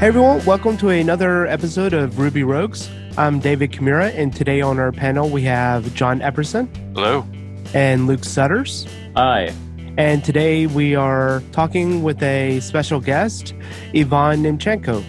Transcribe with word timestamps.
Hey 0.00 0.08
everyone, 0.08 0.44
welcome 0.44 0.76
to 0.78 0.88
another 0.88 1.46
episode 1.46 1.94
of 1.94 2.18
Ruby 2.18 2.42
Rogues. 2.42 2.90
I'm 3.16 3.38
David 3.38 3.70
Kimura, 3.70 4.12
and 4.12 4.34
today 4.34 4.60
on 4.60 4.80
our 4.80 4.90
panel 4.90 5.30
we 5.30 5.42
have 5.42 5.94
John 5.94 6.18
Epperson. 6.18 6.68
Hello. 6.94 7.24
And 7.74 8.08
Luke 8.08 8.24
Stutters. 8.24 8.88
Hi. 9.14 9.54
And 9.96 10.24
today 10.24 10.66
we 10.66 10.96
are 10.96 11.44
talking 11.52 12.02
with 12.02 12.20
a 12.24 12.58
special 12.58 13.00
guest, 13.00 13.54
Ivan 13.94 14.42
Nemytchenko. 14.42 15.02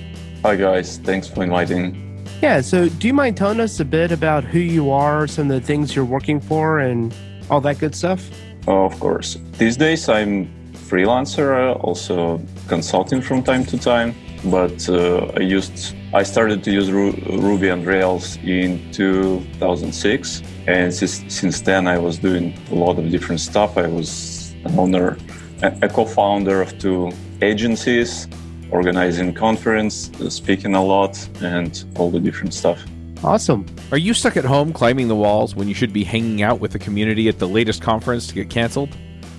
Hi 0.44 0.56
guys, 0.56 1.00
thanks 1.00 1.28
for 1.28 1.44
inviting. 1.44 2.24
Yeah, 2.44 2.62
so 2.62 2.88
do 2.88 3.08
you 3.08 3.14
mind 3.14 3.38
telling 3.38 3.60
us 3.60 3.80
a 3.80 3.86
bit 3.86 4.12
about 4.12 4.44
who 4.44 4.60
you 4.60 4.92
are, 4.92 5.26
some 5.26 5.50
of 5.50 5.60
the 5.60 5.66
things 5.66 5.96
you're 5.96 6.06
working 6.06 6.40
for, 6.40 6.78
and 6.80 7.14
all 7.50 7.60
that 7.62 7.80
good 7.80 7.96
stuff? 7.96 8.30
Oh, 8.68 8.86
of 8.86 8.98
course. 9.00 9.40
These 9.58 9.78
days 9.78 10.08
I'm 10.08 10.48
freelancer, 10.74 11.72
uh, 11.72 11.74
also 11.80 12.40
consulting 12.68 13.20
from 13.20 13.42
time 13.42 13.66
to 13.66 13.80
time 13.80 14.14
but 14.46 14.88
uh, 14.90 15.32
I 15.36 15.42
used 15.42 15.96
I 16.14 16.24
started 16.24 16.64
to 16.64 16.72
use 16.72 16.92
Ru- 16.92 17.20
Ruby 17.28 17.70
and 17.70 17.86
Rails 17.86 18.38
in 18.38 18.80
2006, 18.92 20.42
and 20.68 20.94
since, 20.94 21.24
since 21.28 21.62
then 21.62 21.88
I 21.88 21.98
was 21.98 22.18
doing 22.18 22.58
a 22.72 22.76
lot 22.76 22.98
of 22.98 23.10
different 23.12 23.42
stuff. 23.42 23.78
I 23.78 23.88
was 23.88 24.54
an 24.64 24.80
owner, 24.80 25.18
a, 25.62 25.90
co-founder 25.90 26.62
of 26.62 26.78
two 26.80 27.12
agencies, 27.42 28.28
organizing 28.72 29.34
conference, 29.34 30.10
uh, 30.22 30.30
speaking 30.30 30.74
a 30.74 30.84
lot, 30.84 31.18
and 31.42 31.84
all 31.98 32.10
the 32.10 32.20
different 32.20 32.54
stuff. 32.54 32.82
Awesome. 33.24 33.66
Are 33.92 33.98
you 33.98 34.14
stuck 34.14 34.38
at 34.38 34.46
home 34.46 34.72
climbing 34.72 35.08
the 35.08 35.16
walls 35.16 35.56
when 35.56 35.68
you 35.68 35.74
should 35.74 35.92
be 35.92 36.04
hanging 36.04 36.44
out 36.44 36.60
with 36.60 36.72
the 36.72 36.80
community 36.80 37.28
at 37.28 37.40
the 37.40 37.48
latest 37.48 37.82
conference 37.82 38.28
to 38.28 38.36
get 38.36 38.50
canceled? 38.50 38.96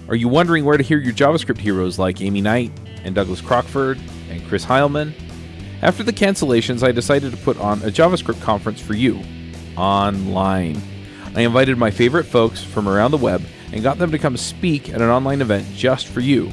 Are 0.09 0.17
you 0.17 0.29
wondering 0.29 0.65
where 0.65 0.77
to 0.77 0.85
hear 0.85 0.99
your 0.99 1.15
JavaScript 1.15 1.59
heroes 1.59 1.99
like 1.99 2.21
Aimee 2.21 2.41
Knight 2.41 2.73
and 3.07 3.15
Douglas 3.15 3.41
Crockford 3.41 3.99
and 4.29 4.47
Chris 4.49 4.67
Heilmann. 4.67 5.15
After 5.81 6.03
the 6.03 6.13
cancellations, 6.13 6.83
I 6.83 6.93
decided 6.93 7.31
to 7.31 7.39
put 7.39 7.59
on 7.59 7.81
a 7.83 7.87
JavaScript 7.87 8.43
conference 8.43 8.81
for 8.81 8.95
you 8.95 9.23
online. 9.77 10.83
I 11.35 11.43
invited 11.43 11.79
my 11.79 11.91
favorite 11.91 12.25
folks 12.25 12.63
from 12.63 12.89
around 12.89 13.13
the 13.13 13.17
web 13.19 13.43
and 13.73 13.83
got 13.83 13.99
them 13.99 14.11
to 14.11 14.19
come 14.19 14.37
speak 14.37 14.89
at 14.89 15.01
an 15.01 15.09
online 15.09 15.41
event 15.41 15.67
just 15.75 16.09
for 16.09 16.21
you. 16.21 16.51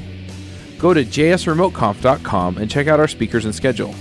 Go 0.78 0.94
to 0.94 1.04
jsremoteconf.com 1.04 2.58
and 2.58 2.70
check 2.70 2.86
out 2.86 3.00
our 3.00 3.08
speakers 3.08 3.44
and 3.44 3.54
schedule. 3.54 3.94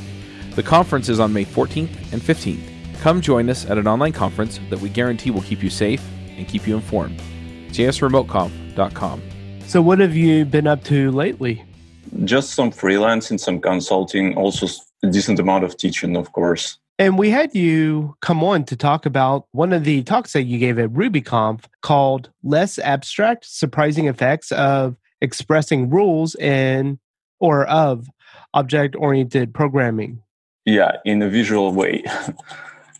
The 0.56 0.64
conference 0.64 1.10
is 1.10 1.20
on 1.20 1.34
May 1.34 1.46
14th 1.46 2.12
and 2.12 2.22
15th. 2.22 2.70
Come 3.00 3.22
join 3.22 3.50
us 3.50 3.66
at 3.66 3.78
an 3.78 3.88
online 3.88 4.14
conference 4.14 4.60
that 4.70 4.80
we 4.80 4.90
guarantee 4.90 5.32
will 5.32 5.42
keep 5.42 5.64
you 5.64 5.70
safe 5.70 6.04
and 6.38 6.48
keep 6.48 6.68
you 6.68 6.76
informed. 6.76 7.20
jsremoteconf.com. 7.70 9.33
So, 9.68 9.82
what 9.82 10.00
have 10.00 10.16
you 10.16 10.46
been 10.46 10.68
up 10.68 10.84
to 10.86 11.12
lately? 11.12 11.64
just 12.26 12.52
some 12.52 12.72
freelancing, 12.72 13.40
some 13.40 13.60
consulting, 13.60 14.36
also 14.38 14.68
a 15.04 15.10
decent 15.10 15.40
amount 15.40 15.64
of 15.64 15.78
teaching, 15.78 16.16
of 16.16 16.32
course. 16.32 16.78
And 17.00 17.18
we 17.18 17.32
had 17.32 17.56
you 17.56 18.16
come 18.22 18.44
on 18.44 18.66
to 18.66 18.76
talk 18.76 19.06
about 19.06 19.48
one 19.52 19.74
of 19.74 19.84
the 19.84 20.04
talks 20.04 20.34
that 20.34 20.44
you 20.44 20.60
gave 20.60 20.78
at 20.78 20.92
RubyConf 20.92 21.64
called 21.82 22.30
Less 22.44 22.78
Abstract 22.80 23.46
Surprising 23.46 24.08
Effects 24.08 24.52
of 24.52 24.96
Expressing 25.20 25.90
Rules 25.90 26.36
in 26.36 27.00
or 27.40 27.66
of 27.66 28.10
Object 28.54 28.96
Oriented 28.96 29.54
Programming. 29.54 30.22
Yeah, 30.66 30.98
in 31.04 31.22
a 31.22 31.30
visual 31.30 31.74
way. 31.74 32.04
uh, 32.08 32.34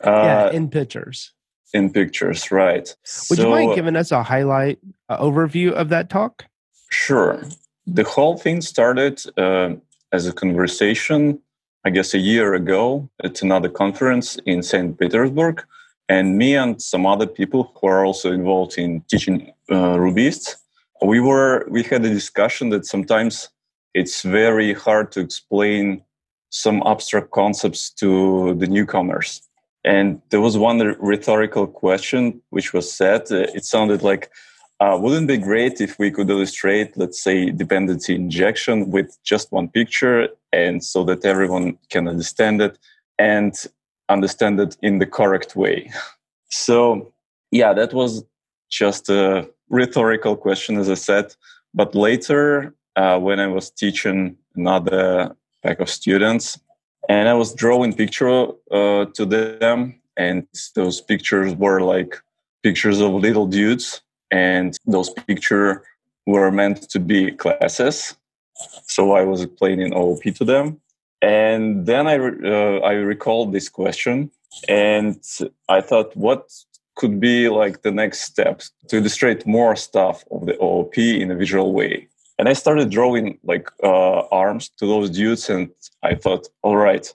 yeah, 0.04 0.52
in 0.52 0.70
pictures. 0.70 1.32
In 1.74 1.92
pictures, 1.92 2.52
right. 2.52 2.84
Would 3.30 3.38
so, 3.38 3.44
you 3.44 3.50
mind 3.50 3.76
giving 3.76 3.96
us 3.96 4.12
a 4.12 4.24
highlight 4.24 4.80
uh, 5.08 5.18
overview 5.18 5.72
of 5.72 5.90
that 5.90 6.10
talk? 6.10 6.46
Sure 6.94 7.40
the 7.86 8.04
whole 8.04 8.38
thing 8.38 8.62
started 8.62 9.22
uh, 9.38 9.76
as 10.12 10.28
a 10.28 10.34
conversation, 10.34 11.40
I 11.86 11.90
guess, 11.90 12.14
a 12.14 12.20
year 12.20 12.54
ago 12.54 13.10
at 13.24 13.42
another 13.42 13.70
conference 13.70 14.38
in 14.46 14.64
St. 14.64 14.98
Petersburg. 14.98 15.64
And 16.10 16.38
me 16.38 16.56
and 16.56 16.82
some 16.82 17.06
other 17.06 17.28
people 17.28 17.72
who 17.76 17.88
are 17.88 18.06
also 18.06 18.32
involved 18.32 18.78
in 18.78 19.02
teaching 19.10 19.52
uh, 19.70 19.96
Rubyists, 19.96 20.56
we 21.02 21.20
were 21.20 21.66
we 21.70 21.84
had 21.84 22.06
a 22.06 22.10
discussion 22.10 22.70
that 22.70 22.86
sometimes 22.86 23.50
it's 23.94 24.22
very 24.22 24.74
hard 24.74 25.12
to 25.14 25.20
explain 25.20 26.04
some 26.50 26.84
abstract 26.86 27.32
concepts 27.32 27.90
to 27.90 28.54
the 28.56 28.68
newcomers. 28.68 29.42
And 29.84 30.22
there 30.30 30.40
was 30.40 30.58
one 30.58 30.80
rhetorical 31.00 31.68
question 31.68 32.42
which 32.52 32.74
was 32.74 32.92
said. 32.92 33.32
Uh, 33.32 33.48
it 33.56 33.66
sounded 33.66 34.02
like, 34.02 34.30
uh, 34.84 34.98
wouldn't 34.98 35.30
it 35.30 35.38
be 35.38 35.44
great 35.50 35.80
if 35.80 35.98
we 35.98 36.12
could 36.12 36.30
illustrate, 36.30 36.98
let's 36.98 37.24
say, 37.24 37.50
dependency 37.52 38.14
injection 38.16 38.92
with 38.92 39.18
just 39.24 39.50
one 39.52 39.70
picture, 39.70 40.28
and 40.52 40.84
so 40.84 41.06
that 41.06 41.24
everyone 41.24 41.78
can 41.90 42.06
understand 42.06 42.62
it 42.62 42.78
and 43.18 43.54
understand 44.10 44.60
it 44.60 44.76
in 44.82 45.00
the 45.00 45.06
correct 45.06 45.56
way? 45.56 45.90
so, 46.50 47.14
yeah, 47.50 47.72
that 47.72 47.94
was 47.94 48.26
just 48.70 49.10
a 49.10 49.50
rhetorical 49.70 50.36
question, 50.36 50.78
as 50.78 50.90
I 50.90 50.96
said. 50.96 51.34
But 51.74 51.96
later, 51.96 52.76
uh, 52.98 53.20
when 53.20 53.40
I 53.40 53.48
was 53.48 53.72
teaching 53.72 54.36
another 54.56 55.34
pack 55.64 55.80
of 55.80 55.90
students, 55.90 56.60
and 57.08 57.30
I 57.30 57.36
was 57.36 57.54
drawing 57.54 57.94
picture 57.94 58.48
uh, 58.70 59.06
to 59.06 59.26
them, 59.26 60.02
and 60.18 60.46
those 60.76 61.00
pictures 61.00 61.56
were 61.56 61.80
like 61.80 62.22
pictures 62.64 63.00
of 63.00 63.14
little 63.14 63.48
dudes 63.48 64.03
and 64.34 64.76
those 64.88 65.10
pictures 65.12 65.78
were 66.26 66.52
meant 66.52 66.90
to 66.90 67.00
be 67.00 67.32
classes. 67.32 68.16
So 68.88 69.14
I 69.14 69.24
was 69.24 69.42
explaining 69.42 69.94
OOP 69.94 70.24
to 70.36 70.46
them, 70.46 70.82
and 71.22 71.86
then 71.86 72.08
I 72.08 72.18
uh, 72.18 72.80
I 72.92 72.94
recalled 73.14 73.54
this 73.54 73.70
question, 73.70 74.32
and 74.68 75.16
I 75.70 75.82
thought, 75.82 76.16
what 76.16 76.44
could 76.96 77.20
be 77.20 77.50
like 77.50 77.82
the 77.82 77.92
next 77.92 78.22
steps 78.22 78.72
to 78.90 78.98
illustrate 78.98 79.48
more 79.48 79.76
stuff 79.76 80.24
of 80.32 80.46
the 80.46 80.56
OOP 80.62 80.98
in 80.98 81.32
a 81.32 81.36
visual 81.36 81.74
way? 81.74 82.08
And 82.38 82.50
I 82.50 82.54
started 82.54 82.90
drawing 82.90 83.38
like 83.44 83.70
uh, 83.84 84.22
arms 84.44 84.70
to 84.80 84.86
those 84.86 85.10
dudes, 85.10 85.50
and 85.50 85.70
I 86.04 86.16
thought, 86.16 86.48
all 86.62 86.78
right, 86.78 87.06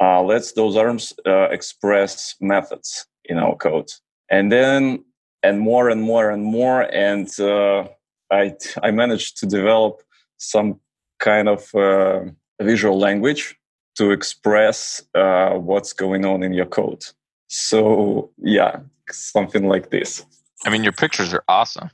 uh, 0.00 0.22
let's 0.22 0.52
those 0.52 0.76
arms 0.76 1.12
uh, 1.26 1.48
express 1.50 2.34
methods 2.40 3.06
in 3.24 3.38
our 3.38 3.56
code. 3.56 3.90
And 4.30 4.50
then 4.50 5.04
and 5.44 5.60
more 5.60 5.88
and 5.90 6.02
more 6.02 6.30
and 6.30 6.42
more 6.42 6.82
and 6.92 7.28
uh, 7.38 7.86
I, 8.32 8.56
I 8.82 8.90
managed 8.90 9.36
to 9.38 9.46
develop 9.46 10.02
some 10.38 10.80
kind 11.20 11.48
of 11.48 11.72
uh, 11.74 12.20
visual 12.60 12.98
language 12.98 13.56
to 13.96 14.10
express 14.10 15.02
uh, 15.14 15.50
what's 15.50 15.92
going 15.92 16.24
on 16.24 16.42
in 16.42 16.52
your 16.52 16.66
code. 16.66 17.04
So 17.48 18.30
yeah 18.38 18.80
something 19.10 19.68
like 19.68 19.90
this. 19.90 20.24
I 20.64 20.70
mean 20.70 20.82
your 20.82 20.92
pictures 20.92 21.34
are 21.34 21.44
awesome. 21.46 21.90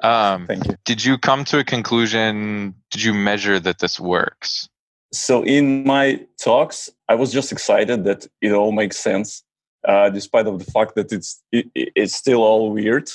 Um, 0.00 0.46
Thank 0.46 0.66
you. 0.66 0.76
did 0.84 1.04
you 1.04 1.16
come 1.16 1.44
to 1.44 1.58
a 1.58 1.64
conclusion 1.64 2.74
did 2.90 3.02
you 3.02 3.14
measure 3.14 3.60
that 3.60 3.78
this 3.78 4.00
works? 4.00 4.68
So 5.12 5.44
in 5.44 5.84
my 5.84 6.20
talks 6.42 6.90
i 7.08 7.14
was 7.14 7.32
just 7.32 7.52
excited 7.52 8.04
that 8.04 8.26
it 8.40 8.52
all 8.52 8.72
makes 8.72 8.98
sense 8.98 9.42
uh, 9.84 10.10
despite 10.10 10.46
of 10.46 10.58
the 10.58 10.70
fact 10.70 10.94
that 10.94 11.12
it's 11.12 11.42
it, 11.52 11.66
it's 11.74 12.14
still 12.14 12.42
all 12.42 12.72
weird. 12.72 13.10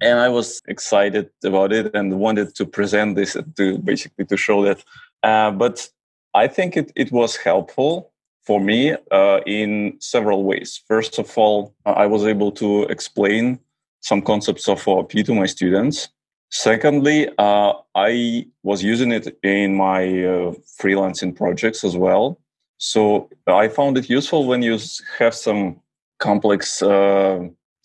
And 0.00 0.18
I 0.18 0.28
was 0.28 0.60
excited 0.68 1.30
about 1.44 1.72
it 1.72 1.94
and 1.94 2.18
wanted 2.18 2.54
to 2.56 2.66
present 2.66 3.16
this 3.16 3.36
to 3.56 3.78
basically 3.78 4.26
to 4.26 4.36
show 4.36 4.62
that. 4.64 4.84
Uh, 5.22 5.50
but 5.50 5.88
I 6.34 6.48
think 6.48 6.76
it, 6.76 6.92
it 6.94 7.10
was 7.12 7.36
helpful 7.36 8.12
for 8.44 8.60
me 8.60 8.94
uh, 9.10 9.40
in 9.46 9.96
several 10.00 10.44
ways. 10.44 10.82
First 10.86 11.18
of 11.18 11.36
all, 11.38 11.74
I 11.86 12.06
was 12.06 12.24
able 12.24 12.52
to 12.52 12.82
explain 12.84 13.58
some 14.02 14.22
concepts 14.22 14.68
of 14.68 14.86
OOP 14.86 15.10
to 15.10 15.34
my 15.34 15.46
students. 15.46 16.08
Secondly, 16.50 17.28
uh, 17.38 17.72
I 17.94 18.46
was 18.62 18.82
using 18.82 19.12
it 19.12 19.36
in 19.42 19.74
my 19.74 20.04
uh, 20.04 20.52
freelancing 20.80 21.34
projects 21.34 21.82
as 21.82 21.96
well. 21.96 22.38
So 22.78 23.30
I 23.46 23.68
found 23.68 23.98
it 23.98 24.08
useful 24.08 24.46
when 24.46 24.62
you 24.62 24.78
have 25.18 25.34
some 25.34 25.80
complex 26.18 26.82
uh, 26.82 27.40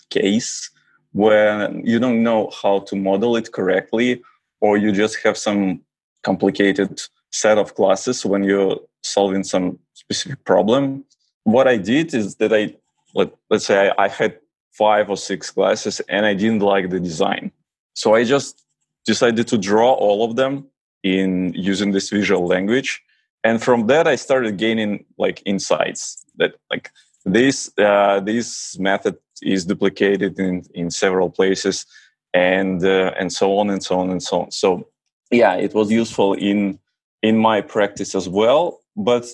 case 0.10 0.70
where 1.14 1.72
you 1.84 2.00
don't 2.00 2.24
know 2.24 2.50
how 2.62 2.80
to 2.80 2.96
model 2.96 3.36
it 3.36 3.52
correctly 3.52 4.22
or 4.62 4.78
you 4.78 4.92
just 4.92 5.18
have 5.24 5.38
some 5.38 5.82
complicated 6.24 7.02
set 7.32 7.58
of 7.58 7.76
classes 7.76 8.26
when 8.26 8.44
you're 8.44 8.78
solving 9.04 9.44
some 9.44 9.80
specific 9.94 10.44
problem. 10.46 11.04
What 11.44 11.68
i 11.68 11.78
did 11.78 12.14
is 12.14 12.36
that 12.36 12.54
i 12.54 12.76
let, 13.14 13.34
let's 13.50 13.66
say 13.66 13.90
I, 13.90 14.06
I 14.06 14.08
had 14.08 14.38
five 14.72 15.10
or 15.10 15.18
six 15.18 15.52
classes 15.52 16.00
and 16.08 16.26
i 16.26 16.34
didn't 16.34 16.62
like 16.62 16.90
the 16.90 17.00
design. 17.00 17.52
So 17.94 18.16
i 18.16 18.24
just 18.24 18.64
decided 19.06 19.48
to 19.48 19.58
draw 19.58 19.92
all 19.94 20.24
of 20.24 20.36
them 20.36 20.68
in 21.04 21.54
using 21.54 21.92
this 21.92 22.12
visual 22.12 22.46
language. 22.46 23.02
And 23.44 23.62
from 23.62 23.88
that 23.88 24.08
i 24.08 24.16
started 24.16 24.58
gaining 24.58 25.06
like 25.18 25.42
insights 25.46 26.24
that 26.38 26.56
like 26.70 26.92
this 27.26 27.72
uh, 27.78 28.20
this 28.20 28.78
method 28.80 29.18
is 29.42 29.66
duplicated 29.66 30.40
in 30.40 30.64
in 30.74 30.90
several 30.90 31.30
places 31.30 31.86
and 32.34 32.84
uh, 32.84 33.14
and 33.20 33.32
so 33.32 33.58
on 33.58 33.70
and 33.70 33.84
so 33.84 34.00
on 34.00 34.10
and 34.10 34.24
so 34.24 34.42
on 34.42 34.52
so 34.52 34.88
yeah 35.32 35.56
it 35.56 35.74
was 35.74 35.92
useful 35.92 36.34
in 36.34 36.80
in 37.22 37.38
my 37.38 37.62
practice 37.62 38.16
as 38.16 38.28
well 38.28 38.80
but 38.96 39.26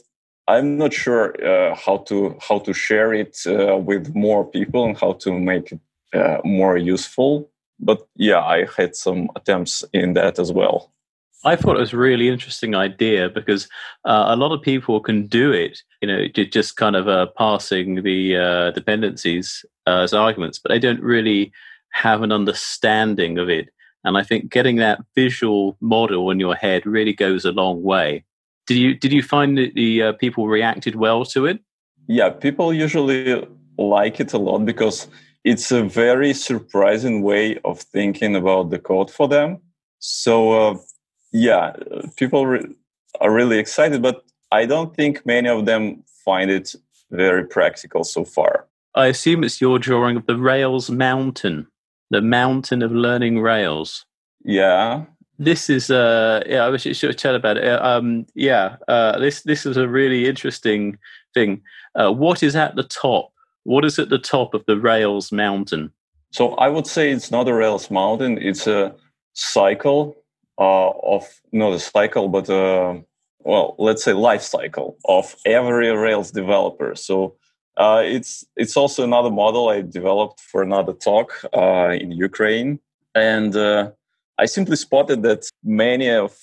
I'm 0.48 0.78
not 0.78 0.94
sure 0.94 1.36
uh, 1.45 1.75
how 1.75 1.98
to 2.07 2.38
how 2.39 2.60
to 2.60 2.74
share 2.74 3.13
it 3.13 3.38
uh, 3.45 3.78
with 3.78 4.16
more 4.16 4.45
people 4.45 4.86
and 4.86 4.98
how 4.98 5.13
to 5.13 5.38
make 5.38 5.74
it 5.74 5.80
uh, 6.13 6.38
more 6.45 6.78
useful. 6.78 7.50
But 7.80 8.07
yeah, 8.16 8.39
I 8.39 8.66
had 8.78 8.95
some 8.95 9.30
attempts 9.36 9.84
in 9.94 10.13
that 10.13 10.39
as 10.39 10.51
well. 10.51 10.92
I 11.45 11.56
thought 11.56 11.78
it 11.78 11.81
was 11.81 11.94
a 11.94 11.98
really 11.98 12.30
interesting 12.30 12.75
idea 12.75 13.30
because 13.30 13.69
uh, 14.06 14.25
a 14.28 14.36
lot 14.36 14.51
of 14.51 14.62
people 14.62 15.00
can 15.00 15.28
do 15.28 15.51
it, 15.51 15.81
you 16.01 16.07
know, 16.07 16.28
just 16.28 16.78
kind 16.78 16.95
of 16.95 17.07
uh, 17.07 17.28
passing 17.38 18.04
the 18.04 18.36
uh, 18.36 18.72
dependencies 18.72 19.63
uh, 19.86 20.01
as 20.01 20.13
arguments, 20.13 20.60
but 20.60 20.69
they 20.69 20.80
don't 20.80 21.01
really 21.01 21.51
have 21.92 22.24
an 22.24 22.31
understanding 22.31 23.38
of 23.38 23.50
it. 23.50 23.69
And 24.04 24.18
I 24.18 24.24
think 24.24 24.51
getting 24.51 24.78
that 24.78 25.00
visual 25.16 25.78
model 25.80 26.31
in 26.31 26.39
your 26.39 26.56
head 26.56 26.86
really 26.86 27.13
goes 27.13 27.45
a 27.45 27.51
long 27.51 27.84
way. 27.84 28.24
Did 28.66 28.78
you 28.78 28.94
did 28.95 29.13
you 29.13 29.24
find 29.24 29.57
that 29.57 29.75
the 29.75 30.04
uh, 30.04 30.13
people 30.13 30.48
reacted 30.48 30.95
well 30.95 31.24
to 31.25 31.45
it? 31.45 31.60
Yeah, 32.07 32.30
people 32.30 32.74
usually 32.74 33.45
like 33.78 34.19
it 34.19 34.34
a 34.34 34.38
lot 34.38 34.60
because 34.66 35.07
it's 35.44 35.72
a 35.72 35.84
very 35.84 36.34
surprising 36.34 37.22
way 37.22 37.57
of 37.63 37.80
thinking 37.80 38.36
about 38.36 38.69
the 38.69 38.80
code 38.80 39.12
for 39.12 39.28
them. 39.28 39.60
So 40.00 40.51
uh, 40.51 40.78
yeah, 41.31 41.74
people 42.15 42.47
re- 42.47 42.75
are 43.19 43.31
really 43.31 43.59
excited, 43.59 44.01
but 44.01 44.24
I 44.51 44.65
don't 44.65 44.95
think 44.95 45.25
many 45.25 45.50
of 45.50 45.65
them 45.65 46.03
find 46.24 46.50
it 46.50 46.75
very 47.12 47.45
practical 47.45 48.03
so 48.03 48.25
far. 48.25 48.68
I 48.95 49.07
assume 49.07 49.44
it's 49.44 49.62
your 49.62 49.79
drawing 49.79 50.18
of 50.18 50.25
the 50.25 50.38
Rails 50.38 50.89
mountain, 50.89 51.68
the 52.09 52.21
mountain 52.21 52.81
of 52.81 52.91
learning 52.91 53.39
Rails. 53.39 54.06
Yeah. 54.44 55.06
This 55.39 55.69
is 55.69 55.91
uh 55.91 56.41
yeah 56.47 56.65
I 56.65 56.69
wish 56.69 56.85
you 56.85 56.95
should 56.95 57.12
have 57.12 57.18
chat 57.18 57.35
about 57.35 57.57
it. 57.57 57.68
Um 57.68 58.25
yeah 58.33 58.77
uh 58.88 59.19
this 59.19 59.44
this 59.44 59.68
is 59.68 59.77
a 59.77 59.88
really 59.88 60.25
interesting 60.25 60.97
thing. 61.35 61.62
Uh, 61.94 62.12
what 62.12 62.41
is 62.41 62.56
at 62.56 62.75
the 62.75 62.83
top? 62.83 63.31
What 63.63 63.85
is 63.85 64.00
at 64.00 64.09
the 64.09 64.18
top 64.18 64.56
of 64.56 64.65
the 64.65 64.77
Rails 64.77 65.31
mountain? 65.31 65.91
So 66.31 66.56
I 66.56 66.69
would 66.69 66.88
say 66.88 67.12
it's 67.12 67.29
not 67.29 67.47
a 67.47 67.53
Rails 67.53 67.91
mountain. 67.91 68.39
It's 68.41 68.65
a 68.65 68.95
cycle 69.33 70.15
uh, 70.57 70.89
of 70.89 71.24
not 71.51 71.74
a 71.74 71.80
cycle, 71.80 72.30
but 72.30 72.50
uh, 72.50 72.95
well, 73.39 73.75
let's 73.77 74.04
say 74.04 74.13
life 74.13 74.42
cycle 74.42 74.98
of 75.06 75.36
every 75.45 75.89
Rails 75.89 76.31
developer. 76.31 76.95
So 76.95 77.36
uh, 77.77 78.01
it's 78.04 78.44
it's 78.56 78.75
also 78.75 79.04
another 79.04 79.30
model 79.30 79.69
I 79.69 79.81
developed 79.81 80.39
for 80.42 80.63
another 80.63 80.94
talk 80.94 81.31
uh, 81.56 81.89
in 81.92 82.12
Ukraine, 82.12 82.80
and 83.13 83.56
uh, 83.56 83.92
I 84.39 84.45
simply 84.45 84.75
spotted 84.75 85.21
that 85.24 85.50
many 85.63 86.09
of 86.09 86.36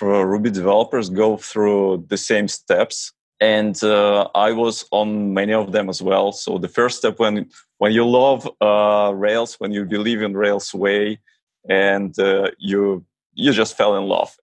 Ruby 0.00 0.50
developers 0.50 1.08
go 1.08 1.36
through 1.36 2.06
the 2.08 2.16
same 2.16 2.48
steps, 2.48 3.12
and 3.40 3.82
uh, 3.84 4.28
I 4.34 4.50
was 4.52 4.84
on 4.90 5.32
many 5.32 5.54
of 5.54 5.72
them 5.72 5.88
as 5.88 6.02
well. 6.02 6.32
So 6.32 6.58
the 6.58 6.68
first 6.68 6.98
step 6.98 7.18
when 7.18 7.48
when 7.78 7.92
you 7.92 8.04
love 8.06 8.46
Rails, 8.60 9.54
when 9.60 9.72
you 9.72 9.84
believe 9.86 10.20
in 10.20 10.36
Rails 10.36 10.74
way, 10.74 11.20
and 11.68 12.14
you 12.58 13.04
you 13.34 13.52
just 13.52 13.76
fell 13.76 13.96
in 13.96 14.04
love. 14.04 14.36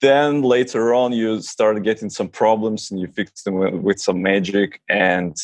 Then 0.00 0.42
later 0.42 0.94
on, 0.94 1.12
you 1.12 1.40
start 1.40 1.82
getting 1.82 2.10
some 2.10 2.28
problems 2.28 2.90
and 2.90 3.00
you 3.00 3.06
fix 3.06 3.42
them 3.42 3.82
with 3.82 4.00
some 4.00 4.20
magic. 4.22 4.82
And 4.88 5.36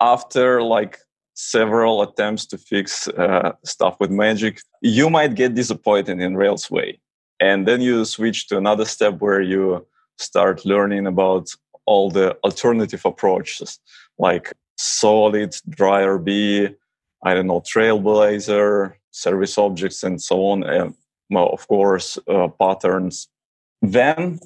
after 0.00 0.62
like 0.62 0.98
several 1.34 2.02
attempts 2.02 2.46
to 2.46 2.58
fix 2.58 3.08
uh, 3.08 3.52
stuff 3.64 3.96
with 4.00 4.10
magic, 4.10 4.60
you 4.82 5.10
might 5.10 5.34
get 5.34 5.54
disappointed 5.54 6.20
in 6.20 6.36
Rails 6.36 6.70
way. 6.70 7.00
And 7.38 7.66
then 7.68 7.80
you 7.80 8.04
switch 8.04 8.48
to 8.48 8.58
another 8.58 8.84
step 8.84 9.20
where 9.20 9.40
you 9.40 9.86
start 10.18 10.64
learning 10.64 11.06
about 11.06 11.48
all 11.86 12.10
the 12.10 12.36
alternative 12.44 13.02
approaches 13.04 13.78
like 14.18 14.52
solid, 14.76 15.56
dry-rb, 15.68 16.74
I 17.24 17.34
don't 17.34 17.46
know, 17.46 17.60
Trailblazer, 17.60 18.94
service 19.10 19.58
objects, 19.58 20.02
and 20.02 20.20
so 20.20 20.44
on. 20.46 20.62
And 20.62 20.94
of 21.38 21.66
course, 21.68 22.18
uh, 22.28 22.48
patterns. 22.48 23.28
Then 23.82 24.40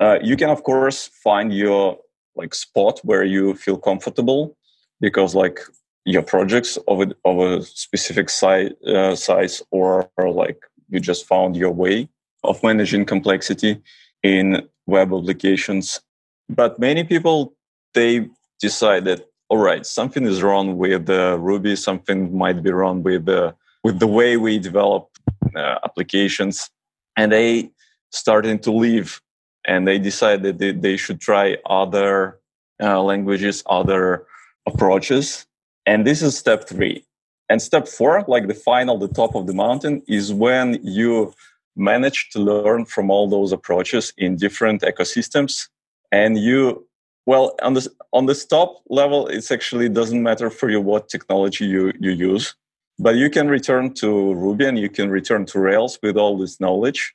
uh, 0.00 0.18
you 0.22 0.36
can, 0.36 0.50
of 0.50 0.62
course, 0.62 1.10
find 1.22 1.52
your 1.52 1.98
like 2.34 2.54
spot 2.54 3.00
where 3.02 3.24
you 3.24 3.54
feel 3.54 3.78
comfortable 3.78 4.56
because 5.00 5.34
like 5.34 5.60
your 6.04 6.22
projects 6.22 6.78
of 6.86 7.00
a, 7.00 7.14
of 7.24 7.38
a 7.38 7.62
specific 7.62 8.30
size, 8.30 8.70
uh, 8.86 9.16
size 9.16 9.62
or, 9.70 10.08
or 10.16 10.30
like 10.30 10.62
you 10.88 11.00
just 11.00 11.26
found 11.26 11.56
your 11.56 11.72
way 11.72 12.08
of 12.44 12.62
managing 12.62 13.04
complexity 13.04 13.82
in 14.22 14.68
web 14.86 15.12
applications. 15.12 16.00
But 16.48 16.78
many 16.78 17.02
people, 17.02 17.54
they 17.94 18.28
decide 18.60 19.04
that, 19.06 19.26
all 19.48 19.58
right, 19.58 19.84
something 19.84 20.24
is 20.24 20.42
wrong 20.42 20.76
with 20.76 21.06
the 21.06 21.38
Ruby, 21.38 21.74
something 21.76 22.36
might 22.36 22.62
be 22.62 22.70
wrong 22.70 23.02
with 23.02 23.26
the, 23.26 23.54
with 23.82 23.98
the 23.98 24.06
way 24.06 24.36
we 24.36 24.58
develop 24.58 25.08
uh, 25.56 25.78
applications 25.84 26.70
and 27.16 27.32
they 27.32 27.70
started 28.10 28.62
to 28.62 28.72
leave 28.72 29.20
and 29.66 29.86
they 29.86 29.98
decided 29.98 30.42
that 30.42 30.58
they, 30.58 30.72
they 30.72 30.96
should 30.96 31.20
try 31.20 31.56
other 31.66 32.38
uh, 32.82 33.02
languages 33.02 33.62
other 33.66 34.26
approaches. 34.66 35.46
And 35.86 36.06
this 36.06 36.22
is 36.22 36.36
step 36.36 36.68
three. 36.68 37.04
And 37.48 37.62
step 37.62 37.88
four 37.88 38.24
like 38.28 38.48
the 38.48 38.54
final 38.54 38.98
the 38.98 39.08
top 39.08 39.34
of 39.34 39.46
the 39.46 39.54
mountain 39.54 40.02
is 40.08 40.32
when 40.32 40.80
you 40.82 41.32
manage 41.76 42.30
to 42.30 42.38
learn 42.40 42.84
from 42.84 43.10
all 43.10 43.28
those 43.28 43.52
approaches 43.52 44.12
in 44.18 44.36
different 44.36 44.82
ecosystems. 44.82 45.68
And 46.12 46.38
you 46.38 46.86
well 47.26 47.54
on 47.62 47.74
the 47.74 47.88
on 48.12 48.26
the 48.26 48.34
top 48.34 48.82
level 48.88 49.26
it's 49.26 49.50
actually 49.50 49.88
doesn't 49.88 50.22
matter 50.22 50.48
for 50.48 50.70
you 50.70 50.80
what 50.80 51.08
technology 51.08 51.66
you 51.66 51.92
you 52.00 52.12
use 52.12 52.54
but 52.98 53.16
you 53.16 53.30
can 53.30 53.48
return 53.48 53.92
to 53.94 54.34
Ruby 54.34 54.66
and 54.66 54.78
you 54.78 54.88
can 54.88 55.10
return 55.10 55.44
to 55.46 55.60
Rails 55.60 55.98
with 56.02 56.16
all 56.16 56.38
this 56.38 56.60
knowledge, 56.60 57.14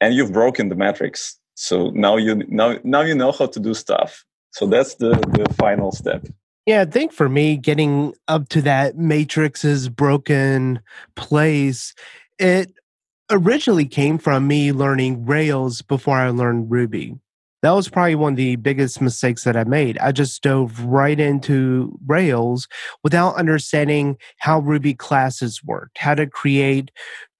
and 0.00 0.14
you've 0.14 0.32
broken 0.32 0.68
the 0.68 0.74
matrix. 0.74 1.38
So 1.54 1.90
now 1.90 2.16
you 2.16 2.34
now 2.48 2.76
now 2.84 3.02
you 3.02 3.14
know 3.14 3.32
how 3.32 3.46
to 3.46 3.60
do 3.60 3.74
stuff. 3.74 4.24
So 4.52 4.66
that's 4.66 4.96
the 4.96 5.10
the 5.10 5.52
final 5.54 5.92
step. 5.92 6.26
Yeah, 6.66 6.82
I 6.82 6.84
think 6.84 7.12
for 7.12 7.28
me, 7.28 7.56
getting 7.56 8.14
up 8.28 8.48
to 8.50 8.62
that 8.62 8.96
matrix's 8.96 9.88
broken 9.88 10.80
place, 11.16 11.92
it 12.38 12.72
originally 13.30 13.86
came 13.86 14.16
from 14.16 14.46
me 14.46 14.72
learning 14.72 15.26
Rails 15.26 15.82
before 15.82 16.18
I 16.18 16.30
learned 16.30 16.70
Ruby 16.70 17.16
that 17.62 17.70
was 17.70 17.88
probably 17.88 18.16
one 18.16 18.32
of 18.32 18.36
the 18.36 18.56
biggest 18.56 19.00
mistakes 19.00 19.44
that 19.44 19.56
I 19.56 19.64
made. 19.64 19.96
I 19.98 20.12
just 20.12 20.42
dove 20.42 20.80
right 20.80 21.18
into 21.18 21.96
Rails 22.06 22.66
without 23.04 23.36
understanding 23.36 24.16
how 24.38 24.58
Ruby 24.58 24.94
classes 24.94 25.62
worked, 25.64 25.98
how 25.98 26.14
to 26.14 26.26
create 26.26 26.90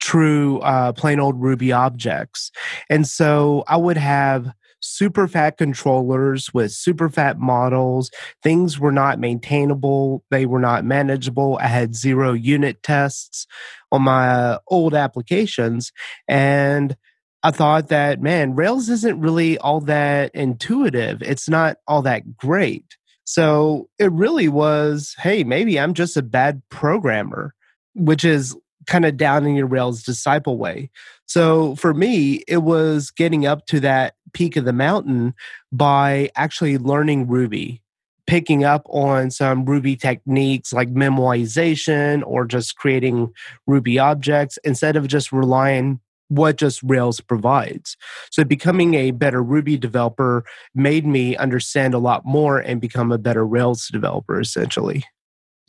true 0.01 0.61
uh, 0.61 0.93
plain 0.93 1.19
old 1.21 1.41
Ruby 1.41 1.73
objects. 1.73 2.51
And 2.89 3.07
so 3.07 3.65
I 3.67 3.77
would 3.77 3.97
have 3.97 4.53
super 4.83 5.29
fat 5.29 5.57
controllers 5.59 6.53
with 6.53 6.73
super 6.73 7.09
fat 7.09 7.39
models. 7.39 8.11
Things 8.43 8.79
were 8.79 8.93
not 8.93 9.19
maintainable, 9.19 10.25
they 10.31 10.47
were 10.47 10.61
not 10.61 10.85
manageable. 10.85 11.59
I 11.61 11.69
had 11.69 11.95
zero 11.95 12.33
unit 12.33 12.83
tests 12.83 13.47
on 13.91 14.03
my 14.03 14.29
uh, 14.29 14.59
old 14.69 14.95
applications. 14.95 15.93
And 16.29 16.97
I 17.43 17.51
thought 17.51 17.89
that, 17.89 18.21
man, 18.23 18.55
Rails 18.55 18.89
isn't 18.89 19.21
really 19.21 19.59
all 19.59 19.81
that 19.83 20.35
intuitive. 20.35 21.23
It's 21.23 21.49
not 21.49 21.79
all 21.89 22.03
that 22.03 22.37
great. 22.37 22.97
So 23.25 23.89
it 23.99 24.13
really 24.13 24.49
was, 24.49 25.17
hey, 25.19 25.43
maybe 25.45 25.79
I'm 25.79 25.95
just 25.95 26.17
a 26.17 26.23
bad 26.23 26.63
programmer, 26.69 27.55
which 27.95 28.25
is 28.25 28.57
kind 28.87 29.05
of 29.05 29.17
down 29.17 29.47
in 29.47 29.55
your 29.55 29.67
Rails 29.67 30.03
disciple 30.03 30.59
way. 30.59 30.91
So 31.27 31.75
for 31.77 31.95
me, 31.95 32.43
it 32.47 32.59
was 32.59 33.11
getting 33.11 33.47
up 33.47 33.67
to 33.67 33.81
that 33.81 34.15
peak 34.33 34.57
of 34.57 34.65
the 34.65 34.73
mountain 34.73 35.35
by 35.71 36.31
actually 36.37 36.79
learning 36.79 37.29
Ruby, 37.29 37.83
picking 38.27 38.65
up 38.65 38.83
on 38.89 39.31
some 39.31 39.65
Ruby 39.65 39.97
techniques 39.97 40.73
like 40.73 40.93
memoization 40.93 42.23
or 42.27 42.45
just 42.45 42.77
creating 42.77 43.33
Ruby 43.67 43.99
objects 43.99 44.59
instead 44.65 44.97
of 44.97 45.09
just 45.09 45.33
relying 45.33 46.01
what 46.33 46.57
just 46.57 46.83
Rails 46.83 47.21
provides. 47.21 47.97
So 48.31 48.45
becoming 48.45 48.95
a 48.95 49.11
better 49.11 49.43
Ruby 49.43 49.77
developer 49.77 50.45
made 50.75 51.07
me 51.07 51.37
understand 51.37 51.95
a 51.95 51.99
lot 51.99 52.25
more 52.25 52.59
and 52.59 52.81
become 52.81 53.13
a 53.13 53.19
better 53.19 53.47
Rails 53.47 53.89
developer 53.89 54.41
essentially. 54.41 55.05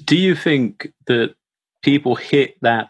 Do 0.05 0.15
you 0.15 0.35
think 0.35 0.91
that 1.07 1.35
people 1.83 2.15
hit 2.15 2.55
that 2.61 2.89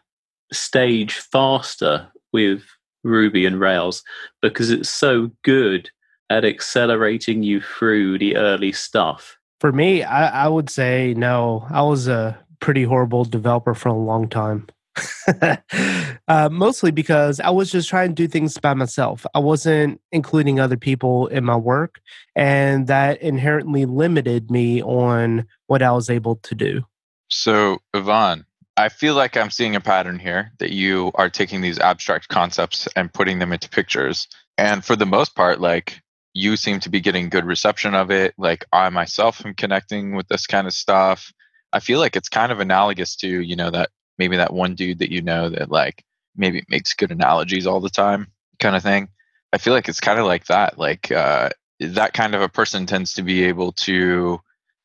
stage 0.52 1.16
faster 1.16 2.08
with 2.32 2.62
Ruby 3.04 3.46
and 3.46 3.60
Rails 3.60 4.04
because 4.42 4.70
it's 4.70 4.90
so 4.90 5.32
good 5.44 5.90
at 6.30 6.46
accelerating 6.46 7.44
you 7.44 7.62
through 7.62 8.20
the 8.20 8.38
early 8.38 8.72
stuff? 8.72 9.38
For 9.60 9.72
me, 9.72 10.04
I, 10.04 10.46
I 10.46 10.48
would 10.48 10.70
say 10.70 11.14
no. 11.16 11.66
I 11.70 11.82
was 11.82 12.08
a 12.08 12.38
pretty 12.60 12.84
horrible 12.84 13.26
developer 13.26 13.74
for 13.74 13.90
a 13.90 13.94
long 13.94 14.30
time. 14.30 14.68
uh, 16.28 16.50
mostly 16.52 16.92
because 16.92 17.40
I 17.40 17.50
was 17.50 17.72
just 17.72 17.90
trying 17.90 18.10
to 18.10 18.16
do 18.16 18.28
things 18.28 18.58
by 18.58 18.74
myself. 18.74 19.26
I 19.34 19.40
wasn't 19.40 20.02
including 20.12 20.60
other 20.60 20.78
people 20.78 21.28
in 21.28 21.44
my 21.44 21.56
work, 21.56 22.00
and 22.36 22.88
that 22.88 23.22
inherently 23.22 23.86
limited 23.86 24.52
me 24.52 24.82
on 24.84 25.48
what 25.68 25.82
I 25.82 25.92
was 25.92 26.10
able 26.10 26.36
to 26.38 26.56
do. 26.56 26.86
So, 27.30 27.80
Ivan, 27.94 28.46
I 28.78 28.90
feel 28.90 29.16
like 29.16 29.38
I'm 29.38 29.50
seeing 29.50 29.76
a 29.76 29.82
pattern 29.82 30.20
here 30.20 30.52
that 30.60 30.72
you 30.72 31.12
are 31.16 31.30
taking 31.30 31.62
these 31.62 31.80
abstract 31.80 32.28
concepts 32.28 32.88
and 32.96 33.14
putting 33.14 33.40
them 33.40 33.54
into 33.54 33.70
pictures. 33.70 34.28
And 34.58 34.84
for 34.84 34.96
the 34.96 35.06
most 35.06 35.36
part, 35.36 35.60
like 35.60 36.02
you 36.34 36.58
seem 36.58 36.80
to 36.82 36.90
be 36.90 37.00
getting 37.00 37.30
good 37.30 37.46
reception 37.46 37.94
of 37.94 38.10
it. 38.12 38.34
Like 38.38 38.66
I 38.72 38.90
myself 38.90 39.46
am 39.46 39.54
connecting 39.54 40.16
with 40.16 40.28
this 40.28 40.48
kind 40.48 40.68
of 40.68 40.74
stuff. 40.74 41.32
I 41.72 41.80
feel 41.80 42.00
like 42.00 42.16
it's 42.16 42.30
kind 42.30 42.52
of 42.52 42.60
analogous 42.60 43.16
to, 43.18 43.28
you 43.28 43.56
know, 43.56 43.70
that 43.72 43.90
maybe 44.18 44.38
that 44.38 44.54
one 44.54 44.76
dude 44.76 45.00
that 45.00 45.12
you 45.12 45.22
know 45.22 45.50
that 45.50 45.72
like 45.72 46.04
maybe 46.36 46.64
makes 46.70 46.94
good 46.94 47.12
analogies 47.12 47.68
all 47.68 47.80
the 47.80 47.90
time 47.90 48.28
kind 48.60 48.76
of 48.76 48.84
thing. 48.84 49.10
I 49.52 49.58
feel 49.58 49.74
like 49.74 49.88
it's 49.88 50.00
kind 50.00 50.20
of 50.20 50.26
like 50.26 50.46
that. 50.46 50.78
Like 50.78 51.12
uh, 51.12 51.50
that 51.80 52.14
kind 52.14 52.36
of 52.36 52.42
a 52.42 52.50
person 52.50 52.86
tends 52.86 53.14
to 53.14 53.22
be 53.22 53.44
able 53.44 53.72
to. 53.74 54.40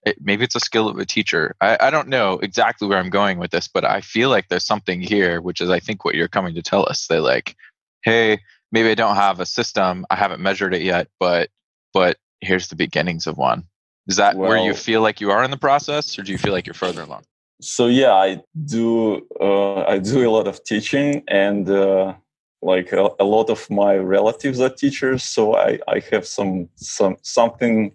It, 0.04 0.18
maybe 0.20 0.44
it's 0.44 0.54
a 0.54 0.60
skill 0.60 0.88
of 0.88 0.98
a 0.98 1.04
teacher. 1.04 1.56
I, 1.60 1.76
I 1.80 1.90
don't 1.90 2.08
know 2.08 2.34
exactly 2.34 2.86
where 2.86 2.98
I'm 2.98 3.10
going 3.10 3.38
with 3.38 3.50
this, 3.50 3.66
but 3.66 3.84
I 3.84 4.00
feel 4.00 4.30
like 4.30 4.48
there's 4.48 4.66
something 4.66 5.00
here, 5.00 5.40
which 5.40 5.60
is 5.60 5.70
I 5.70 5.80
think 5.80 6.04
what 6.04 6.14
you're 6.14 6.28
coming 6.28 6.54
to 6.54 6.62
tell 6.62 6.86
us. 6.88 7.06
They 7.06 7.18
like, 7.18 7.56
hey, 8.02 8.40
maybe 8.70 8.90
I 8.90 8.94
don't 8.94 9.16
have 9.16 9.40
a 9.40 9.46
system. 9.46 10.06
I 10.10 10.16
haven't 10.16 10.40
measured 10.40 10.74
it 10.74 10.82
yet, 10.82 11.08
but 11.18 11.50
but 11.92 12.18
here's 12.40 12.68
the 12.68 12.76
beginnings 12.76 13.26
of 13.26 13.36
one. 13.36 13.64
Is 14.06 14.16
that 14.16 14.36
well, 14.36 14.50
where 14.50 14.58
you 14.58 14.74
feel 14.74 15.02
like 15.02 15.20
you 15.20 15.30
are 15.30 15.42
in 15.42 15.50
the 15.50 15.58
process, 15.58 16.18
or 16.18 16.22
do 16.22 16.32
you 16.32 16.38
feel 16.38 16.52
like 16.52 16.66
you're 16.66 16.74
further 16.74 17.02
along? 17.02 17.24
So 17.60 17.86
yeah 17.86 18.14
i 18.14 18.40
do 18.64 19.26
uh, 19.40 19.82
i 19.82 19.98
do 19.98 20.28
a 20.28 20.30
lot 20.30 20.46
of 20.46 20.62
teaching 20.64 21.22
and 21.28 21.68
uh, 21.68 22.14
like 22.62 22.92
a, 22.92 23.08
a, 23.20 23.24
lot 23.24 23.50
of 23.50 23.68
my 23.70 23.96
relatives 23.96 24.60
are 24.60 24.70
teachers 24.70 25.22
so 25.22 25.56
i 25.56 25.78
i 25.88 26.00
have 26.10 26.26
some 26.26 26.68
some 26.76 27.16
something 27.22 27.92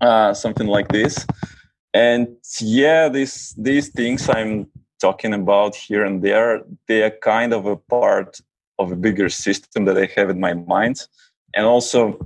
uh, 0.00 0.34
something 0.34 0.66
like 0.66 0.88
this. 0.88 1.26
And 1.94 2.36
yeah 2.60 3.08
these 3.08 3.54
these 3.56 3.88
things 3.88 4.28
i'm 4.28 4.68
talking 5.00 5.34
about 5.34 5.74
here 5.74 6.04
and 6.04 6.22
there 6.22 6.62
they 6.88 7.02
are 7.02 7.10
kind 7.10 7.52
of 7.52 7.66
a 7.66 7.76
part 7.76 8.40
of 8.78 8.92
a 8.92 8.96
bigger 8.96 9.28
system 9.28 9.84
that 9.86 9.96
i 9.96 10.08
have 10.16 10.28
in 10.30 10.40
my 10.40 10.54
mind. 10.54 11.06
And 11.54 11.64
also 11.64 12.18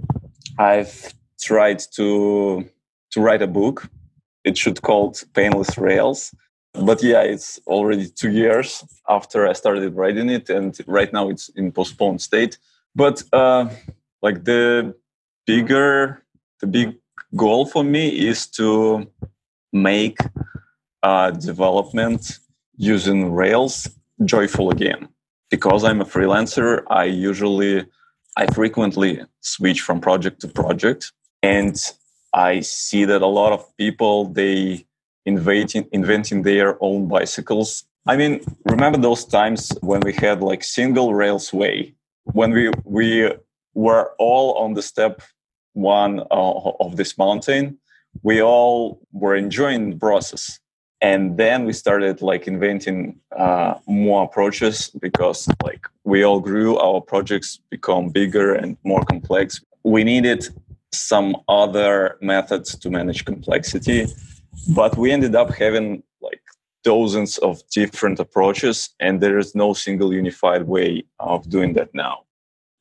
i've 0.58 1.14
tried 1.40 1.80
to 1.96 2.68
to 3.12 3.20
write 3.20 3.42
a 3.42 3.46
book. 3.46 3.88
It 4.44 4.56
should 4.56 4.82
called 4.82 5.22
painless 5.34 5.78
rails 5.78 6.34
but 6.74 7.02
yeah 7.02 7.22
it's 7.22 7.58
already 7.66 8.08
two 8.08 8.30
years 8.30 8.84
after 9.08 9.46
i 9.48 9.52
started 9.52 9.94
writing 9.94 10.28
it 10.30 10.48
and 10.48 10.78
right 10.86 11.12
now 11.12 11.28
it's 11.28 11.48
in 11.50 11.72
postponed 11.72 12.20
state. 12.20 12.58
But 12.94 13.22
uh, 13.32 13.68
like 14.22 14.44
the 14.44 14.94
bigger 15.46 16.22
the 16.60 16.66
big 16.66 16.96
goal 17.36 17.66
for 17.66 17.84
me 17.84 18.08
is 18.08 18.46
to 18.48 19.06
make 19.72 20.18
uh, 21.02 21.30
development 21.30 22.38
using 22.76 23.32
rails 23.32 23.88
joyful 24.24 24.70
again. 24.70 25.08
Because 25.50 25.84
i'm 25.84 26.00
a 26.00 26.04
freelancer 26.04 26.82
i 26.88 27.04
usually 27.04 27.84
i 28.36 28.46
frequently 28.46 29.20
switch 29.40 29.80
from 29.80 30.00
project 30.00 30.40
to 30.40 30.48
project 30.48 31.12
and 31.42 31.76
i 32.32 32.60
see 32.60 33.04
that 33.04 33.22
a 33.22 33.26
lot 33.26 33.52
of 33.52 33.76
people 33.76 34.26
they 34.26 34.86
inventing 35.26 35.86
inventing 35.92 36.42
their 36.42 36.76
own 36.82 37.08
bicycles. 37.08 37.84
I 38.06 38.16
mean, 38.16 38.40
remember 38.64 38.98
those 38.98 39.24
times 39.24 39.72
when 39.82 40.00
we 40.00 40.12
had 40.12 40.40
like 40.40 40.64
single 40.64 41.14
rails 41.14 41.52
way, 41.52 41.94
when 42.24 42.50
we 42.52 42.70
we 42.84 43.32
were 43.74 44.12
all 44.18 44.54
on 44.54 44.74
the 44.74 44.82
step 44.82 45.22
one 45.74 46.20
uh, 46.30 46.70
of 46.80 46.96
this 46.96 47.16
mountain. 47.16 47.78
We 48.22 48.42
all 48.42 49.00
were 49.12 49.36
enjoying 49.36 49.90
the 49.90 49.96
process, 49.96 50.58
and 51.00 51.36
then 51.36 51.64
we 51.64 51.72
started 51.72 52.22
like 52.22 52.48
inventing 52.48 53.20
uh, 53.36 53.74
more 53.86 54.24
approaches 54.24 54.90
because 55.00 55.48
like 55.62 55.86
we 56.04 56.24
all 56.24 56.40
grew, 56.40 56.76
our 56.78 57.00
projects 57.00 57.60
become 57.70 58.08
bigger 58.08 58.54
and 58.54 58.76
more 58.82 59.04
complex. 59.04 59.60
We 59.84 60.02
needed 60.02 60.48
some 60.92 61.36
other 61.48 62.18
methods 62.20 62.76
to 62.76 62.90
manage 62.90 63.24
complexity 63.24 64.08
but 64.68 64.96
we 64.96 65.12
ended 65.12 65.34
up 65.34 65.50
having 65.50 66.02
like 66.20 66.42
dozens 66.84 67.38
of 67.38 67.62
different 67.70 68.18
approaches 68.18 68.90
and 69.00 69.20
there 69.20 69.38
is 69.38 69.54
no 69.54 69.72
single 69.72 70.12
unified 70.12 70.64
way 70.66 71.04
of 71.18 71.48
doing 71.48 71.74
that 71.74 71.94
now. 71.94 72.24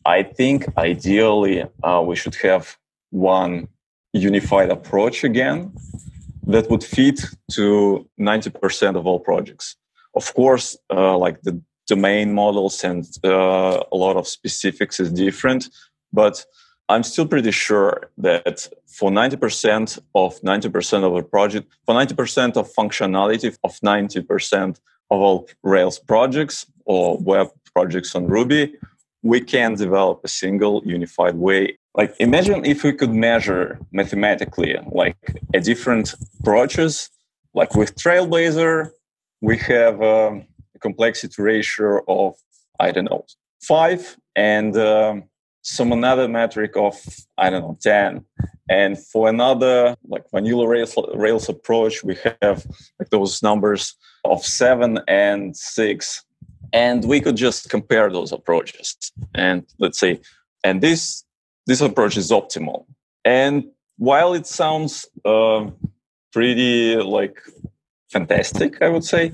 I 0.05 0.23
think 0.23 0.65
ideally 0.77 1.65
uh, 1.83 2.01
we 2.05 2.15
should 2.15 2.35
have 2.35 2.77
one 3.11 3.67
unified 4.13 4.69
approach 4.69 5.23
again 5.23 5.73
that 6.47 6.69
would 6.69 6.83
fit 6.83 7.21
to 7.51 8.07
90% 8.19 8.95
of 8.95 9.05
all 9.05 9.19
projects. 9.19 9.75
Of 10.15 10.33
course 10.33 10.77
uh, 10.89 11.17
like 11.17 11.41
the 11.41 11.61
domain 11.87 12.33
models 12.33 12.83
and 12.83 13.05
uh, 13.23 13.83
a 13.91 13.95
lot 13.95 14.15
of 14.15 14.27
specifics 14.27 14.99
is 14.99 15.11
different 15.11 15.69
but 16.13 16.45
I'm 16.89 17.03
still 17.03 17.27
pretty 17.27 17.51
sure 17.51 18.09
that 18.17 18.67
for 18.87 19.11
90% 19.11 19.99
of 20.15 20.41
90% 20.41 21.03
of 21.03 21.15
a 21.15 21.21
project, 21.21 21.71
for 21.85 21.93
90% 21.93 22.57
of 22.57 22.73
functionality 22.73 23.55
of 23.63 23.79
90% 23.79 24.79
of 25.11 25.19
all 25.21 25.47
Rails 25.61 25.99
projects 25.99 26.65
or 26.85 27.17
web 27.19 27.49
projects 27.75 28.15
on 28.15 28.25
Ruby, 28.25 28.73
we 29.21 29.39
can 29.39 29.75
develop 29.75 30.21
a 30.23 30.27
single 30.27 30.81
unified 30.83 31.35
way. 31.35 31.77
Like 31.93 32.15
imagine 32.19 32.65
if 32.65 32.83
we 32.83 32.93
could 32.93 33.13
measure 33.13 33.79
mathematically 33.91 34.75
like 34.91 35.17
a 35.53 35.59
different 35.59 36.15
approaches, 36.39 37.11
like 37.53 37.75
with 37.75 37.95
Trailblazer, 37.95 38.89
we 39.41 39.57
have 39.57 40.01
um, 40.01 40.45
a 40.75 40.79
complexity 40.79 41.39
ratio 41.39 42.01
of, 42.07 42.33
I 42.79 42.91
don't 42.91 43.05
know, 43.05 43.25
five 43.61 44.17
and 44.35 44.75
um, 44.75 45.28
some 45.61 45.91
another 45.91 46.27
metric 46.27 46.75
of 46.75 46.95
I 47.37 47.49
don't 47.49 47.61
know 47.61 47.77
ten, 47.81 48.25
and 48.69 48.97
for 48.97 49.29
another 49.29 49.95
like 50.07 50.23
vanilla 50.31 50.67
Rails, 50.67 50.95
Rails 51.15 51.49
approach, 51.49 52.03
we 52.03 52.17
have 52.41 52.65
like 52.99 53.09
those 53.09 53.43
numbers 53.43 53.95
of 54.25 54.45
seven 54.45 54.99
and 55.07 55.55
six, 55.55 56.23
and 56.73 57.05
we 57.05 57.19
could 57.19 57.35
just 57.35 57.69
compare 57.69 58.09
those 58.09 58.31
approaches. 58.31 58.95
And 59.35 59.65
let's 59.79 59.99
say, 59.99 60.21
and 60.63 60.81
this 60.81 61.23
this 61.65 61.81
approach 61.81 62.17
is 62.17 62.31
optimal. 62.31 62.85
And 63.25 63.65
while 63.97 64.33
it 64.33 64.47
sounds 64.47 65.05
uh, 65.25 65.69
pretty 66.31 66.95
like 66.95 67.39
fantastic, 68.11 68.81
I 68.81 68.89
would 68.89 69.03
say, 69.03 69.33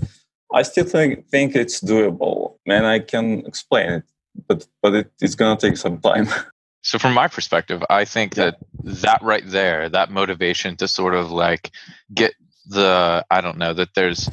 I 0.54 0.64
still 0.64 0.86
think 0.86 1.28
think 1.30 1.56
it's 1.56 1.82
doable, 1.82 2.58
and 2.66 2.86
I 2.86 3.00
can 3.00 3.46
explain 3.46 3.90
it 3.92 4.04
but 4.48 4.68
but 4.82 4.94
it, 4.94 5.12
it's 5.22 5.36
going 5.36 5.58
to 5.58 5.70
take 5.70 5.78
some 5.78 6.00
time. 6.00 6.28
So 6.86 7.00
from 7.00 7.16
my 7.16 7.28
perspective, 7.28 7.84
I 7.90 8.06
think 8.06 8.36
that 8.36 8.58
that 8.84 9.24
right 9.24 9.42
there, 9.44 9.90
that 9.90 10.12
motivation 10.12 10.76
to 10.76 10.88
sort 10.88 11.16
of 11.16 11.32
like 11.32 11.72
get 12.14 12.36
the 12.68 13.26
I 13.32 13.42
don't 13.42 13.58
know 13.58 13.74
that 13.74 13.96
there's 13.96 14.30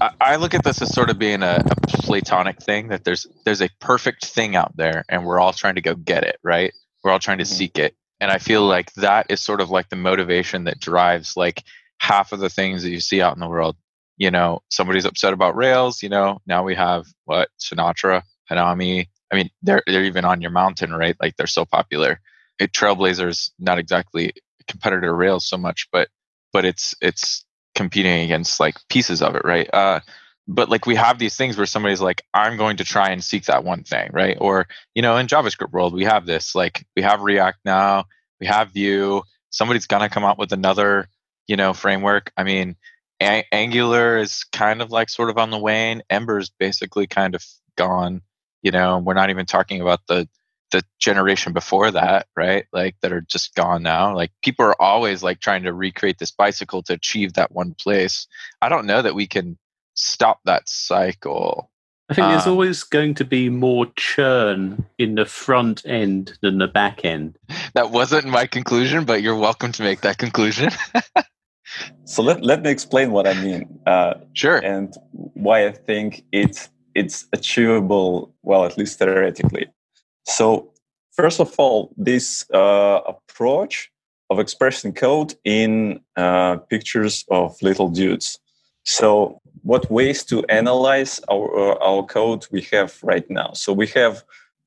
I, 0.00 0.10
I 0.18 0.36
look 0.36 0.54
at 0.54 0.64
this 0.64 0.80
as 0.80 0.94
sort 0.94 1.10
of 1.10 1.18
being 1.18 1.42
a, 1.42 1.62
a, 1.64 1.74
platonic 1.98 2.62
thing 2.62 2.88
that 2.88 3.04
there's 3.04 3.26
there's 3.44 3.60
a 3.60 3.68
perfect 3.78 4.24
thing 4.24 4.56
out 4.56 4.74
there 4.74 5.04
and 5.10 5.26
we're 5.26 5.38
all 5.38 5.52
trying 5.52 5.74
to 5.74 5.82
go 5.82 5.94
get 5.94 6.24
it, 6.24 6.38
right? 6.42 6.72
We're 7.04 7.10
all 7.10 7.18
trying 7.18 7.38
to 7.38 7.44
mm-hmm. 7.44 7.54
seek 7.54 7.78
it. 7.78 7.94
And 8.20 8.30
I 8.30 8.38
feel 8.38 8.64
like 8.64 8.92
that 8.94 9.26
is 9.28 9.42
sort 9.42 9.60
of 9.60 9.68
like 9.68 9.90
the 9.90 9.96
motivation 9.96 10.64
that 10.64 10.80
drives 10.80 11.36
like 11.36 11.62
half 11.98 12.32
of 12.32 12.40
the 12.40 12.50
things 12.50 12.82
that 12.82 12.90
you 12.90 13.00
see 13.00 13.20
out 13.20 13.34
in 13.34 13.40
the 13.40 13.48
world. 13.48 13.76
You 14.16 14.30
know, 14.30 14.62
somebody's 14.70 15.04
upset 15.04 15.32
about 15.32 15.56
Rails, 15.56 16.02
you 16.02 16.08
know, 16.08 16.40
now 16.46 16.62
we 16.62 16.74
have 16.74 17.06
what, 17.24 17.48
Sinatra, 17.58 18.22
Hanami, 18.50 19.08
I 19.32 19.36
mean, 19.36 19.50
they're 19.62 19.82
they're 19.86 20.04
even 20.04 20.24
on 20.24 20.40
your 20.42 20.50
mountain, 20.50 20.92
right? 20.92 21.16
Like 21.20 21.36
they're 21.36 21.46
so 21.46 21.64
popular. 21.64 22.20
It, 22.58 22.72
Trailblazer's 22.72 23.52
not 23.58 23.78
exactly 23.78 24.34
competitor 24.68 25.14
Rails 25.14 25.46
so 25.46 25.56
much, 25.56 25.88
but 25.90 26.08
but 26.52 26.64
it's 26.64 26.94
it's 27.00 27.44
competing 27.74 28.24
against 28.24 28.60
like 28.60 28.76
pieces 28.88 29.22
of 29.22 29.34
it, 29.34 29.42
right? 29.44 29.72
Uh, 29.72 30.00
but 30.48 30.68
like 30.68 30.86
we 30.86 30.96
have 30.96 31.18
these 31.18 31.36
things 31.36 31.56
where 31.56 31.66
somebody's 31.66 32.00
like, 32.00 32.22
I'm 32.34 32.56
going 32.56 32.76
to 32.78 32.84
try 32.84 33.10
and 33.10 33.22
seek 33.24 33.44
that 33.46 33.64
one 33.64 33.84
thing, 33.84 34.10
right? 34.12 34.36
Or 34.40 34.68
you 34.94 35.02
know, 35.02 35.16
in 35.16 35.26
JavaScript 35.26 35.72
world, 35.72 35.94
we 35.94 36.04
have 36.04 36.26
this 36.26 36.54
like 36.54 36.84
we 36.96 37.02
have 37.02 37.22
React 37.22 37.58
now, 37.64 38.04
we 38.40 38.46
have 38.46 38.72
Vue. 38.72 39.22
Somebody's 39.50 39.86
gonna 39.86 40.08
come 40.10 40.24
out 40.24 40.38
with 40.38 40.52
another, 40.52 41.08
you 41.46 41.56
know, 41.56 41.72
framework. 41.72 42.32
I 42.36 42.44
mean, 42.44 42.76
a- 43.22 43.46
Angular 43.52 44.18
is 44.18 44.44
kind 44.52 44.82
of 44.82 44.90
like 44.90 45.08
sort 45.08 45.30
of 45.30 45.38
on 45.38 45.50
the 45.50 45.58
wane. 45.58 46.02
Ember's 46.10 46.50
basically 46.50 47.06
kind 47.06 47.34
of 47.34 47.44
gone 47.76 48.20
you 48.62 48.70
know 48.70 48.98
we're 48.98 49.14
not 49.14 49.30
even 49.30 49.46
talking 49.46 49.80
about 49.80 50.00
the 50.08 50.28
the 50.70 50.82
generation 50.98 51.52
before 51.52 51.90
that 51.90 52.26
right 52.36 52.64
like 52.72 52.96
that 53.02 53.12
are 53.12 53.20
just 53.20 53.54
gone 53.54 53.82
now 53.82 54.14
like 54.14 54.32
people 54.42 54.64
are 54.64 54.80
always 54.80 55.22
like 55.22 55.40
trying 55.40 55.62
to 55.62 55.72
recreate 55.72 56.18
this 56.18 56.30
bicycle 56.30 56.82
to 56.82 56.94
achieve 56.94 57.34
that 57.34 57.52
one 57.52 57.74
place 57.74 58.26
i 58.62 58.68
don't 58.68 58.86
know 58.86 59.02
that 59.02 59.14
we 59.14 59.26
can 59.26 59.58
stop 59.94 60.40
that 60.44 60.68
cycle 60.68 61.68
I 62.10 62.14
think 62.14 62.28
there's 62.28 62.46
Um, 62.46 62.52
always 62.52 62.82
going 62.82 63.14
to 63.14 63.24
be 63.24 63.48
more 63.48 63.86
churn 63.96 64.84
in 64.98 65.14
the 65.14 65.24
front 65.24 65.80
end 65.86 66.36
than 66.42 66.58
the 66.58 66.68
back 66.68 67.06
end. 67.06 67.38
That 67.72 67.90
wasn't 67.90 68.26
my 68.26 68.46
conclusion, 68.46 69.06
but 69.06 69.22
you're 69.22 69.36
welcome 69.36 69.72
to 69.72 69.82
make 69.82 70.02
that 70.02 70.18
conclusion. 70.18 70.72
So 72.04 72.22
let, 72.22 72.42
let 72.42 72.62
me 72.62 72.70
explain 72.70 73.12
what 73.12 73.26
I 73.26 73.34
mean 73.34 73.78
uh, 73.86 74.14
sure. 74.34 74.58
and 74.58 74.94
why 75.12 75.66
I 75.66 75.72
think 75.72 76.24
it 76.32 76.68
it's 76.94 77.26
achievable. 77.32 78.34
Well, 78.42 78.64
at 78.64 78.78
least 78.78 78.98
theoretically. 78.98 79.68
So 80.24 80.72
first 81.12 81.40
of 81.40 81.54
all, 81.58 81.92
this 81.96 82.44
uh, 82.52 83.00
approach 83.06 83.90
of 84.30 84.38
expressing 84.38 84.92
code 84.92 85.34
in 85.44 86.00
uh, 86.16 86.56
pictures 86.70 87.24
of 87.30 87.60
little 87.62 87.88
dudes. 87.88 88.38
So 88.84 89.40
what 89.62 89.90
ways 89.90 90.24
to 90.24 90.44
analyze 90.46 91.20
our 91.30 91.48
uh, 91.58 91.88
our 91.88 92.02
code 92.04 92.46
we 92.50 92.62
have 92.72 92.98
right 93.02 93.28
now? 93.30 93.52
So 93.52 93.72
we 93.72 93.86
have 93.88 94.24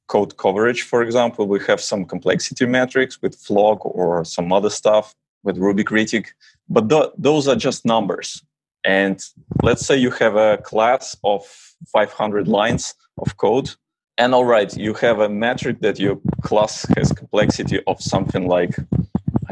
code 0.08 0.38
coverage, 0.38 0.84
for 0.84 1.02
example. 1.02 1.48
We 1.48 1.60
have 1.68 1.82
some 1.82 2.06
complexity 2.06 2.66
metrics 2.66 3.22
with 3.22 3.36
Flog 3.36 3.80
or 3.82 4.24
some 4.24 4.54
other 4.54 4.70
stuff 4.70 5.16
with 5.44 5.58
Ruby 5.58 5.84
Critic 5.84 6.34
but 6.70 6.90
th- 6.90 7.12
those 7.18 7.48
are 7.48 7.56
just 7.56 7.86
numbers 7.86 8.44
and 8.86 9.20
let's 9.64 9.86
say 9.86 9.96
you 9.98 10.12
have 10.12 10.36
a 10.36 10.58
class 10.58 11.18
of 11.24 11.44
500 11.88 12.48
lines 12.48 12.94
of 13.18 13.38
code 13.38 13.72
and 14.18 14.34
all 14.34 14.46
right 14.46 14.76
you 14.78 14.94
have 14.94 15.20
a 15.20 15.30
metric 15.30 15.80
that 15.82 16.00
your 16.00 16.20
class 16.42 16.86
has 16.96 17.12
complexity 17.12 17.82
of 17.88 18.02
something 18.02 18.48
like 18.48 18.76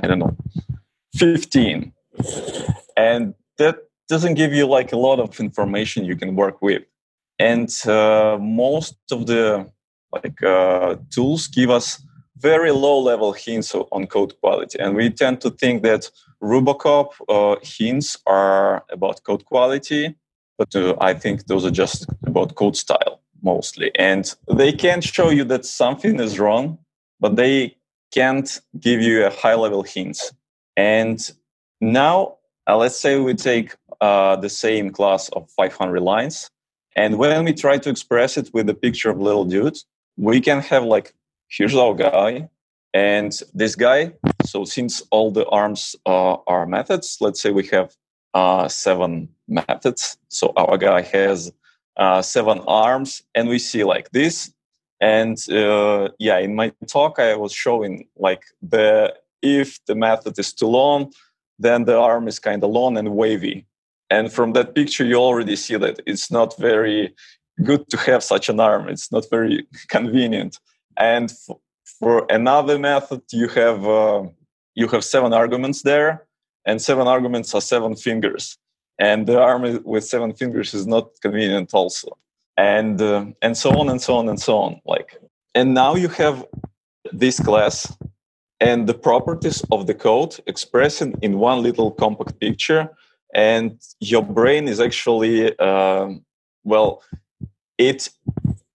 i 0.01 0.07
don't 0.07 0.19
know 0.19 0.35
15 1.15 1.91
and 2.95 3.33
that 3.57 3.77
doesn't 4.07 4.35
give 4.35 4.53
you 4.53 4.65
like 4.65 4.91
a 4.91 4.97
lot 4.97 5.19
of 5.19 5.39
information 5.39 6.05
you 6.05 6.15
can 6.15 6.35
work 6.35 6.61
with. 6.61 6.83
And 7.39 7.69
uh, 7.87 8.37
most 8.39 8.95
of 9.11 9.25
the 9.25 9.69
like 10.11 10.43
uh, 10.43 10.97
tools 11.09 11.47
give 11.47 11.69
us 11.69 12.01
very 12.37 12.71
low 12.71 12.99
level 12.99 13.33
hints 13.33 13.73
on 13.73 14.05
code 14.07 14.33
quality. 14.41 14.77
And 14.79 14.95
we 14.95 15.09
tend 15.09 15.41
to 15.41 15.49
think 15.49 15.81
that 15.83 16.11
Rubocop 16.43 17.13
uh, 17.29 17.55
hints 17.63 18.17
are 18.27 18.83
about 18.89 19.23
code 19.23 19.45
quality, 19.45 20.13
but 20.57 20.75
uh, 20.75 20.95
I 20.99 21.13
think 21.13 21.45
those 21.45 21.65
are 21.65 21.71
just 21.71 22.05
about 22.25 22.55
code 22.55 22.75
style 22.75 23.21
mostly. 23.41 23.91
And 23.95 24.33
they 24.53 24.73
can 24.73 25.01
show 25.01 25.29
you 25.29 25.45
that 25.45 25.65
something 25.65 26.19
is 26.19 26.39
wrong, 26.39 26.77
but 27.19 27.37
they 27.37 27.77
can't 28.13 28.59
give 28.79 29.01
you 29.01 29.25
a 29.25 29.29
high 29.29 29.55
level 29.55 29.83
hint. 29.83 30.19
And 30.75 31.19
now, 31.79 32.37
uh, 32.67 32.77
let's 32.77 32.99
say 32.99 33.19
we 33.19 33.35
take 33.35 33.75
uh, 34.01 34.35
the 34.35 34.49
same 34.49 34.91
class 34.91 35.29
of 35.29 35.49
500 35.51 36.01
lines, 36.01 36.49
and 36.95 37.17
when 37.17 37.45
we 37.45 37.53
try 37.53 37.77
to 37.77 37.89
express 37.89 38.37
it 38.37 38.49
with 38.53 38.69
a 38.69 38.73
picture 38.73 39.09
of 39.09 39.19
little 39.19 39.45
dude, 39.45 39.77
we 40.17 40.41
can 40.41 40.61
have 40.61 40.83
like, 40.83 41.13
here's 41.47 41.75
our 41.75 41.93
guy, 41.93 42.49
and 42.93 43.31
this 43.53 43.75
guy, 43.75 44.13
so 44.45 44.65
since 44.65 45.01
all 45.11 45.31
the 45.31 45.47
arms 45.47 45.95
uh, 46.05 46.35
are 46.47 46.65
methods, 46.65 47.17
let's 47.21 47.41
say 47.41 47.51
we 47.51 47.65
have 47.67 47.95
uh, 48.33 48.67
seven 48.67 49.29
methods. 49.47 50.17
So 50.29 50.53
our 50.55 50.77
guy 50.77 51.01
has 51.01 51.51
uh, 51.97 52.21
seven 52.21 52.59
arms, 52.67 53.23
and 53.35 53.49
we 53.49 53.59
see 53.59 53.83
like 53.83 54.11
this. 54.11 54.53
And 55.01 55.37
uh, 55.49 56.09
yeah, 56.19 56.37
in 56.39 56.55
my 56.55 56.71
talk, 56.87 57.19
I 57.19 57.35
was 57.35 57.51
showing 57.51 58.07
like 58.17 58.43
the 58.61 59.13
if 59.41 59.83
the 59.85 59.95
method 59.95 60.39
is 60.39 60.53
too 60.53 60.67
long, 60.67 61.11
then 61.59 61.85
the 61.85 61.97
arm 61.97 62.27
is 62.27 62.39
kind 62.39 62.63
of 62.63 62.69
long 62.71 62.97
and 62.97 63.15
wavy. 63.15 63.65
And 64.09 64.31
from 64.31 64.53
that 64.53 64.75
picture, 64.75 65.03
you 65.03 65.15
already 65.15 65.55
see 65.55 65.75
that 65.77 65.99
it's 66.05 66.31
not 66.31 66.57
very 66.57 67.13
good 67.63 67.89
to 67.89 67.97
have 67.97 68.23
such 68.23 68.49
an 68.49 68.59
arm. 68.59 68.87
It's 68.87 69.11
not 69.11 69.25
very 69.29 69.67
convenient. 69.89 70.59
And 70.97 71.31
f- 71.31 71.57
for 71.99 72.25
another 72.29 72.79
method, 72.79 73.21
you 73.31 73.47
have 73.49 73.85
uh, 73.85 74.23
you 74.75 74.87
have 74.87 75.03
seven 75.03 75.33
arguments 75.33 75.81
there, 75.83 76.25
and 76.65 76.81
seven 76.81 77.07
arguments 77.07 77.53
are 77.53 77.61
seven 77.61 77.95
fingers, 77.95 78.57
and 78.99 79.27
the 79.27 79.39
arm 79.39 79.81
with 79.83 80.05
seven 80.05 80.33
fingers 80.33 80.73
is 80.73 80.87
not 80.87 81.09
convenient 81.21 81.73
also, 81.73 82.17
and 82.57 83.01
uh, 83.01 83.25
and 83.41 83.57
so 83.57 83.71
on 83.79 83.89
and 83.89 84.01
so 84.01 84.15
on 84.15 84.29
and 84.29 84.39
so 84.39 84.57
on. 84.57 84.81
Like, 84.85 85.17
and 85.55 85.73
now 85.73 85.95
you 85.95 86.07
have 86.09 86.45
this 87.11 87.39
class 87.39 87.91
and 88.59 88.87
the 88.87 88.93
properties 88.93 89.61
of 89.71 89.87
the 89.87 89.93
code 89.93 90.39
expressing 90.47 91.13
in 91.21 91.37
one 91.37 91.61
little 91.61 91.91
compact 91.91 92.39
picture, 92.39 92.89
and 93.33 93.79
your 93.99 94.23
brain 94.23 94.67
is 94.67 94.79
actually 94.79 95.57
um 95.59 96.23
well, 96.63 97.03
it 97.77 98.09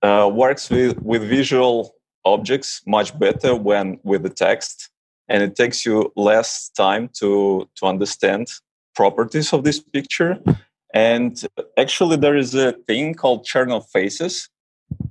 uh, 0.02 0.30
works 0.32 0.70
with 0.70 1.00
with 1.02 1.22
visual 1.22 1.94
objects 2.34 2.82
much 2.86 3.18
better 3.18 3.54
when 3.54 3.98
with 4.02 4.22
the 4.22 4.30
text 4.30 4.90
and 5.28 5.42
it 5.42 5.54
takes 5.56 5.84
you 5.84 6.12
less 6.16 6.70
time 6.70 7.08
to 7.20 7.68
to 7.76 7.86
understand 7.86 8.46
properties 8.94 9.52
of 9.52 9.62
this 9.62 9.80
picture. 9.80 10.32
And 10.94 11.32
actually 11.76 12.16
there 12.16 12.36
is 12.36 12.54
a 12.54 12.72
thing 12.88 13.14
called 13.14 13.46
chernoff 13.46 13.88
faces 13.90 14.48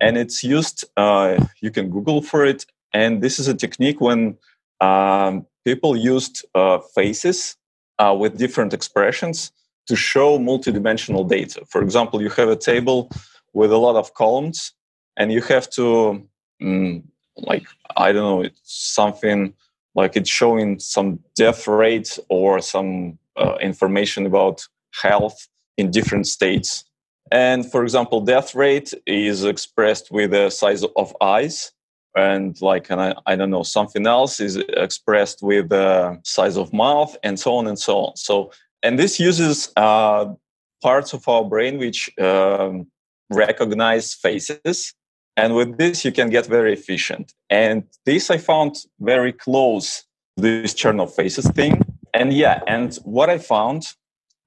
and 0.01 0.17
it's 0.17 0.43
used 0.43 0.83
uh, 0.97 1.37
you 1.61 1.71
can 1.71 1.89
google 1.89 2.21
for 2.21 2.45
it. 2.45 2.65
And 2.93 3.21
this 3.21 3.39
is 3.39 3.47
a 3.47 3.53
technique 3.53 4.01
when 4.01 4.37
um, 4.81 5.45
people 5.63 5.95
used 5.95 6.45
uh, 6.55 6.79
faces 6.95 7.55
uh, 7.99 8.15
with 8.19 8.37
different 8.37 8.73
expressions 8.73 9.51
to 9.87 9.95
show 9.95 10.37
multidimensional 10.37 11.27
data. 11.27 11.63
For 11.69 11.81
example 11.81 12.21
you 12.21 12.29
have 12.31 12.49
a 12.49 12.55
table 12.71 13.09
with 13.53 13.71
a 13.71 13.77
lot 13.77 13.95
of 13.95 14.13
columns 14.13 14.73
and 15.15 15.31
you 15.31 15.41
have 15.41 15.69
to 15.71 16.27
mm, 16.61 17.03
like 17.37 17.67
i 17.95 18.11
don't 18.11 18.23
know 18.23 18.41
it's 18.41 18.61
something 18.63 19.53
like 19.97 20.15
it's 20.15 20.29
showing 20.29 20.79
some 20.79 21.19
death 21.35 21.67
rate 21.67 22.19
or 22.29 22.61
some 22.61 23.17
uh, 23.35 23.57
information 23.59 24.25
about 24.25 24.65
health 24.93 25.47
in 25.75 25.91
different 25.91 26.27
states. 26.27 26.85
And 27.31 27.69
for 27.69 27.83
example 27.83 28.21
death 28.21 28.55
rate 28.55 28.93
is 29.05 29.43
expressed 29.43 30.11
with 30.11 30.31
the 30.31 30.49
size 30.49 30.83
of 30.95 31.15
eyes 31.19 31.71
and 32.15 32.59
like 32.61 32.89
and 32.89 33.01
I, 33.01 33.15
I 33.25 33.35
don't 33.35 33.49
know 33.49 33.63
something 33.63 34.07
else 34.07 34.39
is 34.39 34.55
expressed 34.55 35.41
with 35.41 35.69
the 35.69 36.19
size 36.23 36.57
of 36.57 36.71
mouth 36.71 37.17
and 37.23 37.37
so 37.39 37.55
on 37.55 37.67
and 37.67 37.77
so 37.77 37.97
on. 38.05 38.15
So 38.15 38.51
and 38.83 38.97
this 38.97 39.19
uses 39.19 39.71
uh, 39.75 40.33
parts 40.81 41.13
of 41.13 41.27
our 41.27 41.43
brain 41.43 41.79
which 41.79 42.09
um, 42.19 42.87
recognize 43.29 44.13
faces 44.13 44.93
and 45.37 45.53
with 45.53 45.77
this, 45.77 46.03
you 46.03 46.11
can 46.11 46.29
get 46.31 46.47
very 46.47 46.73
efficient. 46.73 47.33
And 47.49 47.83
this 48.05 48.31
I 48.31 48.39
found 48.39 48.75
very 48.99 49.31
close 49.31 50.03
to 50.35 50.41
this 50.41 50.73
Chernoff 50.73 51.11
faces 51.11 51.47
thing. 51.51 51.83
And 52.13 52.33
yeah, 52.33 52.61
and 52.67 52.95
what 53.03 53.29
I 53.29 53.37
found 53.37 53.93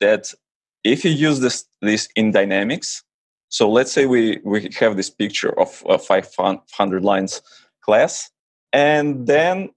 that 0.00 0.34
if 0.82 1.04
you 1.04 1.12
use 1.12 1.38
this 1.40 1.64
this 1.80 2.08
in 2.16 2.32
dynamics, 2.32 3.04
so 3.48 3.70
let's 3.70 3.92
say 3.92 4.06
we 4.06 4.40
we 4.44 4.68
have 4.80 4.96
this 4.96 5.10
picture 5.10 5.58
of 5.60 5.82
a 5.88 5.98
500 5.98 7.04
lines 7.04 7.40
class, 7.82 8.30
and 8.72 9.28
then 9.28 9.70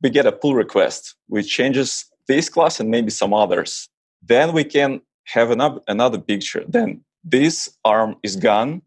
we 0.00 0.10
get 0.10 0.26
a 0.26 0.32
pull 0.32 0.54
request 0.54 1.16
which 1.26 1.48
changes 1.48 2.04
this 2.28 2.48
class 2.48 2.78
and 2.78 2.88
maybe 2.88 3.10
some 3.10 3.34
others. 3.34 3.88
Then 4.22 4.52
we 4.52 4.62
can 4.62 5.00
have 5.24 5.50
another 5.50 5.80
another 5.88 6.18
picture. 6.18 6.64
Then 6.68 7.04
this 7.24 7.76
arm 7.84 8.16
is 8.22 8.36
gone 8.36 8.82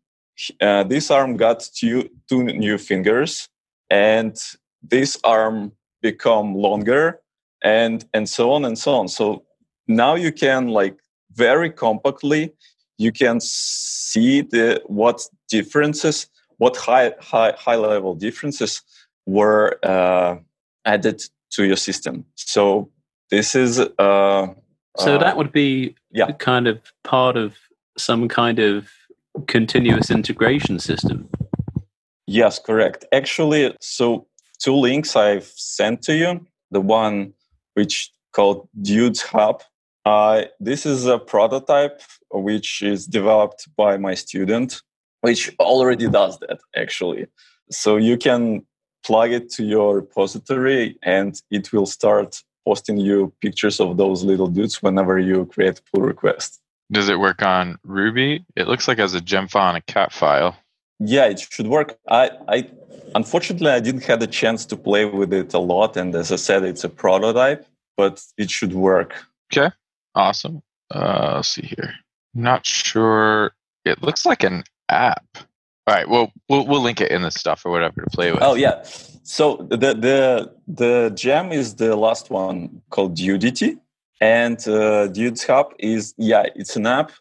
uh, 0.62 0.84
this 0.84 1.12
arm 1.12 1.38
got 1.38 1.68
two, 1.74 2.10
two 2.30 2.44
new 2.44 2.78
fingers 2.78 3.50
and 3.90 4.38
this 4.82 5.18
arm 5.24 5.72
become 6.02 6.56
longer 6.56 7.20
and 7.64 8.06
and 8.14 8.30
so 8.30 8.52
on 8.52 8.66
and 8.66 8.78
so 8.78 8.94
on 8.94 9.08
so 9.08 9.44
now 9.88 10.16
you 10.16 10.32
can 10.32 10.68
like 10.68 10.98
very 11.34 11.70
compactly 11.70 12.54
you 12.98 13.12
can 13.12 13.40
see 13.40 14.42
the 14.42 14.82
what 14.86 15.28
differences 15.50 16.28
what 16.58 16.76
high 16.78 17.14
high 17.20 17.54
high 17.58 17.76
level 17.76 18.14
differences 18.16 18.82
were 19.26 19.80
uh, 19.84 20.36
added 20.86 21.24
to 21.50 21.66
your 21.66 21.78
system 21.78 22.24
so 22.36 22.90
this 23.32 23.56
is 23.56 23.80
uh, 23.80 24.48
So 24.98 25.16
uh, 25.16 25.18
that 25.18 25.38
would 25.38 25.52
be 25.52 25.96
yeah. 26.12 26.32
kind 26.34 26.68
of 26.68 26.80
part 27.04 27.36
of 27.36 27.56
some 27.98 28.28
kind 28.28 28.60
of 28.60 28.88
continuous 29.48 30.10
integration 30.10 30.80
system. 30.80 31.30
Yes, 32.28 32.60
correct. 32.60 33.06
Actually, 33.12 33.76
so 33.80 34.28
two 34.60 34.76
links 34.76 35.16
I've 35.16 35.52
sent 35.56 36.02
to 36.04 36.16
you. 36.16 36.46
The 36.72 36.82
one 36.82 37.34
which 37.76 38.12
called 38.34 38.68
Dudes 38.82 39.22
Hub. 39.22 39.64
Uh, 40.06 40.44
this 40.60 40.86
is 40.86 41.06
a 41.06 41.18
prototype 41.18 42.02
which 42.32 42.82
is 42.82 43.06
developed 43.06 43.68
by 43.76 43.98
my 43.98 44.14
student, 44.14 44.82
which 45.22 45.52
already 45.60 46.08
does 46.10 46.38
that 46.40 46.60
actually. 46.76 47.28
So 47.72 47.98
you 47.98 48.18
can 48.18 48.66
plug 49.06 49.32
it 49.32 49.50
to 49.52 49.64
your 49.64 49.96
repository 49.96 50.98
and 51.04 51.42
it 51.50 51.72
will 51.72 51.86
start 51.86 52.42
posting 52.66 52.98
you 52.98 53.34
pictures 53.42 53.80
of 53.80 53.98
those 53.98 54.24
little 54.24 54.48
dudes 54.48 54.82
whenever 54.82 55.20
you 55.20 55.46
create 55.46 55.82
pull 55.94 56.04
request. 56.04 56.60
Does 56.92 57.10
it 57.10 57.20
work 57.20 57.42
on 57.42 57.78
Ruby? 57.84 58.46
It 58.56 58.68
looks 58.68 58.88
like 58.88 59.00
as 59.00 59.14
a 59.14 59.22
gem 59.22 59.48
file 59.48 59.70
and 59.70 59.78
a 59.78 59.92
cat 59.92 60.14
file. 60.14 60.56
Yeah, 61.00 61.26
it 61.26 61.40
should 61.40 61.68
work. 61.68 61.98
I, 62.08 62.32
I 62.48 62.70
unfortunately 63.16 63.72
I 63.72 63.80
didn't 63.80 64.04
have 64.06 64.20
the 64.20 64.28
chance 64.28 64.66
to 64.68 64.78
play 64.78 65.06
with 65.06 65.34
it 65.34 65.54
a 65.54 65.60
lot, 65.60 65.98
and 65.98 66.14
as 66.16 66.32
I 66.32 66.38
said, 66.38 66.64
it's 66.64 66.84
a 66.84 66.90
prototype, 66.90 67.66
but 67.98 68.24
it 68.38 68.50
should 68.50 68.74
work. 68.74 69.16
Okay, 69.52 69.74
awesome. 70.14 70.62
Uh, 70.94 71.34
let's 71.36 71.50
see 71.50 71.66
here. 71.66 71.94
Not 72.34 72.66
sure. 72.66 73.54
It 73.84 74.02
looks 74.04 74.26
like 74.26 74.44
an 74.44 74.64
app. 74.90 75.26
All 75.88 75.96
right. 75.96 76.10
Well, 76.10 76.32
we'll 76.50 76.66
we'll 76.66 76.82
link 76.82 77.02
it 77.02 77.12
in 77.12 77.22
the 77.22 77.32
stuff 77.32 77.66
or 77.66 77.72
whatever 77.72 78.02
to 78.02 78.10
play 78.10 78.32
with. 78.32 78.42
Oh 78.42 78.56
yeah. 78.56 78.84
So 79.24 79.68
the 79.70 79.94
the 79.94 80.54
the 80.68 81.12
gem 81.16 81.52
is 81.52 81.76
the 81.76 81.96
last 81.96 82.30
one 82.30 82.82
called 82.90 83.16
Dudity, 83.16 83.78
and 84.22 84.68
uh, 84.68 85.08
Dudes 85.08 85.44
Hub 85.46 85.74
is 85.80 86.14
yeah, 86.18 86.44
it's 86.56 86.76
an 86.76 86.88
app. 86.88 87.12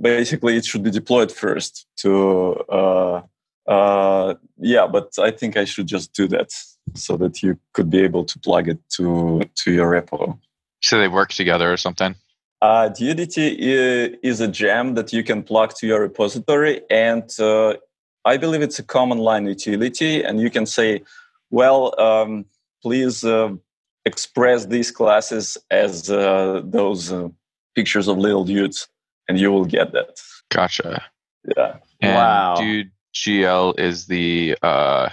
Basically, 0.00 0.56
it 0.56 0.64
should 0.64 0.82
be 0.82 0.90
deployed 0.90 1.30
first 1.30 1.86
to 1.98 2.54
uh, 2.68 3.22
uh, 3.68 4.34
yeah. 4.58 4.86
But 4.86 5.18
I 5.18 5.30
think 5.30 5.56
I 5.56 5.64
should 5.64 5.86
just 5.86 6.12
do 6.12 6.26
that 6.28 6.52
so 6.94 7.16
that 7.16 7.42
you 7.42 7.58
could 7.72 7.90
be 7.90 8.00
able 8.00 8.24
to 8.24 8.38
plug 8.38 8.68
it 8.68 8.78
to 8.96 9.42
to 9.56 9.72
your 9.72 9.90
repo. 9.90 10.38
So 10.80 10.98
they 10.98 11.08
work 11.08 11.30
together 11.30 11.72
or 11.72 11.76
something. 11.76 12.14
Uh, 12.60 12.88
Dudity 12.88 13.56
is 14.22 14.40
a 14.40 14.48
gem 14.48 14.94
that 14.94 15.12
you 15.12 15.22
can 15.22 15.42
plug 15.42 15.74
to 15.76 15.86
your 15.86 16.00
repository, 16.00 16.80
and 16.88 17.28
uh, 17.38 17.74
I 18.24 18.38
believe 18.38 18.62
it's 18.62 18.78
a 18.78 18.82
command 18.82 19.20
line 19.20 19.46
utility, 19.46 20.22
and 20.22 20.40
you 20.40 20.48
can 20.48 20.64
say, 20.64 21.02
well, 21.50 21.98
um, 22.00 22.46
please 22.82 23.22
uh, 23.22 23.50
express 24.06 24.66
these 24.66 24.90
classes 24.90 25.56
as 25.70 26.10
uh, 26.10 26.60
those 26.64 27.12
uh, 27.12 27.28
pictures 27.74 28.08
of 28.08 28.18
little 28.18 28.44
dudes, 28.44 28.88
and 29.28 29.38
you 29.38 29.50
will 29.52 29.64
get 29.64 29.92
that. 29.92 30.20
Gotcha. 30.50 31.02
Yeah. 31.56 31.76
And 32.00 32.14
Wow. 32.14 32.54
Dude 32.56 32.90
GL 33.14 33.78
is 33.78 34.06
the 34.06 34.56
uh, 34.62 35.08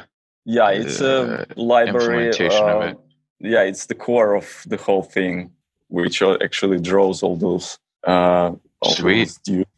Yeah, 0.46 0.70
it's 0.72 1.00
a 1.02 1.46
library. 1.56 2.28
implementation 2.28 2.64
of 2.70 2.82
it. 2.84 2.98
Yeah, 3.40 3.62
it's 3.64 3.86
the 3.88 3.96
core 3.96 4.36
of 4.36 4.64
the 4.68 4.78
whole 4.78 5.04
thing, 5.04 5.52
which 5.88 6.22
uh, 6.22 6.38
actually 6.44 6.80
draws 6.80 7.24
all 7.24 7.36
those. 7.36 7.78
Uh, 8.06 8.54
all 8.82 8.92
Sweet. 8.96 9.26
those 9.26 9.38
dudes. 9.38 9.70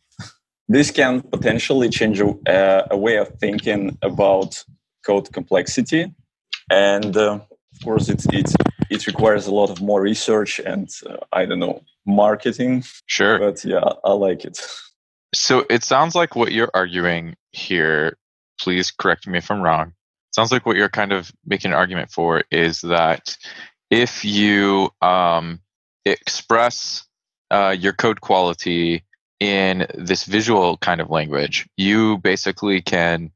This 0.70 0.92
can 0.92 1.22
potentially 1.22 1.90
change 1.90 2.22
a, 2.22 2.28
uh, 2.48 2.88
a 2.92 2.98
way 2.98 3.18
of 3.18 3.28
thinking 3.40 3.98
about 4.02 4.64
code 5.06 5.32
complexity, 5.34 6.14
and 6.72 7.16
uh, 7.18 7.40
of 7.74 7.84
course, 7.84 8.08
it's 8.10 8.26
it's 8.32 8.56
it 8.94 9.08
requires 9.08 9.48
a 9.48 9.54
lot 9.54 9.70
of 9.70 9.82
more 9.82 10.02
research 10.02 10.60
and 10.60 10.90
uh, 11.10 11.18
I 11.32 11.46
don't 11.46 11.60
know 11.60 11.84
marketing. 12.06 12.84
sure. 13.08 13.40
But 13.40 13.66
yeah, 13.66 13.94
I 14.04 14.14
like 14.14 14.46
it. 14.46 14.60
So 15.34 15.66
it 15.70 15.84
sounds 15.84 16.16
like 16.16 16.36
what 16.36 16.52
you're 16.52 16.72
arguing 16.74 17.36
here, 17.52 18.18
please 18.60 18.92
correct 18.92 19.28
me 19.28 19.40
if 19.40 19.50
I'm 19.50 19.62
wrong. 19.62 19.94
Sounds 20.36 20.52
like 20.52 20.66
what 20.66 20.76
you're 20.76 20.90
kind 20.90 21.12
of 21.12 21.32
making 21.46 21.72
an 21.72 21.78
argument 21.78 22.12
for 22.12 22.44
is 22.52 22.82
that 22.82 23.38
if 23.90 24.26
you 24.26 24.90
um, 25.02 25.60
express 26.06 27.04
uh, 27.52 27.76
your 27.78 27.94
code 27.94 28.22
quality 28.22 29.04
in 29.40 29.88
this 29.94 30.24
visual 30.26 30.78
kind 30.78 31.02
of 31.02 31.10
language, 31.10 31.68
you 31.78 32.18
basically 32.20 32.82
can 32.82 33.32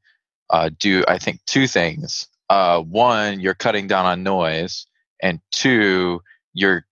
uh, 0.50 0.70
do, 0.78 1.04
I 1.06 1.18
think, 1.18 1.40
two 1.46 1.66
things. 1.66 2.26
Uh, 2.50 2.80
one, 2.80 3.40
you're 3.40 3.54
cutting 3.54 3.86
down 3.86 4.06
on 4.06 4.22
noise, 4.22 4.86
and 5.22 5.40
two, 5.50 6.20
you're 6.54 6.84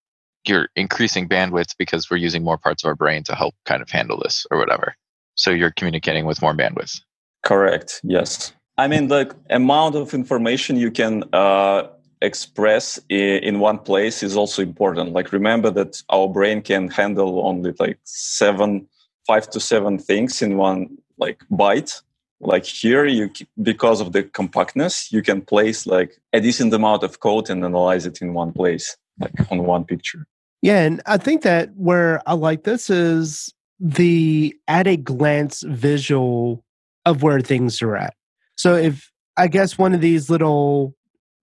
you're 0.44 0.68
increasing 0.76 1.28
bandwidth 1.28 1.74
because 1.78 2.08
we're 2.10 2.16
using 2.16 2.44
more 2.44 2.58
parts 2.58 2.84
of 2.84 2.88
our 2.88 2.94
brain 2.94 3.24
to 3.24 3.34
help 3.34 3.54
kind 3.64 3.82
of 3.82 3.90
handle 3.90 4.20
this 4.22 4.46
or 4.50 4.58
whatever. 4.58 4.94
So 5.34 5.50
you're 5.50 5.72
communicating 5.72 6.24
with 6.24 6.40
more 6.40 6.54
bandwidth. 6.54 7.00
Correct. 7.44 8.00
Yes. 8.04 8.52
I 8.78 8.88
mean, 8.88 9.08
the 9.08 9.34
amount 9.50 9.96
of 9.96 10.14
information 10.14 10.76
you 10.76 10.90
can 10.90 11.24
uh, 11.32 11.88
express 12.20 13.00
in 13.08 13.58
one 13.58 13.78
place 13.78 14.22
is 14.22 14.36
also 14.36 14.62
important. 14.62 15.12
Like, 15.12 15.32
remember 15.32 15.70
that 15.70 16.02
our 16.10 16.28
brain 16.28 16.62
can 16.62 16.88
handle 16.88 17.46
only 17.46 17.72
like 17.78 17.98
seven, 18.04 18.86
five 19.26 19.48
to 19.50 19.60
seven 19.60 19.98
things 19.98 20.42
in 20.42 20.56
one 20.56 20.98
like 21.18 21.42
byte. 21.50 22.02
Like 22.40 22.66
here, 22.66 23.06
you 23.06 23.30
because 23.62 24.00
of 24.00 24.12
the 24.12 24.22
compactness, 24.22 25.10
you 25.10 25.22
can 25.22 25.40
place 25.40 25.86
like 25.86 26.18
a 26.32 26.40
decent 26.40 26.72
amount 26.74 27.02
of 27.02 27.20
code 27.20 27.48
and 27.48 27.64
analyze 27.64 28.04
it 28.04 28.20
in 28.20 28.34
one 28.34 28.52
place, 28.52 28.96
like 29.18 29.50
on 29.50 29.64
one 29.64 29.84
picture. 29.84 30.26
Yeah, 30.62 30.82
and 30.82 31.00
I 31.06 31.16
think 31.16 31.42
that 31.42 31.70
where 31.76 32.20
I 32.28 32.34
like 32.34 32.64
this 32.64 32.90
is 32.90 33.52
the 33.80 34.54
at 34.68 34.86
a 34.86 34.96
glance 34.96 35.62
visual 35.62 36.62
of 37.04 37.22
where 37.22 37.40
things 37.40 37.80
are 37.82 37.96
at. 37.96 38.14
So 38.56 38.74
if 38.74 39.10
I 39.36 39.48
guess 39.48 39.78
one 39.78 39.94
of 39.94 40.00
these 40.00 40.28
little 40.28 40.94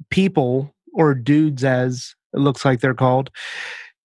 people 0.09 0.73
or 0.93 1.15
dudes 1.15 1.63
as 1.63 2.15
it 2.33 2.39
looks 2.39 2.65
like 2.65 2.81
they're 2.81 2.93
called, 2.93 3.29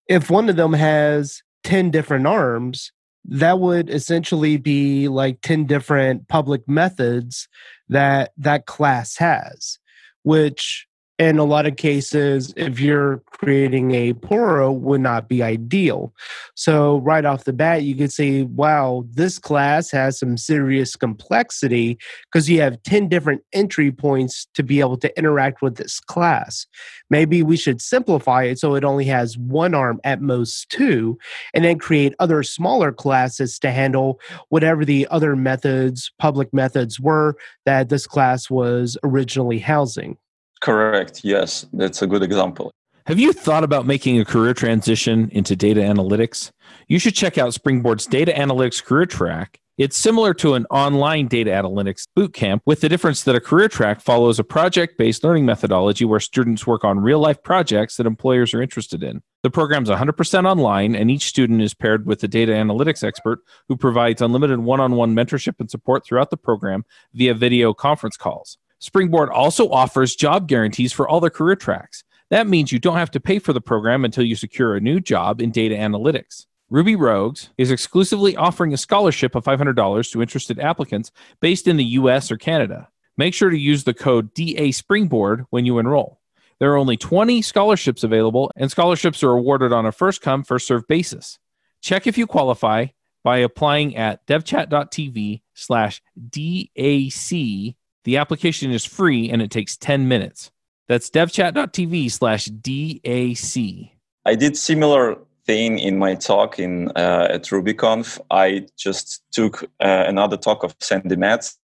if 0.08 0.30
one 0.30 0.48
of 0.48 0.56
them 0.56 0.72
has 0.72 1.42
10 1.64 1.90
different 1.90 2.26
arms, 2.26 2.92
that 3.28 3.60
would 3.60 3.90
essentially 3.90 4.56
be 4.56 5.08
like 5.08 5.40
10 5.42 5.66
different 5.66 6.28
public 6.28 6.66
methods 6.68 7.46
that 7.88 8.32
that 8.38 8.66
class 8.66 9.16
has, 9.18 9.78
which 10.22 10.87
in 11.18 11.38
a 11.38 11.44
lot 11.44 11.66
of 11.66 11.76
cases, 11.76 12.54
if 12.56 12.78
you're 12.78 13.18
creating 13.26 13.92
a 13.92 14.12
Poro, 14.12 14.72
would 14.78 15.00
not 15.00 15.28
be 15.28 15.42
ideal. 15.42 16.14
So 16.54 16.98
right 16.98 17.24
off 17.24 17.42
the 17.42 17.52
bat, 17.52 17.82
you 17.82 17.96
could 17.96 18.12
say, 18.12 18.42
wow, 18.42 19.04
this 19.10 19.38
class 19.38 19.90
has 19.90 20.16
some 20.16 20.36
serious 20.36 20.94
complexity 20.94 21.98
because 22.30 22.48
you 22.48 22.60
have 22.60 22.80
10 22.84 23.08
different 23.08 23.42
entry 23.52 23.90
points 23.90 24.46
to 24.54 24.62
be 24.62 24.78
able 24.78 24.96
to 24.98 25.18
interact 25.18 25.60
with 25.60 25.76
this 25.76 25.98
class. 25.98 26.66
Maybe 27.10 27.42
we 27.42 27.56
should 27.56 27.82
simplify 27.82 28.44
it 28.44 28.60
so 28.60 28.76
it 28.76 28.84
only 28.84 29.06
has 29.06 29.36
one 29.36 29.74
arm 29.74 30.00
at 30.04 30.22
most 30.22 30.70
two, 30.70 31.18
and 31.52 31.64
then 31.64 31.78
create 31.78 32.14
other 32.20 32.44
smaller 32.44 32.92
classes 32.92 33.58
to 33.58 33.72
handle 33.72 34.20
whatever 34.50 34.84
the 34.84 35.08
other 35.10 35.34
methods, 35.34 36.12
public 36.18 36.54
methods 36.54 37.00
were 37.00 37.36
that 37.66 37.88
this 37.88 38.06
class 38.06 38.48
was 38.48 38.96
originally 39.02 39.58
housing. 39.58 40.16
Correct. 40.60 41.20
Yes, 41.24 41.66
that's 41.72 42.02
a 42.02 42.06
good 42.06 42.22
example. 42.22 42.72
Have 43.06 43.18
you 43.18 43.32
thought 43.32 43.64
about 43.64 43.86
making 43.86 44.20
a 44.20 44.24
career 44.24 44.52
transition 44.52 45.30
into 45.32 45.56
data 45.56 45.80
analytics? 45.80 46.50
You 46.88 46.98
should 46.98 47.14
check 47.14 47.38
out 47.38 47.54
Springboard's 47.54 48.06
Data 48.06 48.32
Analytics 48.32 48.84
Career 48.84 49.06
Track. 49.06 49.60
It's 49.78 49.96
similar 49.96 50.34
to 50.34 50.54
an 50.54 50.66
online 50.70 51.28
data 51.28 51.52
analytics 51.52 52.02
bootcamp, 52.18 52.60
with 52.66 52.80
the 52.80 52.88
difference 52.88 53.22
that 53.22 53.36
a 53.36 53.40
career 53.40 53.68
track 53.68 54.00
follows 54.00 54.40
a 54.40 54.44
project 54.44 54.98
based 54.98 55.22
learning 55.22 55.46
methodology 55.46 56.04
where 56.04 56.18
students 56.18 56.66
work 56.66 56.84
on 56.84 56.98
real 56.98 57.20
life 57.20 57.42
projects 57.44 57.96
that 57.96 58.04
employers 58.04 58.52
are 58.52 58.60
interested 58.60 59.04
in. 59.04 59.22
The 59.44 59.50
program's 59.50 59.88
100% 59.88 60.50
online, 60.50 60.96
and 60.96 61.10
each 61.12 61.26
student 61.26 61.62
is 61.62 61.74
paired 61.74 62.06
with 62.06 62.22
a 62.24 62.28
data 62.28 62.52
analytics 62.52 63.04
expert 63.04 63.38
who 63.68 63.76
provides 63.76 64.20
unlimited 64.20 64.58
one 64.58 64.80
on 64.80 64.96
one 64.96 65.14
mentorship 65.14 65.54
and 65.60 65.70
support 65.70 66.04
throughout 66.04 66.30
the 66.30 66.36
program 66.36 66.84
via 67.14 67.34
video 67.34 67.72
conference 67.72 68.16
calls. 68.16 68.58
Springboard 68.80 69.30
also 69.30 69.68
offers 69.70 70.14
job 70.14 70.46
guarantees 70.46 70.92
for 70.92 71.08
all 71.08 71.20
their 71.20 71.30
career 71.30 71.56
tracks. 71.56 72.04
That 72.30 72.46
means 72.46 72.70
you 72.70 72.78
don't 72.78 72.96
have 72.96 73.10
to 73.12 73.20
pay 73.20 73.38
for 73.38 73.52
the 73.52 73.60
program 73.60 74.04
until 74.04 74.24
you 74.24 74.36
secure 74.36 74.76
a 74.76 74.80
new 74.80 75.00
job 75.00 75.40
in 75.40 75.50
data 75.50 75.74
analytics. 75.74 76.46
Ruby 76.70 76.96
Rogues 76.96 77.48
is 77.56 77.70
exclusively 77.70 78.36
offering 78.36 78.74
a 78.74 78.76
scholarship 78.76 79.34
of 79.34 79.44
$500 79.44 80.12
to 80.12 80.22
interested 80.22 80.60
applicants 80.60 81.10
based 81.40 81.66
in 81.66 81.78
the 81.78 81.84
US 81.84 82.30
or 82.30 82.36
Canada. 82.36 82.88
Make 83.16 83.34
sure 83.34 83.50
to 83.50 83.58
use 83.58 83.84
the 83.84 83.94
code 83.94 84.34
DA 84.34 84.70
Springboard 84.72 85.46
when 85.50 85.64
you 85.64 85.78
enroll. 85.78 86.20
There 86.60 86.72
are 86.72 86.76
only 86.76 86.96
20 86.96 87.40
scholarships 87.42 88.04
available, 88.04 88.50
and 88.56 88.70
scholarships 88.70 89.22
are 89.22 89.30
awarded 89.30 89.72
on 89.72 89.86
a 89.86 89.92
first 89.92 90.22
come, 90.22 90.44
first 90.44 90.66
served 90.66 90.86
basis. 90.88 91.38
Check 91.80 92.06
if 92.06 92.18
you 92.18 92.26
qualify 92.26 92.86
by 93.24 93.38
applying 93.38 93.96
at 93.96 94.26
devchat.tv 94.26 95.42
slash 95.54 96.02
DAC. 96.18 97.76
The 98.08 98.16
application 98.16 98.70
is 98.70 98.86
free 98.86 99.28
and 99.28 99.42
it 99.42 99.50
takes 99.50 99.76
10 99.76 100.08
minutes. 100.08 100.50
That's 100.88 101.10
devchat.tv 101.10 102.10
slash 102.10 102.48
DAC. 102.48 103.90
I 104.24 104.34
did 104.34 104.56
similar 104.56 105.18
thing 105.44 105.78
in 105.78 105.98
my 105.98 106.14
talk 106.14 106.58
in 106.58 106.88
uh, 106.96 107.28
at 107.28 107.42
RubyConf. 107.42 108.18
I 108.30 108.66
just 108.78 109.22
took 109.30 109.64
uh, 109.64 110.04
another 110.06 110.38
talk 110.38 110.64
of 110.64 110.74
Sandi 110.80 111.16
Metz, 111.16 111.58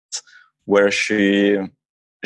where 0.66 0.90
she 0.90 1.57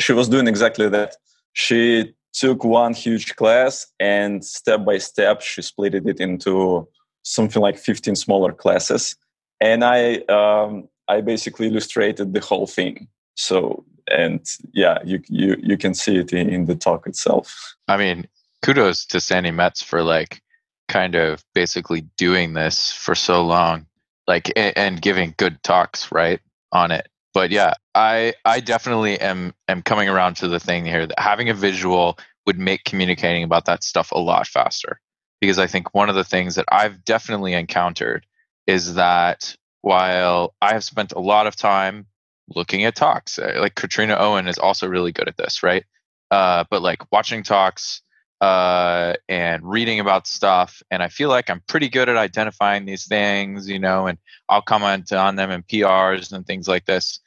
she 0.01 0.11
was 0.11 0.27
doing 0.27 0.49
exactly 0.49 0.89
that. 0.89 1.15
She 1.53 2.13
took 2.33 2.65
one 2.65 2.93
huge 2.93 3.37
class 3.37 3.87
and 4.01 4.43
step 4.43 4.83
by 4.83 4.97
step 4.97 5.39
she 5.39 5.61
split 5.61 5.95
it 5.95 6.19
into 6.19 6.85
something 7.23 7.61
like 7.61 7.77
15 7.77 8.17
smaller 8.17 8.51
classes, 8.51 9.15
and 9.61 9.81
I 9.85 10.15
um, 10.27 10.89
I 11.07 11.21
basically 11.21 11.67
illustrated 11.67 12.33
the 12.33 12.41
whole 12.41 12.67
thing. 12.67 13.07
So 13.39 13.85
and 14.11 14.45
yeah, 14.73 14.97
you 15.05 15.21
you 15.29 15.55
you 15.61 15.77
can 15.77 15.93
see 15.93 16.17
it 16.17 16.33
in, 16.33 16.49
in 16.49 16.65
the 16.65 16.75
talk 16.75 17.07
itself. 17.07 17.75
I 17.87 17.97
mean, 17.97 18.27
kudos 18.61 19.05
to 19.07 19.21
Sandi 19.21 19.51
Metz 19.51 19.81
for 19.81 20.03
like 20.03 20.41
kind 20.89 21.15
of 21.15 21.43
basically 21.53 22.01
doing 22.17 22.53
this 22.53 22.91
for 22.91 23.15
so 23.15 23.45
long. 23.45 23.85
like 24.27 24.51
and, 24.55 24.77
and 24.77 25.01
giving 25.01 25.33
good 25.37 25.61
talks 25.63 26.11
right 26.11 26.39
on 26.71 26.91
it 26.91 27.07
but 27.33 27.51
yeah 27.51 27.73
i 27.95 28.33
i 28.45 28.59
definitely 28.59 29.19
am 29.19 29.53
am 29.67 29.81
coming 29.81 30.09
around 30.09 30.35
to 30.35 30.47
the 30.47 30.59
thing 30.59 30.85
here 30.85 31.05
that 31.05 31.19
having 31.19 31.49
a 31.49 31.53
visual 31.53 32.17
would 32.45 32.59
make 32.59 32.83
communicating 32.83 33.43
about 33.43 33.65
that 33.65 33.83
stuff 33.83 34.11
a 34.11 34.19
lot 34.19 34.47
faster 34.47 34.99
because 35.41 35.59
i 35.59 35.67
think 35.67 35.93
one 35.93 36.09
of 36.09 36.15
the 36.15 36.23
things 36.23 36.55
that 36.55 36.65
i've 36.71 37.03
definitely 37.05 37.53
encountered 37.53 38.25
is 38.67 38.95
that 38.95 39.55
while 39.81 40.53
i 40.61 40.73
have 40.73 40.83
spent 40.83 41.11
a 41.13 41.19
lot 41.19 41.47
of 41.47 41.55
time 41.55 42.05
looking 42.55 42.83
at 42.83 42.95
talks 42.95 43.39
uh, 43.39 43.57
like 43.59 43.75
katrina 43.75 44.15
owen 44.19 44.47
is 44.47 44.57
also 44.57 44.87
really 44.87 45.11
good 45.11 45.27
at 45.27 45.37
this 45.37 45.63
right 45.63 45.85
uh, 46.31 46.63
but 46.69 46.81
like 46.81 47.11
watching 47.11 47.43
talks 47.43 48.01
uh, 48.41 49.13
and 49.27 49.63
reading 49.63 49.99
about 49.99 50.27
stuff. 50.27 50.81
And 50.91 51.03
I 51.03 51.09
feel 51.09 51.29
like 51.29 51.49
I'm 51.49 51.61
pretty 51.67 51.89
good 51.89 52.09
at 52.09 52.17
identifying 52.17 52.85
these 52.85 53.05
things, 53.05 53.67
you 53.67 53.79
know, 53.79 54.07
and 54.07 54.17
I'll 54.47 54.61
comment 54.61 55.11
on 55.11 55.35
them 55.35 55.51
in 55.51 55.63
PRs 55.63 56.31
and 56.31 56.45
things 56.45 56.67
like 56.67 56.85
this. 56.85 57.19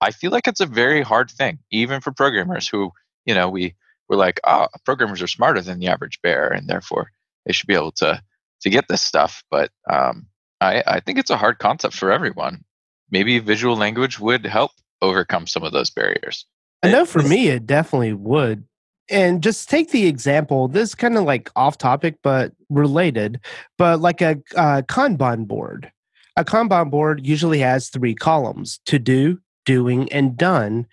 I 0.00 0.12
feel 0.12 0.30
like 0.30 0.48
it's 0.48 0.60
a 0.60 0.66
very 0.66 1.02
hard 1.02 1.30
thing, 1.30 1.58
even 1.70 2.00
for 2.00 2.12
programmers 2.12 2.68
who, 2.68 2.92
you 3.26 3.34
know, 3.34 3.48
we 3.48 3.74
we're 4.08 4.16
like, 4.16 4.40
oh, 4.44 4.66
programmers 4.84 5.22
are 5.22 5.28
smarter 5.28 5.60
than 5.60 5.78
the 5.78 5.86
average 5.86 6.20
bear, 6.20 6.48
and 6.48 6.66
therefore 6.66 7.12
they 7.46 7.52
should 7.52 7.68
be 7.68 7.74
able 7.74 7.92
to 7.92 8.20
to 8.62 8.70
get 8.70 8.88
this 8.88 9.02
stuff. 9.02 9.44
But 9.50 9.70
um, 9.88 10.26
I, 10.60 10.82
I 10.86 11.00
think 11.00 11.18
it's 11.18 11.30
a 11.30 11.36
hard 11.36 11.58
concept 11.58 11.94
for 11.94 12.10
everyone. 12.10 12.64
Maybe 13.10 13.38
visual 13.38 13.76
language 13.76 14.18
would 14.20 14.46
help 14.46 14.72
overcome 15.02 15.46
some 15.46 15.62
of 15.62 15.72
those 15.72 15.90
barriers. 15.90 16.46
I 16.82 16.90
know 16.90 17.04
for 17.04 17.22
me, 17.22 17.48
it 17.48 17.66
definitely 17.66 18.12
would. 18.12 18.64
And 19.10 19.42
just 19.42 19.68
take 19.68 19.90
the 19.90 20.06
example 20.06 20.68
this 20.68 20.94
kind 20.94 21.16
of 21.16 21.24
like 21.24 21.50
off 21.56 21.78
topic 21.78 22.16
but 22.22 22.52
related 22.68 23.40
but 23.76 24.00
like 24.00 24.20
a, 24.20 24.36
a 24.54 24.84
kanban 24.84 25.48
board. 25.48 25.90
A 26.36 26.44
kanban 26.44 26.90
board 26.90 27.26
usually 27.26 27.58
has 27.58 27.88
three 27.88 28.14
columns 28.14 28.80
to 28.86 28.98
do 29.00 29.40
doing 29.66 30.10
and 30.12 30.36
done. 30.36 30.86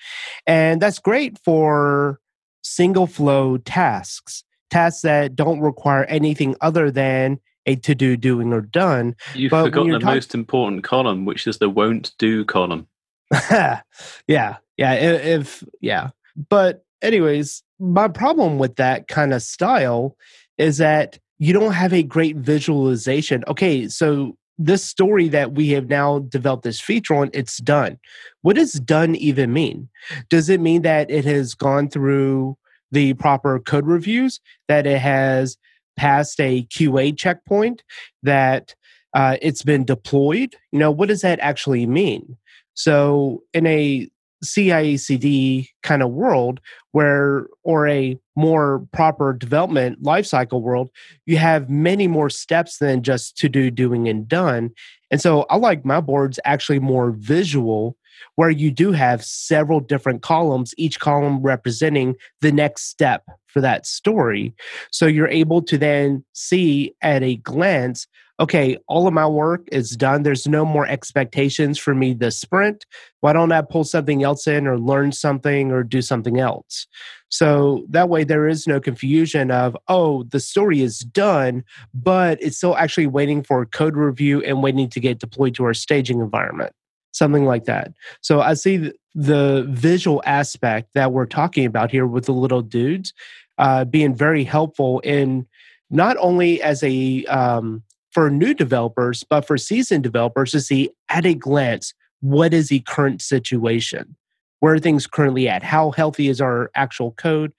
And 0.48 0.82
that's 0.82 1.00
great 1.00 1.38
for 1.44 2.20
single 2.64 3.08
flow 3.08 3.58
tasks 3.58 4.44
tasks 4.70 5.02
that 5.02 5.36
don't 5.36 5.62
require 5.62 6.04
anything 6.06 6.56
other 6.62 6.92
than 6.92 7.40
a 7.68 7.76
to 7.76 7.94
do 7.94 8.18
doing 8.18 8.52
or 8.52 8.62
done 8.62 9.16
you've 9.36 9.52
but 9.52 9.66
forgotten 9.66 9.92
the 9.92 10.00
talk- 10.00 10.16
most 10.16 10.34
important 10.34 10.84
column 10.84 11.26
which 11.26 11.46
is 11.46 11.60
the 11.60 11.70
won't 11.70 12.14
do 12.18 12.44
column 12.46 12.88
yeah 13.52 13.80
yeah 14.28 14.94
if 14.94 15.64
yeah 15.82 16.10
but 16.50 16.84
anyways 17.02 17.64
my 17.80 18.08
problem 18.08 18.58
with 18.58 18.76
that 18.78 19.08
kind 19.08 19.34
of 19.34 19.42
style 19.42 20.16
is 20.58 20.78
that 20.78 21.20
you 21.40 21.54
don't 21.54 21.74
have 21.74 21.94
a 21.94 22.04
great 22.04 22.36
visualization. 22.38 23.44
Okay, 23.48 23.88
so 23.88 24.38
this 24.58 24.84
story 24.84 25.28
that 25.30 25.54
we 25.54 25.70
have 25.70 25.88
now 25.88 26.20
developed 26.20 26.64
this 26.64 26.80
feature 26.80 27.14
on, 27.14 27.30
it's 27.34 27.58
done. 27.58 28.00
What 28.42 28.56
does 28.56 28.74
done 28.74 29.16
even 29.16 29.54
mean? 29.54 29.90
Does 30.30 30.50
it 30.50 30.60
mean 30.60 30.82
that 30.82 31.12
it 31.12 31.26
has 31.26 31.54
gone 31.54 31.90
through 31.90 32.58
the 32.92 33.14
proper 33.16 33.60
code 33.60 33.86
reviews, 33.86 34.40
that 34.68 34.88
it 34.88 35.00
has 35.00 35.58
passed 35.98 36.40
a 36.40 36.64
QA 36.66 37.18
checkpoint, 37.18 37.84
that 38.24 38.76
uh, 39.14 39.38
it's 39.42 39.64
been 39.64 39.84
deployed? 39.84 40.56
You 40.72 40.80
know, 40.80 40.92
what 40.92 41.10
does 41.10 41.22
that 41.22 41.40
actually 41.42 41.86
mean? 41.86 42.38
So, 42.74 43.44
in 43.54 43.66
a 43.66 44.08
CI/CD 44.44 45.70
kind 45.82 46.04
of 46.04 46.12
world 46.12 46.60
where 46.92 47.48
or 47.64 47.88
a 47.88 48.20
more 48.36 48.86
proper 48.94 49.34
development 49.34 50.04
lifecycle 50.04 50.62
world, 50.62 50.90
you 51.26 51.38
have 51.38 51.70
many 51.70 52.08
more 52.08 52.30
steps 52.30 52.78
than 52.78 53.02
just 53.02 53.38
to 53.38 53.50
do, 53.50 53.72
doing, 53.72 54.08
and 54.08 54.28
done. 54.28 54.70
And 55.10 55.22
so 55.22 55.46
I 55.50 55.58
like 55.58 55.86
my 55.86 56.02
boards 56.02 56.40
actually 56.46 56.80
more 56.80 57.12
visual, 57.12 57.98
where 58.36 58.50
you 58.50 58.72
do 58.72 58.92
have 58.92 59.24
several 59.24 59.80
different 59.80 60.22
columns, 60.22 60.74
each 60.78 61.00
column 61.00 61.42
representing 61.42 62.16
the 62.42 62.52
next 62.52 62.90
step 62.90 63.24
for 63.48 63.62
that 63.62 63.86
story. 63.86 64.54
So 64.92 65.06
you're 65.06 65.28
able 65.28 65.62
to 65.64 65.78
then 65.78 66.24
see 66.34 66.96
at 67.02 67.24
a 67.24 67.38
glance 67.38 68.08
okay, 68.40 68.78
all 68.88 69.08
of 69.08 69.14
my 69.14 69.28
work 69.28 69.68
is 69.72 69.96
done. 69.98 70.24
There's 70.24 70.48
no 70.48 70.64
more 70.64 70.88
expectations 70.88 71.80
for 71.80 71.96
me 71.96 72.14
to 72.16 72.32
sprint. 72.32 72.86
Why 73.22 73.34
don't 73.34 73.52
I 73.52 73.62
pull 73.62 73.84
something 73.84 74.24
else 74.24 74.48
in 74.48 74.68
or 74.68 74.78
learn 74.78 75.12
something 75.12 75.72
or 75.72 75.84
do 75.84 76.02
something 76.02 76.40
else? 76.40 76.88
So 77.30 77.86
that 77.90 78.10
way 78.10 78.24
there 78.24 78.48
is 78.48 78.68
no 78.68 78.80
confusion 78.80 79.52
of, 79.52 79.76
oh, 79.88 80.24
the 80.24 80.40
story 80.40 80.82
is 80.82 81.00
done, 81.00 81.64
but 81.94 82.38
it's 82.42 82.58
still 82.58 82.78
actually 82.78 83.08
waiting 83.08 83.44
for 83.44 83.66
code 83.66 83.98
review 83.98 84.42
and 84.44 84.62
waiting 84.62 84.90
to 84.90 85.00
get 85.00 85.20
deployed 85.20 85.56
to 85.56 85.66
our 85.66 85.74
staging 85.74 86.20
environment. 86.20 86.74
Something 87.18 87.46
like 87.46 87.66
that. 87.66 87.94
So 88.22 88.42
I 88.42 88.54
see 88.54 88.92
the 89.16 89.66
visual 89.70 90.22
aspect 90.24 90.90
that 90.94 91.12
we're 91.12 91.26
talking 91.26 91.66
about 91.66 91.90
here 91.90 92.06
with 92.06 92.26
the 92.26 92.32
little 92.32 92.62
dudes 92.62 93.12
uh, 93.58 93.86
being 93.86 94.14
very 94.14 94.44
helpful 94.44 95.00
in 95.00 95.48
not 95.90 96.16
only 96.20 96.62
as 96.62 96.84
a 96.84 97.26
um, 97.26 97.82
for 98.12 98.30
new 98.30 98.54
developers, 98.54 99.24
but 99.28 99.48
for 99.48 99.58
seasoned 99.58 100.04
developers 100.04 100.52
to 100.52 100.62
see 100.62 100.92
at 101.10 101.26
a 101.26 101.34
glance 101.34 101.96
what 102.20 102.54
is 102.54 102.70
the 102.70 102.82
current 102.82 103.20
situation, 103.20 104.16
where 104.60 104.76
are 104.76 104.80
things 104.80 105.08
currently 105.08 105.50
at, 105.50 105.64
how 105.64 105.90
healthy 105.90 106.28
is 106.28 106.40
our 106.40 106.70
actual 106.76 107.14
code, 107.14 107.52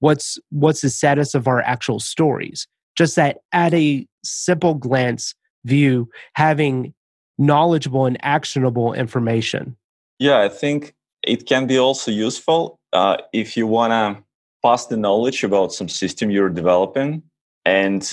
what's 0.00 0.40
what's 0.50 0.80
the 0.80 0.90
status 0.90 1.36
of 1.36 1.46
our 1.46 1.60
actual 1.60 2.00
stories. 2.00 2.66
Just 2.96 3.14
that 3.14 3.38
at 3.52 3.72
a 3.74 4.08
simple 4.24 4.74
glance 4.74 5.36
view, 5.64 6.08
having 6.34 6.94
knowledgeable 7.38 8.06
and 8.06 8.16
actionable 8.22 8.92
information. 8.92 9.76
Yeah, 10.18 10.40
I 10.40 10.48
think 10.48 10.94
it 11.22 11.46
can 11.46 11.66
be 11.66 11.78
also 11.78 12.10
useful 12.10 12.78
uh, 12.92 13.16
if 13.32 13.56
you 13.56 13.66
want 13.66 13.90
to 13.92 14.22
pass 14.62 14.86
the 14.86 14.96
knowledge 14.96 15.44
about 15.44 15.72
some 15.72 15.88
system 15.88 16.30
you're 16.30 16.48
developing 16.48 17.22
and 17.64 18.12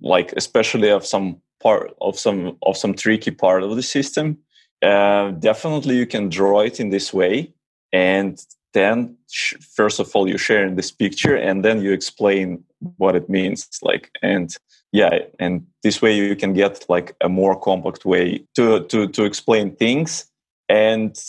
like 0.00 0.32
especially 0.36 0.88
of 0.88 1.04
some 1.04 1.36
part 1.62 1.94
of 2.00 2.18
some 2.18 2.56
of 2.62 2.76
some 2.76 2.94
tricky 2.94 3.30
part 3.30 3.62
of 3.62 3.76
the 3.76 3.82
system 3.82 4.38
uh, 4.82 5.30
definitely 5.32 5.96
you 5.96 6.06
can 6.06 6.30
draw 6.30 6.60
it 6.60 6.80
in 6.80 6.88
this 6.88 7.12
way 7.12 7.52
and 7.92 8.46
then 8.72 9.14
sh- 9.30 9.54
first 9.76 10.00
of 10.00 10.10
all 10.14 10.26
you 10.26 10.38
share 10.38 10.64
in 10.64 10.76
this 10.76 10.90
picture 10.90 11.36
and 11.36 11.64
then 11.64 11.82
you 11.82 11.92
explain 11.92 12.64
what 12.96 13.14
it 13.14 13.28
means 13.28 13.68
like 13.82 14.10
and 14.22 14.56
yeah 14.92 15.18
and 15.38 15.66
this 15.82 16.02
way 16.02 16.14
you 16.14 16.36
can 16.36 16.52
get 16.52 16.84
like 16.88 17.14
a 17.20 17.28
more 17.28 17.58
compact 17.58 18.04
way 18.04 18.44
to 18.54 18.84
to 18.84 19.08
to 19.08 19.24
explain 19.24 19.74
things 19.76 20.26
and 20.68 21.22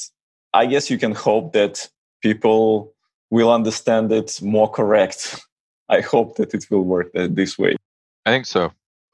i 0.53 0.65
guess 0.65 0.89
you 0.89 0.97
can 0.97 1.13
hope 1.13 1.53
that 1.53 1.87
people 2.21 2.93
will 3.29 3.51
understand 3.51 4.11
it 4.11 4.41
more 4.41 4.69
correct 4.69 5.39
i 5.89 6.01
hope 6.01 6.37
that 6.37 6.53
it 6.53 6.65
will 6.69 6.83
work 6.83 7.11
this 7.13 7.57
way 7.57 7.75
I 8.25 8.31
think 8.31 8.45
so. 8.45 8.71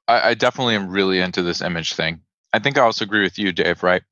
I, 0.08 0.30
I 0.30 0.34
definitely 0.34 0.76
am 0.76 0.90
really 0.90 1.20
into 1.20 1.42
this 1.42 1.62
image 1.62 1.94
thing. 1.94 2.22
I 2.54 2.60
think 2.60 2.78
I 2.78 2.82
also 2.82 3.06
agree 3.06 3.22
with 3.22 3.38
you, 3.38 3.52
Dave. 3.52 3.84
Right? 3.84 4.04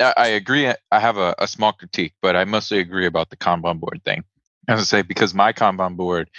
I, 0.00 0.14
I 0.16 0.26
agree. 0.28 0.72
I 0.90 1.00
have 1.00 1.16
a, 1.16 1.34
a 1.38 1.48
small 1.48 1.72
critique, 1.72 2.14
but 2.22 2.36
I 2.36 2.44
mostly 2.44 2.78
agree 2.78 3.06
about 3.06 3.30
the 3.30 3.36
Kanban 3.36 3.80
board 3.80 4.00
thing. 4.04 4.24
As 4.68 4.80
I 4.80 4.84
say, 4.84 5.02
because 5.02 5.34
my 5.34 5.52
Kanban 5.52 5.96
board, 5.96 6.30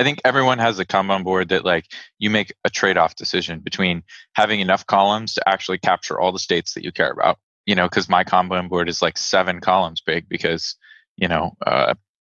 I 0.00 0.02
think 0.02 0.22
everyone 0.24 0.58
has 0.60 0.78
a 0.78 0.86
Kanban 0.86 1.24
board 1.24 1.50
that 1.50 1.62
like 1.62 1.84
you 2.18 2.30
make 2.30 2.54
a 2.64 2.70
trade-off 2.70 3.16
decision 3.16 3.60
between 3.60 4.02
having 4.32 4.60
enough 4.60 4.86
columns 4.86 5.34
to 5.34 5.46
actually 5.46 5.76
capture 5.76 6.18
all 6.18 6.32
the 6.32 6.38
states 6.38 6.72
that 6.72 6.82
you 6.82 6.90
care 6.90 7.10
about. 7.10 7.38
You 7.66 7.74
know, 7.74 7.86
because 7.86 8.08
my 8.08 8.24
Kanban 8.24 8.70
board 8.70 8.88
is 8.88 9.02
like 9.02 9.18
seven 9.18 9.60
columns 9.60 10.00
big 10.00 10.26
because 10.26 10.74
you 11.18 11.28
know 11.28 11.54
uh, 11.66 11.92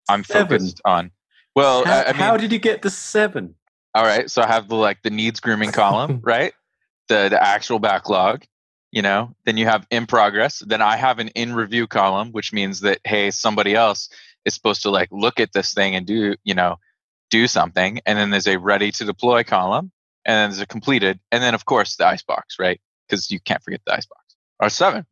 I'm 0.08 0.24
seven. 0.24 0.58
focused 0.58 0.80
on. 0.84 1.12
Well, 1.54 1.84
how, 1.84 1.98
I, 1.98 2.08
I 2.08 2.12
mean, 2.12 2.14
how 2.16 2.36
did 2.36 2.50
you 2.50 2.58
get 2.58 2.82
the 2.82 2.90
seven? 2.90 3.54
All 3.94 4.02
right. 4.02 4.28
So 4.28 4.42
I 4.42 4.48
have 4.48 4.68
the 4.68 4.74
like 4.74 5.02
the 5.02 5.10
needs 5.10 5.38
grooming 5.38 5.70
column, 5.70 6.18
right? 6.24 6.52
The 7.08 7.28
the 7.28 7.40
actual 7.40 7.78
backlog, 7.78 8.42
you 8.90 9.02
know. 9.02 9.36
Then 9.46 9.56
you 9.56 9.66
have 9.66 9.86
in 9.88 10.06
progress. 10.06 10.64
Then 10.66 10.82
I 10.82 10.96
have 10.96 11.20
an 11.20 11.28
in 11.28 11.54
review 11.54 11.86
column, 11.86 12.32
which 12.32 12.52
means 12.52 12.80
that 12.80 12.98
hey, 13.04 13.30
somebody 13.30 13.76
else 13.76 14.08
is 14.44 14.52
supposed 14.52 14.82
to 14.82 14.90
like 14.90 15.10
look 15.12 15.38
at 15.38 15.52
this 15.52 15.72
thing 15.72 15.94
and 15.94 16.04
do, 16.04 16.34
you 16.42 16.54
know, 16.54 16.78
do 17.32 17.48
something. 17.48 17.98
And 18.06 18.18
then 18.18 18.30
there's 18.30 18.46
a 18.46 18.58
ready 18.58 18.92
to 18.92 19.04
deploy 19.04 19.42
column, 19.42 19.90
and 20.24 20.34
then 20.36 20.50
there's 20.50 20.60
a 20.60 20.66
completed, 20.66 21.18
and 21.32 21.42
then 21.42 21.54
of 21.54 21.64
course 21.64 21.96
the 21.96 22.06
icebox, 22.06 22.56
right? 22.60 22.80
Because 23.08 23.30
you 23.30 23.40
can't 23.40 23.62
forget 23.64 23.80
the 23.84 23.94
icebox. 23.94 24.20
Or 24.60 24.68
seven. 24.68 25.06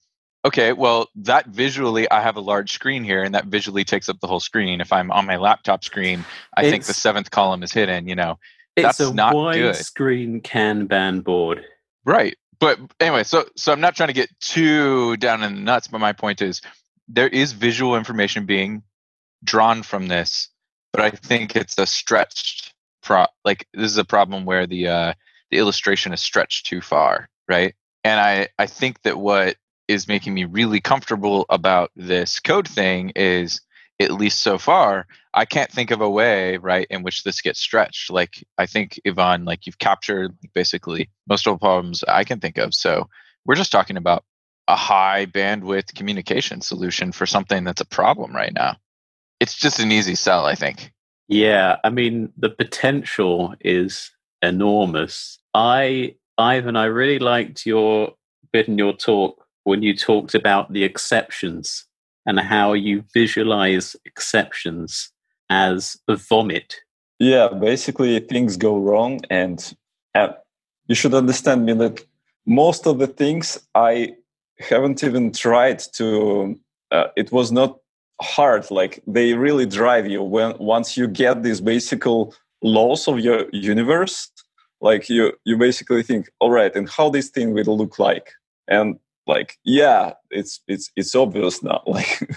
Okay, 0.45 0.73
well, 0.73 1.09
that 1.17 1.49
visually, 1.49 2.11
I 2.11 2.23
have 2.23 2.37
a 2.37 2.41
large 2.41 2.73
screen 2.73 3.05
here, 3.05 3.23
and 3.23 3.35
that 3.35 3.47
visually 3.47 3.85
takes 3.85 4.09
up 4.09 4.21
the 4.21 4.27
whole 4.27 4.41
screen. 4.41 4.81
If 4.81 4.93
I'm 4.93 5.11
on 5.11 5.27
my 5.27 5.37
laptop 5.37 5.83
screen, 5.83 6.25
I 6.57 6.63
it's, 6.63 6.71
think 6.71 6.85
the 6.85 6.95
seventh 6.95 7.31
column 7.31 7.63
is 7.63 7.73
hidden, 7.73 8.07
you 8.07 8.15
know. 8.15 8.39
It's 8.77 8.99
That's 8.99 9.11
a 9.11 9.13
not 9.13 9.35
widescreen 9.35 10.43
Kanban 10.43 11.25
board. 11.25 11.65
Right. 12.05 12.37
But 12.59 12.79
anyway, 13.01 13.25
so 13.25 13.47
so 13.57 13.73
I'm 13.73 13.81
not 13.81 13.97
trying 13.97 14.09
to 14.09 14.15
get 14.15 14.31
too 14.41 15.17
down 15.17 15.43
in 15.43 15.55
the 15.55 15.61
nuts, 15.61 15.89
but 15.89 15.99
my 15.99 16.13
point 16.13 16.41
is 16.41 16.61
there 17.09 17.29
is 17.29 17.53
visual 17.53 17.97
information 17.97 18.47
being 18.47 18.83
drawn 19.43 19.83
from 19.83 20.07
this, 20.09 20.49
but 20.93 21.03
I 21.03 21.11
think 21.11 21.57
it's 21.57 21.79
a 21.79 21.87
stretched 21.87 22.75
pro 23.03 23.27
like 23.45 23.67
this 23.73 23.91
is 23.91 23.99
a 23.99 24.05
problem 24.05 24.45
where 24.45 24.67
the 24.67 24.89
uh 24.89 25.13
the 25.51 25.59
illustration 25.59 26.13
is 26.13 26.21
stretched 26.21 26.67
too 26.67 26.81
far, 26.81 27.29
right? 27.49 27.75
And 28.05 28.21
I, 28.21 28.49
I 28.59 28.67
think 28.67 29.03
that 29.03 29.19
what 29.19 29.57
is 29.89 30.09
making 30.09 30.33
me 30.33 30.45
really 30.45 30.81
comfortable 30.81 31.45
about 31.51 31.91
this 31.97 32.39
code 32.41 32.69
thing 32.69 33.13
is 33.17 33.61
at 34.01 34.13
least 34.13 34.41
so 34.41 34.57
far, 34.57 35.07
I 35.35 35.45
can't 35.45 35.71
think 35.71 35.91
of 35.91 36.01
a 36.01 36.09
way, 36.09 36.57
right, 36.57 36.87
in 36.89 37.03
which 37.03 37.23
this 37.23 37.43
gets 37.43 37.61
stretched. 37.61 38.11
Like 38.11 38.43
I 38.57 38.67
think 38.67 38.99
Ivan, 39.07 39.45
like 39.45 39.67
you've 39.67 39.79
captured 39.79 40.37
basically 40.55 41.11
most 41.29 41.47
of 41.47 41.55
the 41.55 41.59
problems 41.59 42.03
I 42.09 42.25
can 42.25 42.41
think 42.41 42.57
of. 42.57 42.75
So 42.75 43.09
we're 43.45 43.57
just 43.57 43.73
talking 43.73 43.97
about 43.97 44.25
a 44.69 44.77
high 44.77 45.27
bandwidth 45.27 45.95
communication 45.95 46.61
solution 46.61 47.13
for 47.13 47.27
something 47.27 47.65
that's 47.65 47.81
a 47.81 47.87
problem 47.87 48.35
right 48.35 48.55
now. 48.55 48.77
It's 49.41 49.55
just 49.55 49.81
an 49.81 49.91
easy 49.91 50.15
sell, 50.15 50.47
I 50.47 50.55
think. 50.55 50.93
Yeah, 51.29 51.77
I 51.85 51.91
mean 51.91 52.33
the 52.37 52.51
potential 52.51 53.55
is 53.61 54.11
enormous. 54.43 55.39
I 55.55 56.17
Ivan, 56.39 56.77
I 56.77 56.85
really 56.85 57.19
liked 57.19 57.67
your 57.67 58.15
bit 58.53 58.69
in 58.69 58.79
your 58.79 58.93
talk 58.93 59.47
when 59.65 59.83
you 59.83 59.95
talked 59.95 60.35
about 60.35 60.73
the 60.73 60.85
exceptions 60.85 61.87
and 62.27 62.41
how 62.41 62.73
you 62.73 63.05
visualize 63.15 63.97
exceptions 64.05 65.13
as 65.49 65.97
a 66.09 66.17
vomit. 66.17 66.77
Yeah, 67.19 67.49
basically 67.49 68.19
things 68.21 68.57
go 68.57 68.79
wrong, 68.79 69.21
and 69.29 69.77
uh, 70.15 70.29
you 70.87 70.95
should 70.95 71.15
understand 71.15 71.67
me 71.67 71.75
that 71.75 72.05
most 72.47 72.87
of 72.87 72.99
the 72.99 73.07
things 73.07 73.59
I 73.75 74.15
haven't 74.59 75.05
even 75.05 75.33
tried 75.33 75.81
to. 75.95 76.59
Uh, 76.91 77.07
it 77.17 77.31
was 77.31 77.53
not 77.53 77.79
hard. 78.23 78.71
Like 78.71 79.03
they 79.07 79.35
really 79.35 79.67
drive 79.67 80.07
you 80.07 80.23
when 80.23 80.57
once 80.59 80.97
you 80.97 81.07
get 81.07 81.43
these 81.43 81.61
basic 81.61 82.05
laws 82.63 83.09
of 83.09 83.21
your 83.21 83.47
universe. 83.53 84.31
Like 84.83 85.11
you, 85.11 85.35
you 85.45 85.59
basically 85.59 86.03
think, 86.03 86.31
all 86.41 86.51
right, 86.51 86.75
and 86.75 86.89
how 86.89 87.11
this 87.11 87.29
thing 87.29 87.53
will 87.53 87.77
look 87.77 87.99
like, 87.99 88.33
and 88.67 88.99
like 89.27 89.59
yeah 89.65 90.13
it's 90.31 90.61
it's 90.67 90.91
it's 90.97 91.15
obvious 91.15 91.63
now 91.63 91.83
like 91.87 92.29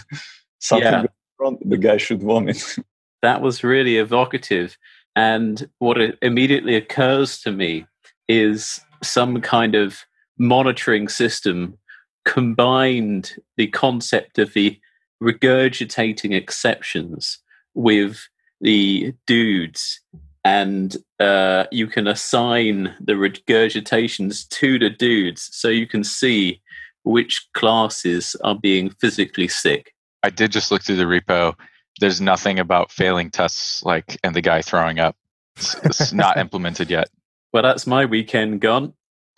something 0.59 0.85
yeah. 0.85 1.05
wrong 1.39 1.57
the 1.65 1.77
guy 1.77 1.97
should 1.97 2.21
vomit 2.21 2.75
that 3.21 3.41
was 3.41 3.63
really 3.63 3.97
evocative 3.97 4.77
and 5.15 5.69
what 5.79 5.97
immediately 6.21 6.75
occurs 6.75 7.39
to 7.39 7.51
me 7.51 7.85
is 8.27 8.81
some 9.01 9.41
kind 9.41 9.75
of 9.75 10.05
monitoring 10.37 11.07
system 11.07 11.77
combined 12.25 13.35
the 13.57 13.67
concept 13.67 14.39
of 14.39 14.53
the 14.53 14.79
regurgitating 15.23 16.35
exceptions 16.35 17.39
with 17.73 18.27
the 18.61 19.13
dudes 19.25 20.01
and 20.45 20.97
uh, 21.19 21.65
you 21.71 21.87
can 21.87 22.07
assign 22.07 22.93
the 22.99 23.13
regurgitations 23.13 24.47
to 24.49 24.77
the 24.77 24.89
dudes 24.89 25.49
so 25.51 25.69
you 25.69 25.87
can 25.87 26.03
see 26.03 26.61
which 27.03 27.47
classes 27.53 28.35
are 28.43 28.55
being 28.55 28.89
physically 28.89 29.47
sick. 29.47 29.93
I 30.21 30.29
did 30.29 30.51
just 30.51 30.71
look 30.71 30.83
through 30.83 30.97
the 30.97 31.03
repo. 31.03 31.55
There's 31.99 32.21
nothing 32.21 32.59
about 32.59 32.91
failing 32.91 33.29
tests 33.29 33.83
like 33.83 34.17
and 34.23 34.35
the 34.35 34.41
guy 34.41 34.61
throwing 34.61 34.99
up. 34.99 35.15
It's, 35.55 35.75
it's 35.83 36.13
not 36.13 36.37
implemented 36.45 36.89
yet. 36.89 37.09
Well, 37.53 37.63
that's 37.63 37.87
my 37.87 38.05
weekend 38.05 38.61
gone. 38.61 38.93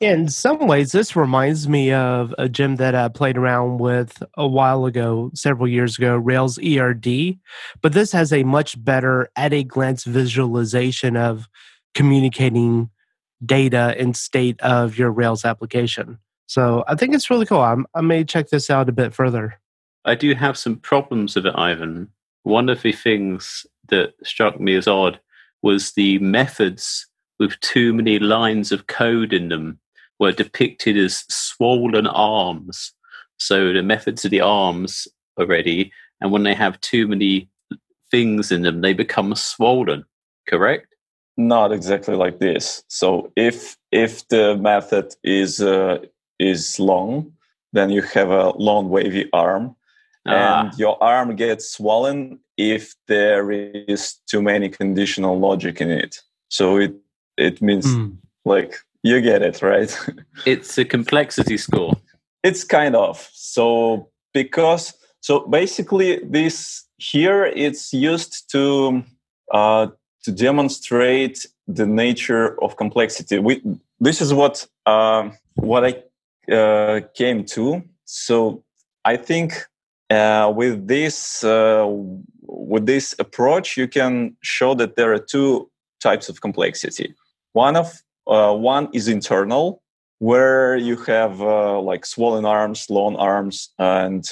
In 0.00 0.28
some 0.28 0.68
ways, 0.68 0.92
this 0.92 1.16
reminds 1.16 1.68
me 1.68 1.92
of 1.92 2.32
a 2.38 2.48
gem 2.48 2.76
that 2.76 2.94
I 2.94 3.08
played 3.08 3.36
around 3.36 3.78
with 3.78 4.22
a 4.36 4.46
while 4.46 4.84
ago, 4.84 5.32
several 5.34 5.66
years 5.66 5.98
ago, 5.98 6.16
Rails 6.16 6.56
ERD. 6.60 7.36
But 7.82 7.94
this 7.94 8.12
has 8.12 8.32
a 8.32 8.44
much 8.44 8.82
better 8.82 9.28
at 9.34 9.52
a 9.52 9.64
glance 9.64 10.04
visualization 10.04 11.16
of 11.16 11.48
communicating 11.94 12.90
data 13.44 13.96
and 13.98 14.16
state 14.16 14.60
of 14.60 14.96
your 14.96 15.10
Rails 15.10 15.44
application. 15.44 16.18
So 16.46 16.84
I 16.86 16.94
think 16.94 17.12
it's 17.12 17.28
really 17.28 17.46
cool. 17.46 17.60
I'm, 17.60 17.84
I 17.92 18.00
may 18.00 18.22
check 18.22 18.50
this 18.50 18.70
out 18.70 18.88
a 18.88 18.92
bit 18.92 19.12
further. 19.12 19.58
I 20.04 20.14
do 20.14 20.32
have 20.36 20.56
some 20.56 20.76
problems 20.76 21.34
with 21.34 21.46
it, 21.46 21.54
Ivan. 21.56 22.08
One 22.44 22.68
of 22.68 22.82
the 22.82 22.92
things 22.92 23.66
that 23.88 24.14
struck 24.22 24.60
me 24.60 24.76
as 24.76 24.86
odd 24.86 25.18
was 25.60 25.92
the 25.92 26.20
methods 26.20 27.08
with 27.40 27.58
too 27.60 27.92
many 27.92 28.20
lines 28.20 28.70
of 28.70 28.86
code 28.86 29.32
in 29.32 29.48
them 29.48 29.80
were 30.18 30.32
depicted 30.32 30.96
as 30.96 31.24
swollen 31.28 32.06
arms. 32.06 32.92
So 33.38 33.72
the 33.72 33.82
methods 33.82 34.24
of 34.24 34.30
the 34.30 34.40
arms 34.40 35.06
are 35.38 35.46
ready, 35.46 35.92
and 36.20 36.32
when 36.32 36.42
they 36.42 36.54
have 36.54 36.80
too 36.80 37.06
many 37.06 37.48
things 38.10 38.50
in 38.50 38.62
them, 38.62 38.80
they 38.80 38.92
become 38.92 39.34
swollen. 39.34 40.04
Correct? 40.48 40.94
Not 41.36 41.72
exactly 41.72 42.16
like 42.16 42.40
this. 42.40 42.82
So 42.88 43.32
if 43.36 43.76
if 43.92 44.26
the 44.28 44.56
method 44.56 45.14
is 45.22 45.60
uh, 45.60 45.98
is 46.38 46.80
long, 46.80 47.32
then 47.72 47.90
you 47.90 48.02
have 48.02 48.30
a 48.30 48.50
long 48.56 48.88
wavy 48.88 49.28
arm, 49.32 49.76
ah. 50.26 50.62
and 50.62 50.78
your 50.78 51.00
arm 51.02 51.36
gets 51.36 51.70
swollen 51.70 52.40
if 52.56 52.94
there 53.06 53.52
is 53.52 54.14
too 54.26 54.42
many 54.42 54.68
conditional 54.68 55.38
logic 55.38 55.80
in 55.80 55.90
it. 55.90 56.20
So 56.48 56.76
it 56.78 56.94
it 57.36 57.62
means 57.62 57.86
mm. 57.86 58.16
like 58.44 58.74
you 59.08 59.20
get 59.20 59.42
it, 59.42 59.62
right? 59.62 59.90
it's 60.46 60.78
a 60.78 60.84
complexity 60.84 61.56
score. 61.56 61.94
It's 62.42 62.64
kind 62.64 62.94
of. 62.94 63.28
So 63.32 64.10
because 64.32 64.94
so 65.20 65.40
basically 65.46 66.20
this 66.24 66.84
here 66.98 67.44
it's 67.44 67.92
used 67.92 68.50
to 68.52 69.02
uh, 69.52 69.88
to 70.24 70.32
demonstrate 70.32 71.46
the 71.66 71.86
nature 71.86 72.62
of 72.62 72.76
complexity. 72.76 73.38
We, 73.38 73.62
this 74.00 74.20
is 74.20 74.32
what 74.34 74.66
uh, 74.86 75.30
what 75.56 75.84
I 75.84 76.52
uh, 76.52 77.00
came 77.14 77.44
to. 77.46 77.82
So 78.04 78.64
I 79.04 79.16
think 79.16 79.66
uh, 80.10 80.52
with 80.54 80.86
this 80.86 81.44
uh, 81.44 81.86
with 82.42 82.86
this 82.86 83.14
approach, 83.18 83.76
you 83.76 83.88
can 83.88 84.36
show 84.42 84.74
that 84.74 84.96
there 84.96 85.12
are 85.12 85.18
two 85.18 85.70
types 86.00 86.28
of 86.28 86.40
complexity. 86.40 87.14
One 87.52 87.76
of 87.76 88.02
uh, 88.28 88.54
one 88.54 88.88
is 88.92 89.08
internal, 89.08 89.82
where 90.18 90.76
you 90.76 90.96
have 90.96 91.40
uh, 91.40 91.80
like 91.80 92.04
swollen 92.04 92.44
arms, 92.44 92.90
long 92.90 93.16
arms, 93.16 93.70
and 93.78 94.30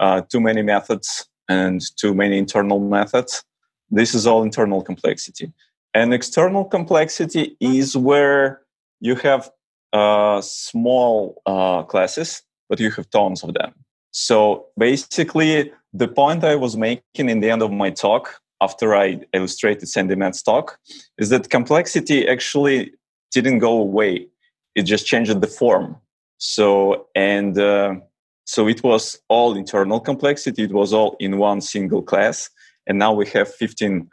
uh, 0.00 0.22
too 0.22 0.40
many 0.40 0.62
methods 0.62 1.28
and 1.48 1.80
too 1.96 2.14
many 2.14 2.38
internal 2.38 2.80
methods. 2.80 3.44
This 3.90 4.14
is 4.14 4.26
all 4.26 4.42
internal 4.42 4.82
complexity. 4.82 5.52
And 5.92 6.12
external 6.12 6.64
complexity 6.64 7.56
is 7.60 7.96
where 7.96 8.62
you 9.00 9.14
have 9.16 9.50
uh, 9.92 10.40
small 10.40 11.40
uh, 11.46 11.82
classes, 11.84 12.42
but 12.68 12.80
you 12.80 12.90
have 12.90 13.08
tons 13.10 13.44
of 13.44 13.54
them. 13.54 13.72
So 14.10 14.66
basically, 14.78 15.72
the 15.92 16.08
point 16.08 16.42
I 16.44 16.56
was 16.56 16.76
making 16.76 17.28
in 17.28 17.40
the 17.40 17.50
end 17.50 17.62
of 17.62 17.70
my 17.70 17.90
talk, 17.90 18.40
after 18.60 18.96
I 18.96 19.20
illustrated 19.32 20.18
Metz 20.18 20.42
talk, 20.42 20.78
is 21.18 21.28
that 21.28 21.50
complexity 21.50 22.26
actually 22.26 22.92
didn't 23.34 23.58
go 23.58 23.78
away. 23.78 24.28
It 24.74 24.82
just 24.82 25.06
changed 25.06 25.40
the 25.40 25.46
form. 25.46 25.96
So, 26.38 27.06
and 27.14 27.58
uh, 27.58 27.96
so 28.44 28.68
it 28.68 28.82
was 28.82 29.18
all 29.28 29.56
internal 29.56 30.00
complexity. 30.00 30.64
It 30.64 30.72
was 30.72 30.92
all 30.92 31.16
in 31.20 31.38
one 31.38 31.60
single 31.60 32.02
class. 32.02 32.50
And 32.86 32.98
now 32.98 33.12
we 33.12 33.26
have 33.28 33.52
15 33.52 34.08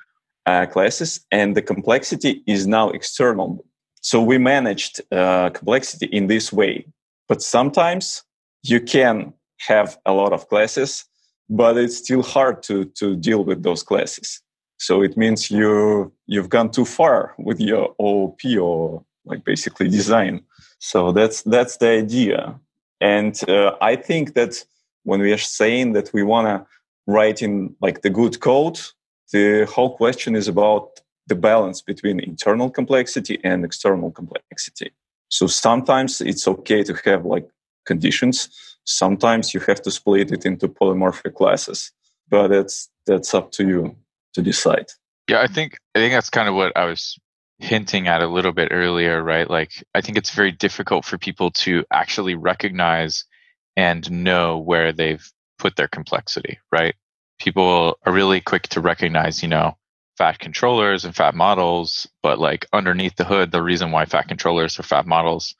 uh, 0.45 0.65
classes, 0.65 1.19
and 1.31 1.55
the 1.55 1.61
complexity 1.61 2.41
is 2.47 2.65
now 2.65 2.89
external. 2.89 3.63
So 4.01 4.21
we 4.21 4.37
managed 4.37 5.01
uh, 5.11 5.49
complexity 5.51 6.07
in 6.07 6.27
this 6.27 6.51
way. 6.51 6.85
But 7.27 7.41
sometimes 7.41 8.23
you 8.63 8.81
can 8.81 9.33
have 9.67 9.97
a 10.05 10.13
lot 10.13 10.33
of 10.33 10.47
classes, 10.47 11.05
but 11.49 11.77
it's 11.77 11.97
still 11.97 12.23
hard 12.23 12.63
to, 12.63 12.85
to 12.85 13.15
deal 13.15 13.43
with 13.43 13.63
those 13.63 13.83
classes. 13.83 14.41
So 14.77 15.03
it 15.03 15.15
means 15.15 15.51
you 15.51 16.11
you've 16.25 16.49
gone 16.49 16.71
too 16.71 16.85
far 16.85 17.35
with 17.37 17.59
your 17.59 17.93
OOP 18.01 18.39
or 18.59 19.05
like 19.25 19.43
basically 19.43 19.87
design. 19.87 20.41
So 20.79 21.11
that's 21.11 21.43
that's 21.43 21.77
the 21.77 21.89
idea. 21.89 22.59
And 22.99 23.37
uh, 23.49 23.75
I 23.81 23.95
think 23.95 24.33
that 24.33 24.63
when 25.03 25.21
we 25.21 25.31
are 25.33 25.37
saying 25.37 25.93
that 25.93 26.13
we 26.13 26.23
want 26.23 26.47
to 26.47 26.65
write 27.07 27.41
in 27.41 27.75
like 27.81 28.01
the 28.01 28.09
good 28.09 28.39
code, 28.39 28.79
the 29.31 29.65
whole 29.65 29.95
question 29.97 30.35
is 30.35 30.47
about 30.47 31.01
the 31.27 31.35
balance 31.35 31.81
between 31.81 32.19
internal 32.19 32.69
complexity 32.69 33.39
and 33.43 33.63
external 33.63 34.11
complexity. 34.11 34.91
So 35.29 35.47
sometimes 35.47 36.21
it's 36.21 36.47
okay 36.47 36.83
to 36.83 36.93
have 37.05 37.25
like 37.25 37.47
conditions. 37.85 38.49
Sometimes 38.83 39.53
you 39.53 39.59
have 39.61 39.81
to 39.83 39.91
split 39.91 40.31
it 40.31 40.45
into 40.45 40.67
polymorphic 40.67 41.35
classes, 41.35 41.91
but 42.29 42.49
that's 42.49 42.89
that's 43.05 43.33
up 43.33 43.51
to 43.53 43.65
you 43.65 43.95
to 44.33 44.41
decide. 44.41 44.87
Yeah, 45.29 45.41
I 45.41 45.47
think 45.47 45.77
I 45.95 45.99
think 45.99 46.13
that's 46.13 46.29
kind 46.29 46.49
of 46.49 46.55
what 46.55 46.75
I 46.75 46.85
was 46.85 47.17
hinting 47.61 48.07
at 48.07 48.21
a 48.21 48.27
little 48.27 48.51
bit 48.51 48.69
earlier, 48.71 49.23
right? 49.23 49.49
Like, 49.49 49.71
I 49.93 50.01
think 50.01 50.17
it's 50.17 50.31
very 50.31 50.51
difficult 50.51 51.05
for 51.05 51.17
people 51.17 51.51
to 51.51 51.85
actually 51.91 52.35
recognize 52.35 53.23
and 53.77 54.09
know 54.11 54.57
where 54.57 54.91
they've 54.91 55.25
put 55.59 55.75
their 55.75 55.87
complexity, 55.87 56.59
right? 56.71 56.95
People 57.39 57.97
are 58.05 58.11
really 58.11 58.41
quick 58.41 58.63
to 58.69 58.81
recognize, 58.81 59.43
you 59.43 59.47
know, 59.47 59.77
fat 60.17 60.39
controllers 60.39 61.05
and 61.05 61.15
fat 61.15 61.35
models, 61.35 62.07
but 62.23 62.39
like 62.39 62.65
underneath 62.73 63.15
the 63.15 63.25
hood, 63.25 63.51
the 63.51 63.61
reason 63.61 63.91
why 63.91 64.05
fat 64.05 64.27
controllers 64.27 64.77
or 64.79 64.83
fat 64.83 65.05
models 65.05 65.55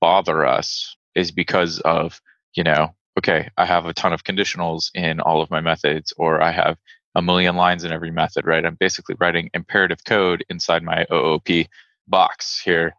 bother 0.00 0.46
us 0.46 0.96
is 1.14 1.32
because 1.32 1.80
of, 1.80 2.20
you 2.54 2.64
know, 2.64 2.94
okay, 3.18 3.50
I 3.56 3.66
have 3.66 3.86
a 3.86 3.92
ton 3.92 4.12
of 4.12 4.24
conditionals 4.24 4.90
in 4.94 5.20
all 5.20 5.42
of 5.42 5.50
my 5.50 5.60
methods, 5.60 6.12
or 6.16 6.40
I 6.40 6.52
have 6.52 6.78
a 7.14 7.22
million 7.22 7.56
lines 7.56 7.84
in 7.84 7.92
every 7.92 8.10
method, 8.10 8.46
right? 8.46 8.64
I'm 8.64 8.76
basically 8.76 9.16
writing 9.18 9.50
imperative 9.54 10.04
code 10.04 10.44
inside 10.48 10.82
my 10.82 11.06
OOP 11.12 11.66
box 12.08 12.60
here. 12.60 12.94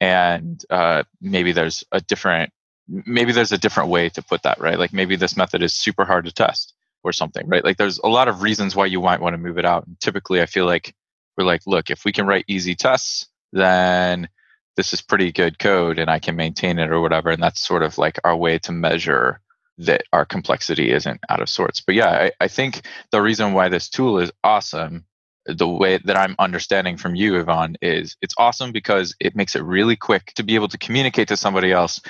And 0.00 0.62
uh, 0.70 1.04
maybe 1.20 1.52
there's 1.52 1.84
a 1.92 2.00
different 2.00 2.52
maybe 2.88 3.32
there's 3.32 3.52
a 3.52 3.58
different 3.58 3.90
way 3.90 4.08
to 4.10 4.22
put 4.22 4.42
that, 4.44 4.60
right? 4.60 4.78
Like 4.78 4.92
maybe 4.92 5.16
this 5.16 5.36
method 5.36 5.62
is 5.62 5.74
super 5.74 6.04
hard 6.04 6.24
to 6.26 6.32
test 6.32 6.74
or 7.02 7.12
something, 7.12 7.46
right? 7.48 7.64
Like 7.64 7.76
there's 7.76 7.98
a 7.98 8.08
lot 8.08 8.28
of 8.28 8.42
reasons 8.42 8.76
why 8.76 8.86
you 8.86 9.00
might 9.00 9.20
want 9.20 9.34
to 9.34 9.38
move 9.38 9.58
it 9.58 9.64
out. 9.64 9.86
And 9.86 9.98
typically, 10.00 10.40
I 10.40 10.46
feel 10.46 10.66
like 10.66 10.94
we're 11.36 11.44
like, 11.44 11.62
look, 11.66 11.90
if 11.90 12.04
we 12.04 12.12
can 12.12 12.26
write 12.26 12.44
easy 12.48 12.74
tests, 12.74 13.26
then 13.52 14.28
this 14.76 14.92
is 14.92 15.00
pretty 15.00 15.32
good 15.32 15.58
code 15.58 15.98
and 15.98 16.10
I 16.10 16.18
can 16.18 16.36
maintain 16.36 16.78
it 16.78 16.90
or 16.90 17.00
whatever. 17.00 17.30
And 17.30 17.42
that's 17.42 17.66
sort 17.66 17.82
of 17.82 17.98
like 17.98 18.20
our 18.24 18.36
way 18.36 18.58
to 18.60 18.72
measure 18.72 19.40
that 19.78 20.04
our 20.12 20.24
complexity 20.24 20.90
isn't 20.90 21.20
out 21.28 21.40
of 21.40 21.48
sorts. 21.48 21.80
But 21.80 21.94
yeah, 21.94 22.10
I, 22.10 22.32
I 22.40 22.48
think 22.48 22.82
the 23.10 23.22
reason 23.22 23.52
why 23.52 23.68
this 23.68 23.88
tool 23.88 24.18
is 24.18 24.32
awesome 24.42 25.04
the 25.48 25.68
way 25.68 26.00
that 26.04 26.16
I'm 26.16 26.34
understanding 26.40 26.96
from 26.96 27.14
you, 27.14 27.38
Ivan, 27.38 27.76
is 27.80 28.16
it's 28.20 28.34
awesome 28.36 28.72
because 28.72 29.14
it 29.20 29.36
makes 29.36 29.54
it 29.54 29.62
really 29.62 29.94
quick 29.94 30.32
to 30.34 30.42
be 30.42 30.56
able 30.56 30.66
to 30.66 30.78
communicate 30.78 31.28
to 31.28 31.36
somebody 31.36 31.70
else 31.70 32.00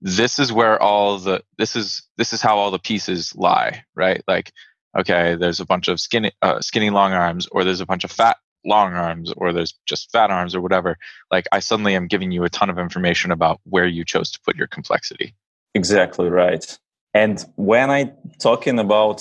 this 0.00 0.38
is 0.38 0.52
where 0.52 0.80
all 0.80 1.18
the 1.18 1.42
this 1.56 1.74
is 1.74 2.02
this 2.16 2.32
is 2.32 2.40
how 2.40 2.56
all 2.58 2.70
the 2.70 2.78
pieces 2.78 3.34
lie 3.34 3.84
right? 3.94 4.22
Like 4.28 4.52
okay 4.96 5.36
there's 5.36 5.60
a 5.60 5.66
bunch 5.66 5.88
of 5.88 6.00
skinny 6.00 6.32
uh, 6.42 6.60
skinny 6.60 6.90
long 6.90 7.12
arms 7.12 7.46
or 7.50 7.64
there's 7.64 7.80
a 7.80 7.86
bunch 7.86 8.04
of 8.04 8.10
fat 8.10 8.36
long 8.64 8.94
arms 8.94 9.32
or 9.36 9.52
there's 9.52 9.74
just 9.86 10.10
fat 10.12 10.30
arms 10.30 10.54
or 10.54 10.60
whatever. 10.60 10.96
Like 11.30 11.46
i 11.52 11.60
suddenly 11.60 11.94
am 11.94 12.06
giving 12.06 12.30
you 12.30 12.44
a 12.44 12.50
ton 12.50 12.70
of 12.70 12.78
information 12.78 13.30
about 13.30 13.60
where 13.64 13.86
you 13.86 14.04
chose 14.04 14.30
to 14.32 14.40
put 14.40 14.56
your 14.56 14.66
complexity. 14.66 15.34
Exactly 15.74 16.28
right 16.28 16.78
and 17.20 17.36
when 17.56 17.88
i 17.98 18.00
talking 18.48 18.78
about 18.86 19.18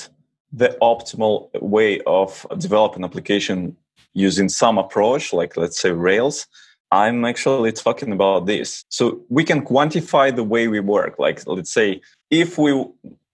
the 0.62 0.70
optimal 0.92 1.36
way 1.76 1.92
of 2.20 2.30
developing 2.66 3.04
application 3.04 3.58
using 4.14 4.48
some 4.62 4.76
approach 4.86 5.24
like 5.40 5.52
let's 5.62 5.80
say 5.84 5.92
rails 5.92 6.48
I'm 6.92 7.26
actually 7.26 7.72
talking 7.74 8.12
about 8.14 8.46
this. 8.46 8.86
So 8.90 9.22
we 9.30 9.44
can 9.44 9.62
quantify 9.66 10.34
the 10.34 10.44
way 10.44 10.68
we 10.68 10.80
work. 10.80 11.20
Like, 11.20 11.46
let's 11.46 11.74
say, 11.74 12.02
if 12.30 12.58
we 12.58 12.86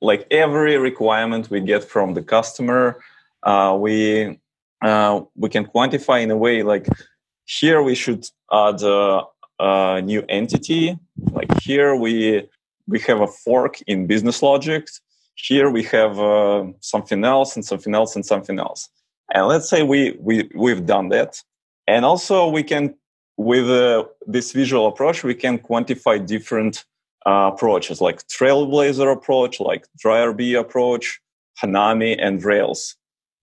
like 0.01 0.27
every 0.31 0.77
requirement 0.77 1.49
we 1.49 1.61
get 1.61 1.83
from 1.83 2.13
the 2.13 2.23
customer, 2.23 2.99
uh, 3.43 3.77
we 3.79 4.39
uh, 4.81 5.21
we 5.35 5.49
can 5.49 5.65
quantify 5.65 6.21
in 6.21 6.31
a 6.31 6.37
way 6.37 6.63
like 6.63 6.87
here 7.45 7.81
we 7.81 7.95
should 7.95 8.25
add 8.51 8.81
a, 8.81 9.21
a 9.59 10.01
new 10.01 10.23
entity. 10.29 10.97
Like 11.31 11.49
here 11.61 11.95
we 11.95 12.49
we 12.87 12.99
have 13.01 13.21
a 13.21 13.27
fork 13.27 13.81
in 13.87 14.07
business 14.07 14.41
logic. 14.41 14.87
Here 15.35 15.69
we 15.69 15.83
have 15.83 16.19
uh, 16.19 16.65
something 16.79 17.23
else 17.23 17.55
and 17.55 17.65
something 17.65 17.95
else 17.95 18.15
and 18.15 18.25
something 18.25 18.59
else. 18.59 18.89
And 19.33 19.47
let's 19.47 19.69
say 19.69 19.83
we 19.83 20.15
we 20.19 20.49
we've 20.55 20.85
done 20.85 21.09
that, 21.09 21.41
and 21.87 22.05
also 22.05 22.47
we 22.47 22.63
can 22.63 22.95
with 23.37 23.69
uh, 23.69 24.05
this 24.27 24.51
visual 24.51 24.87
approach, 24.87 25.23
we 25.23 25.35
can 25.35 25.57
quantify 25.57 26.23
different 26.25 26.85
uh, 27.25 27.51
approaches 27.53 28.01
like 28.01 28.27
Trailblazer 28.27 29.11
approach, 29.11 29.59
like 29.59 29.87
dry-rb 29.97 30.59
approach, 30.59 31.19
Hanami, 31.61 32.15
and 32.19 32.43
Rails. 32.43 32.95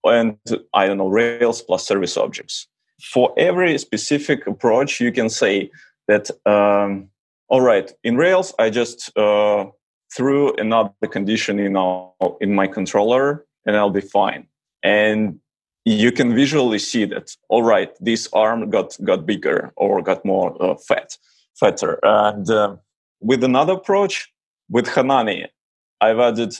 And 0.03 0.37
I 0.73 0.87
don't 0.87 0.97
know, 0.97 1.07
Rails 1.07 1.61
plus 1.61 1.85
service 1.85 2.17
objects. 2.17 2.67
For 3.01 3.33
every 3.37 3.77
specific 3.77 4.47
approach, 4.47 4.99
you 4.99 5.11
can 5.11 5.29
say 5.29 5.71
that, 6.07 6.29
um, 6.45 7.09
all 7.51 7.61
right, 7.61 7.91
in 8.05 8.15
Rails, 8.15 8.53
I 8.57 8.69
just 8.69 9.15
uh, 9.17 9.65
threw 10.15 10.55
another 10.55 11.07
condition 11.11 11.59
in, 11.59 11.75
in 12.39 12.55
my 12.55 12.65
controller 12.65 13.45
and 13.65 13.75
I'll 13.75 13.89
be 13.89 14.01
fine. 14.01 14.47
And 14.81 15.39
you 15.85 16.11
can 16.11 16.33
visually 16.33 16.79
see 16.79 17.05
that 17.05 17.35
all 17.49 17.63
right 17.63 17.91
this 17.99 18.29
arm 18.33 18.69
got 18.69 18.95
got 19.03 19.25
bigger 19.25 19.71
or 19.75 20.01
got 20.01 20.23
more 20.23 20.55
uh, 20.61 20.75
fat 20.75 21.17
fatter 21.59 21.99
and 22.03 22.49
uh, 22.49 22.75
with 23.19 23.43
another 23.43 23.73
approach 23.73 24.31
with 24.69 24.85
hanami 24.85 25.47
i've 25.99 26.19
added 26.19 26.55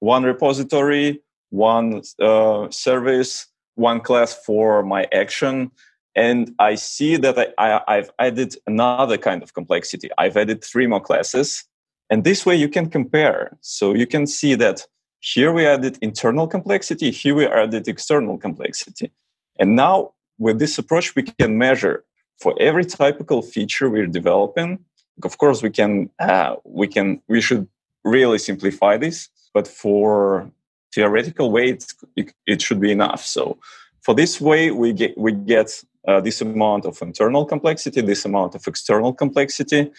one 0.00 0.24
repository 0.24 1.22
one 1.48 2.02
uh, 2.20 2.68
service 2.70 3.46
one 3.76 4.00
class 4.00 4.34
for 4.44 4.82
my 4.82 5.06
action 5.10 5.70
and 6.16 6.52
i 6.58 6.74
see 6.74 7.16
that 7.16 7.38
I, 7.38 7.52
I, 7.58 7.96
i've 7.96 8.10
added 8.18 8.56
another 8.66 9.18
kind 9.18 9.42
of 9.42 9.54
complexity 9.54 10.10
i've 10.18 10.36
added 10.36 10.64
three 10.64 10.86
more 10.86 11.00
classes 11.00 11.64
and 12.10 12.24
this 12.24 12.44
way 12.44 12.56
you 12.56 12.68
can 12.68 12.90
compare 12.90 13.56
so 13.60 13.94
you 13.94 14.06
can 14.06 14.26
see 14.26 14.54
that 14.56 14.86
here 15.20 15.52
we 15.52 15.66
added 15.66 15.98
internal 16.02 16.46
complexity, 16.46 17.10
here 17.10 17.34
we 17.34 17.46
added 17.46 17.88
external 17.88 18.38
complexity. 18.38 19.10
And 19.58 19.74
now 19.74 20.12
with 20.38 20.58
this 20.60 20.78
approach, 20.78 21.16
we 21.16 21.24
can 21.24 21.58
measure 21.58 22.04
for 22.38 22.54
every 22.60 22.84
typical 22.84 23.42
feature 23.42 23.90
we're 23.90 24.06
developing. 24.06 24.78
Of 25.24 25.38
course, 25.38 25.62
we 25.62 25.70
can, 25.70 26.10
uh, 26.20 26.56
we 26.64 26.86
can, 26.86 27.22
we 27.28 27.40
should 27.40 27.66
really 28.04 28.38
simplify 28.38 28.98
this, 28.98 29.28
but 29.52 29.66
for 29.66 30.50
theoretical 30.94 31.50
way, 31.50 31.76
it, 32.16 32.32
it 32.46 32.62
should 32.62 32.80
be 32.80 32.92
enough. 32.92 33.24
So 33.24 33.58
for 34.06 34.14
this 34.14 34.40
way, 34.40 34.70
we 34.70 34.92
get, 34.92 35.18
we 35.18 35.32
get 35.32 35.82
uh, 36.06 36.20
this 36.20 36.40
amount 36.40 36.84
of 36.86 37.02
internal 37.02 37.44
complexity, 37.44 38.00
this 38.00 38.24
amount 38.24 38.54
of 38.54 38.64
external 38.68 39.12
complexity, 39.12 39.90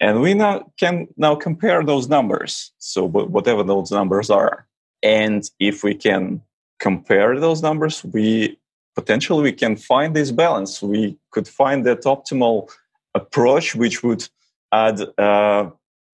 and 0.00 0.20
we 0.20 0.34
now 0.34 0.70
can 0.78 1.08
now 1.16 1.34
compare 1.34 1.82
those 1.82 2.08
numbers. 2.08 2.70
So 2.78 3.02
whatever 3.08 3.64
those 3.64 3.90
numbers 3.90 4.30
are. 4.30 4.68
And 5.02 5.42
if 5.58 5.82
we 5.82 5.94
can 5.94 6.42
compare 6.78 7.40
those 7.40 7.62
numbers 7.62 8.04
we 8.04 8.58
potentially 8.94 9.42
we 9.42 9.52
can 9.52 9.74
find 9.74 10.14
this 10.14 10.30
balance. 10.30 10.80
We 10.80 11.18
could 11.32 11.48
find 11.48 11.84
that 11.86 12.02
optimal 12.02 12.70
approach 13.14 13.74
which 13.74 13.96
would 14.04 14.28
add 14.72 15.00
uh, 15.18 15.70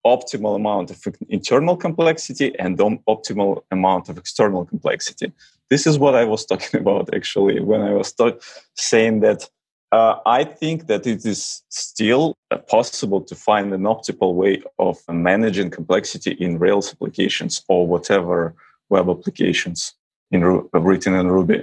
optimal 0.06 0.56
amount 0.56 0.90
of 0.92 0.98
internal 1.28 1.76
complexity 1.76 2.48
and 2.58 2.78
optimal 3.14 3.62
amount 3.70 4.08
of 4.08 4.16
external 4.16 4.64
complexity 4.64 5.32
this 5.72 5.86
is 5.90 5.98
what 5.98 6.14
i 6.14 6.24
was 6.32 6.42
talking 6.50 6.80
about 6.84 7.04
actually 7.18 7.56
when 7.60 7.82
i 7.90 7.92
was 8.00 8.08
saying 8.74 9.20
that 9.20 9.40
uh, 9.92 10.18
I 10.24 10.44
think 10.44 10.86
that 10.86 11.06
it 11.06 11.24
is 11.26 11.62
still 11.68 12.34
uh, 12.50 12.56
possible 12.56 13.20
to 13.20 13.34
find 13.34 13.74
an 13.74 13.82
optimal 13.82 14.34
way 14.34 14.62
of 14.78 14.96
managing 15.08 15.70
complexity 15.70 16.32
in 16.32 16.58
Rails 16.58 16.90
applications 16.90 17.62
or 17.68 17.86
whatever 17.86 18.54
web 18.88 19.10
applications 19.10 19.94
in 20.30 20.42
uh, 20.42 20.80
written 20.80 21.14
in 21.14 21.28
Ruby. 21.28 21.62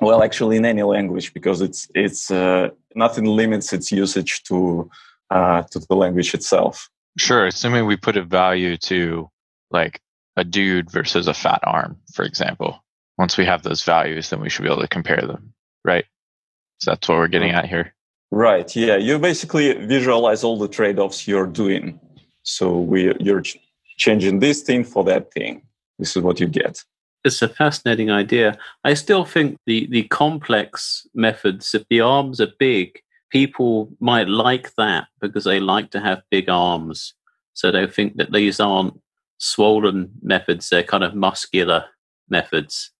Well, 0.00 0.24
actually, 0.24 0.56
in 0.56 0.64
any 0.64 0.82
language, 0.82 1.32
because 1.32 1.60
it's 1.60 1.88
it's 1.94 2.32
uh, 2.32 2.70
nothing 2.96 3.26
limits 3.26 3.72
its 3.72 3.92
usage 3.92 4.42
to 4.44 4.90
uh, 5.30 5.62
to 5.70 5.78
the 5.78 5.94
language 5.94 6.34
itself. 6.34 6.90
Sure, 7.16 7.46
assuming 7.46 7.86
we 7.86 7.96
put 7.96 8.16
a 8.16 8.24
value 8.24 8.76
to 8.78 9.30
like 9.70 10.00
a 10.36 10.42
dude 10.42 10.90
versus 10.90 11.28
a 11.28 11.34
fat 11.34 11.60
arm, 11.62 11.96
for 12.12 12.24
example. 12.24 12.82
Once 13.22 13.38
we 13.38 13.46
have 13.46 13.62
those 13.62 13.84
values, 13.84 14.30
then 14.30 14.40
we 14.40 14.50
should 14.50 14.64
be 14.64 14.68
able 14.68 14.80
to 14.80 14.88
compare 14.88 15.20
them, 15.20 15.54
right? 15.84 16.06
So 16.80 16.90
that's 16.90 17.08
what 17.08 17.18
we're 17.18 17.28
getting 17.28 17.50
mm-hmm. 17.50 17.58
at 17.58 17.68
here. 17.68 17.94
Right. 18.32 18.74
Yeah. 18.74 18.96
You 18.96 19.20
basically 19.20 19.74
visualize 19.74 20.42
all 20.42 20.58
the 20.58 20.66
trade 20.66 20.98
offs 20.98 21.28
you're 21.28 21.46
doing. 21.46 22.00
So 22.42 22.80
we 22.80 23.14
you're 23.20 23.42
ch- 23.42 23.58
changing 23.96 24.40
this 24.40 24.62
thing 24.62 24.82
for 24.82 25.04
that 25.04 25.32
thing. 25.32 25.62
This 26.00 26.16
is 26.16 26.22
what 26.24 26.40
you 26.40 26.48
get. 26.48 26.82
It's 27.24 27.40
a 27.42 27.48
fascinating 27.48 28.10
idea. 28.10 28.58
I 28.82 28.94
still 28.94 29.24
think 29.24 29.56
the 29.66 29.86
the 29.86 30.02
complex 30.08 31.06
methods, 31.14 31.74
if 31.76 31.84
the 31.88 32.00
arms 32.00 32.40
are 32.40 32.58
big, 32.58 32.98
people 33.30 33.88
might 34.00 34.26
like 34.26 34.74
that 34.74 35.06
because 35.20 35.44
they 35.44 35.60
like 35.60 35.90
to 35.92 36.00
have 36.00 36.28
big 36.28 36.48
arms. 36.48 37.14
So 37.54 37.70
they 37.70 37.86
think 37.86 38.16
that 38.16 38.32
these 38.32 38.58
aren't 38.58 38.98
swollen 39.38 40.10
methods; 40.22 40.70
they're 40.70 40.82
kind 40.82 41.04
of 41.04 41.14
muscular 41.14 41.84
methods. 42.28 42.91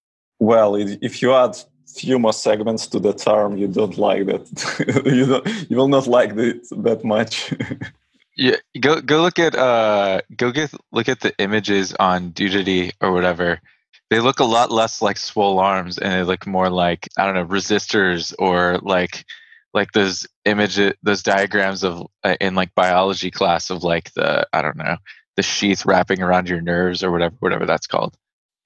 Well, 0.43 0.75
if 0.75 1.23
you 1.23 1.33
add 1.33 1.57
few 1.87 2.19
more 2.19 2.33
segments 2.33 2.89
to 2.89 2.99
the 2.99 3.13
term 3.13 3.57
you 3.57 3.69
don't 3.69 3.97
like 3.97 4.27
that. 4.27 4.45
You 5.19 5.27
don't 5.27 5.71
you 5.71 5.77
will 5.77 5.89
not 5.89 6.07
like 6.07 6.31
it 6.37 6.69
that 6.71 7.05
much. 7.05 7.55
Yeah 8.35 8.57
go 8.81 9.01
go 9.03 9.21
look 9.21 9.39
at 9.39 9.55
uh 9.55 10.23
go 10.35 10.51
get 10.53 10.73
look 10.91 11.09
at 11.11 11.21
the 11.21 11.33
images 11.39 11.95
on 11.95 12.31
Dudity 12.31 12.93
or 13.03 13.13
whatever. 13.13 13.61
They 14.09 14.21
look 14.21 14.41
a 14.41 14.45
lot 14.57 14.73
less 14.73 15.03
like 15.03 15.19
swole 15.19 15.59
arms 15.59 15.99
and 15.99 16.13
they 16.13 16.23
look 16.23 16.47
more 16.47 16.71
like 16.71 17.09
i 17.19 17.25
don't 17.25 17.35
know 17.35 17.45
resistors 17.45 18.35
or 18.39 18.79
like 18.83 19.27
like 19.75 19.93
those 19.93 20.27
images 20.47 20.95
those 21.03 21.23
diagrams 21.23 21.85
of 21.85 22.07
uh, 22.25 22.37
in 22.41 22.55
like 22.55 22.75
biology 22.75 23.31
class 23.31 23.69
of 23.69 23.85
like 23.85 24.13
the 24.15 24.47
i 24.55 24.63
don't 24.63 24.79
know 24.79 24.97
the 25.37 25.43
sheath 25.43 25.85
wrapping 25.85 26.23
around 26.23 26.49
your 26.49 26.63
nerves 26.63 27.05
or 27.05 27.13
whatever 27.13 27.37
whatever 27.41 27.67
that's 27.67 27.87
called. 27.87 28.17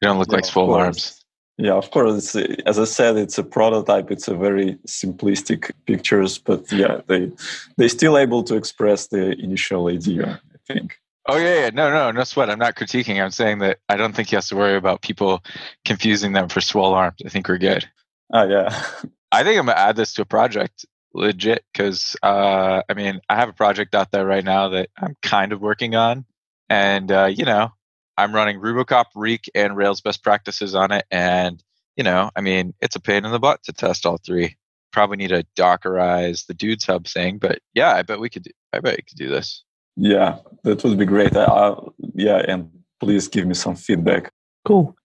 You 0.01 0.09
don't 0.09 0.19
look 0.19 0.31
yeah, 0.31 0.37
like 0.37 0.45
swole 0.45 0.75
arms 0.75 1.26
Yeah, 1.59 1.73
of 1.73 1.91
course. 1.91 2.37
as 2.67 2.79
I 2.79 2.85
said, 2.85 3.17
it's 3.17 3.39
a 3.39 3.45
prototype. 3.45 4.11
It's 4.11 4.29
a 4.29 4.35
very 4.35 4.75
simplistic 4.87 5.71
pictures, 5.87 6.37
but 6.39 6.71
yeah, 6.71 7.01
they 7.07 7.33
they 7.79 7.89
still 7.89 8.19
able 8.19 8.43
to 8.45 8.57
express 8.57 9.07
the 9.07 9.33
initial 9.41 9.89
idea. 9.89 10.41
I 10.55 10.73
think. 10.73 10.99
Oh 11.29 11.39
yeah, 11.39 11.61
yeah, 11.61 11.71
no, 11.71 11.91
no, 11.91 12.11
no 12.13 12.25
sweat. 12.25 12.51
I'm 12.51 12.59
not 12.59 12.77
critiquing. 12.77 13.23
I'm 13.23 13.31
saying 13.31 13.59
that 13.61 13.79
I 13.89 13.97
don't 13.97 14.15
think 14.15 14.29
he 14.29 14.37
has 14.37 14.49
to 14.49 14.57
worry 14.57 14.77
about 14.77 15.03
people 15.03 15.43
confusing 15.85 16.33
them 16.33 16.49
for 16.49 16.61
swole 16.61 16.95
arms. 16.95 17.17
I 17.25 17.31
think 17.31 17.49
we're 17.49 17.59
good. 17.59 17.89
Oh 18.33 18.47
yeah. 18.47 18.85
I 19.33 19.43
think 19.43 19.59
I'm 19.59 19.67
gonna 19.67 19.79
add 19.79 19.97
this 19.97 20.13
to 20.15 20.23
a 20.23 20.27
project 20.27 20.85
legit 21.15 21.65
because 21.73 22.17
uh, 22.23 22.83
I 22.89 22.95
mean 22.95 23.21
I 23.29 23.37
have 23.37 23.49
a 23.49 23.55
project 23.55 23.95
out 23.95 24.13
there 24.13 24.27
right 24.27 24.45
now 24.45 24.69
that 24.69 24.91
I'm 24.97 25.17
kind 25.23 25.53
of 25.53 25.61
working 25.61 25.95
on, 25.95 26.27
and 26.69 27.11
uh, 27.11 27.27
you 27.27 27.45
know 27.45 27.73
I'm 28.19 28.35
running 28.35 28.61
Rubocop, 28.61 29.07
Reek, 29.15 29.51
and 29.55 29.77
Rails 29.77 30.01
best 30.01 30.23
practices 30.23 30.75
on 30.75 30.93
it. 30.93 31.05
And, 31.11 31.63
you 31.97 32.05
know, 32.05 32.31
I 32.37 32.41
mean, 32.41 32.75
it's 32.81 32.97
a 32.97 33.01
pain 33.01 33.25
in 33.25 33.33
the 33.33 33.39
butt 33.39 33.63
to 33.65 33.73
test 33.73 34.07
all 34.07 34.19
three. 34.19 34.57
Probably 34.93 35.17
need 35.17 35.29
to 35.29 35.45
dockerize 35.57 36.47
the 36.47 36.55
dudes 36.55 36.87
hub 36.87 37.07
thing, 37.07 37.39
but 37.39 37.59
yeah, 37.75 37.95
I 37.95 38.03
bet 38.03 38.21
we 38.21 38.31
could 38.31 38.45
do, 38.45 38.51
I 38.73 38.81
bet 38.81 38.97
we 38.97 39.03
could 39.03 39.19
do 39.19 39.29
this. 39.29 39.63
Yeah, 39.97 40.39
that 40.65 40.83
would 40.85 40.99
be 40.99 41.05
great. 41.05 41.37
I, 41.37 41.45
I, 41.45 41.75
yeah, 42.15 42.43
and 42.49 42.71
please 43.01 43.29
give 43.29 43.47
me 43.47 43.55
some 43.55 43.77
feedback. 43.77 44.33
Cool. 44.65 44.97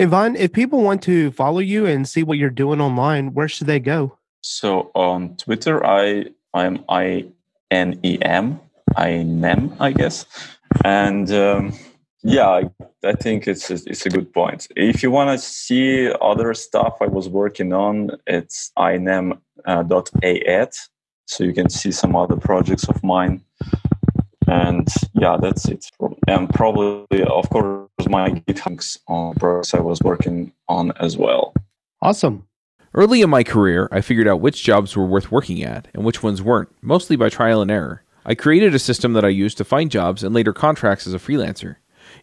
Ivan, 0.00 0.36
if 0.36 0.52
people 0.52 0.80
want 0.82 1.02
to 1.02 1.30
follow 1.32 1.58
you 1.58 1.84
and 1.84 2.08
see 2.08 2.22
what 2.22 2.38
you're 2.38 2.50
doing 2.50 2.80
online, 2.80 3.34
where 3.34 3.48
should 3.48 3.66
they 3.66 3.80
go? 3.80 4.16
So 4.40 4.90
on 4.94 5.36
Twitter, 5.36 5.84
I 5.84 6.26
I'm 6.54 6.84
I 6.88 7.26
N 7.70 7.98
E 8.04 8.18
M 8.22 8.60
I 8.96 9.24
nem 9.24 9.76
I 9.80 9.92
guess, 9.92 10.24
and 10.84 11.30
um, 11.32 11.72
yeah, 12.22 12.48
I, 12.48 12.62
I 13.04 13.12
think 13.12 13.46
it's 13.46 13.70
a, 13.70 13.74
it's 13.74 14.06
a 14.06 14.10
good 14.10 14.32
point. 14.32 14.66
If 14.76 15.02
you 15.02 15.10
want 15.10 15.30
to 15.30 15.44
see 15.44 16.12
other 16.20 16.52
stuff 16.54 16.98
I 17.00 17.06
was 17.06 17.28
working 17.28 17.72
on, 17.72 18.10
it's 18.26 18.72
inem.at, 18.76 19.38
uh, 19.66 20.66
so 21.26 21.44
you 21.44 21.52
can 21.52 21.68
see 21.68 21.92
some 21.92 22.16
other 22.16 22.36
projects 22.36 22.88
of 22.88 23.02
mine. 23.04 23.42
And 24.46 24.88
yeah, 25.12 25.36
that's 25.40 25.68
it. 25.68 25.86
And 26.26 26.48
probably, 26.48 27.22
of 27.22 27.50
course, 27.50 27.88
my 28.08 28.30
GitHubs 28.30 28.98
on 29.06 29.34
projects 29.34 29.74
I 29.74 29.80
was 29.80 30.00
working 30.00 30.52
on 30.68 30.92
as 30.98 31.18
well. 31.18 31.52
Awesome. 32.00 32.46
Early 32.94 33.20
in 33.20 33.28
my 33.28 33.44
career, 33.44 33.88
I 33.92 34.00
figured 34.00 34.26
out 34.26 34.40
which 34.40 34.64
jobs 34.64 34.96
were 34.96 35.06
worth 35.06 35.30
working 35.30 35.62
at 35.62 35.88
and 35.92 36.04
which 36.04 36.22
ones 36.22 36.42
weren't, 36.42 36.70
mostly 36.80 37.14
by 37.16 37.28
trial 37.28 37.60
and 37.60 37.70
error. 37.70 38.02
I 38.24 38.34
created 38.34 38.74
a 38.74 38.78
system 38.78 39.12
that 39.12 39.24
I 39.24 39.28
used 39.28 39.58
to 39.58 39.64
find 39.64 39.90
jobs 39.90 40.24
and 40.24 40.34
later 40.34 40.52
contracts 40.52 41.06
as 41.06 41.14
a 41.14 41.18
freelancer. 41.18 41.76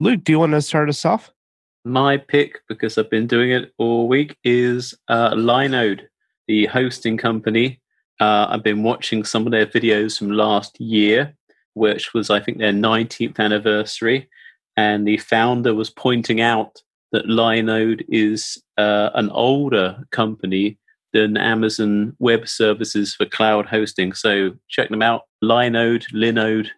Luke, 0.00 0.24
do 0.24 0.32
you 0.32 0.38
want 0.38 0.52
to 0.52 0.62
start 0.62 0.88
us 0.88 1.04
off? 1.04 1.30
My 1.84 2.16
pick, 2.16 2.60
because 2.68 2.98
I've 2.98 3.10
been 3.10 3.26
doing 3.26 3.50
it 3.50 3.72
all 3.78 4.08
week, 4.08 4.36
is 4.42 4.94
uh, 5.08 5.30
Linode, 5.32 6.02
the 6.48 6.66
hosting 6.66 7.16
company. 7.16 7.80
Uh, 8.20 8.46
I've 8.48 8.62
been 8.62 8.82
watching 8.82 9.24
some 9.24 9.46
of 9.46 9.52
their 9.52 9.66
videos 9.66 10.18
from 10.18 10.30
last 10.30 10.80
year, 10.80 11.34
which 11.74 12.14
was, 12.14 12.30
I 12.30 12.40
think, 12.40 12.58
their 12.58 12.72
19th 12.72 13.38
anniversary. 13.38 14.28
And 14.76 15.06
the 15.06 15.18
founder 15.18 15.74
was 15.74 15.90
pointing 15.90 16.40
out 16.40 16.82
that 17.12 17.26
Linode 17.26 18.04
is 18.08 18.60
uh, 18.76 19.10
an 19.14 19.30
older 19.30 20.04
company 20.10 20.78
than 21.12 21.36
Amazon 21.36 22.16
Web 22.18 22.48
Services 22.48 23.14
for 23.14 23.26
cloud 23.26 23.66
hosting. 23.66 24.12
So 24.12 24.50
check 24.68 24.88
them 24.88 25.02
out. 25.02 25.22
Linode, 25.42 26.06
Linode, 26.12 26.68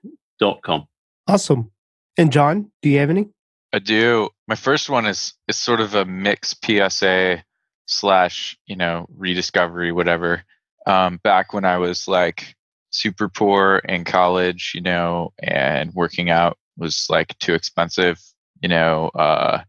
com. 0.63 0.87
Awesome. 1.27 1.71
And 2.17 2.33
John, 2.33 2.71
do 2.83 2.89
you 2.89 2.99
have 2.99 3.11
any? 3.11 3.29
I 3.73 3.79
do. 3.79 4.31
My 4.49 4.55
first 4.55 4.89
one 4.89 5.07
is 5.07 5.35
is 5.49 5.59
sort 5.59 5.81
of 5.81 5.95
a 5.95 6.05
mix 6.05 6.55
PSA 6.65 7.45
slash, 7.87 8.57
you 8.67 8.77
know, 8.77 9.07
rediscovery, 9.15 9.93
whatever. 9.93 10.45
Um, 10.87 11.19
back 11.23 11.53
when 11.53 11.65
I 11.65 11.79
was 11.79 12.09
like 12.09 12.55
super 12.91 13.29
poor 13.29 13.83
in 13.85 14.05
college, 14.05 14.73
you 14.75 14.81
know, 14.81 15.33
and 15.43 15.93
working 15.95 16.31
out 16.31 16.57
was 16.79 17.07
like 17.11 17.37
too 17.39 17.55
expensive, 17.55 18.21
you 18.63 18.69
know, 18.69 19.09
uh, 19.15 19.63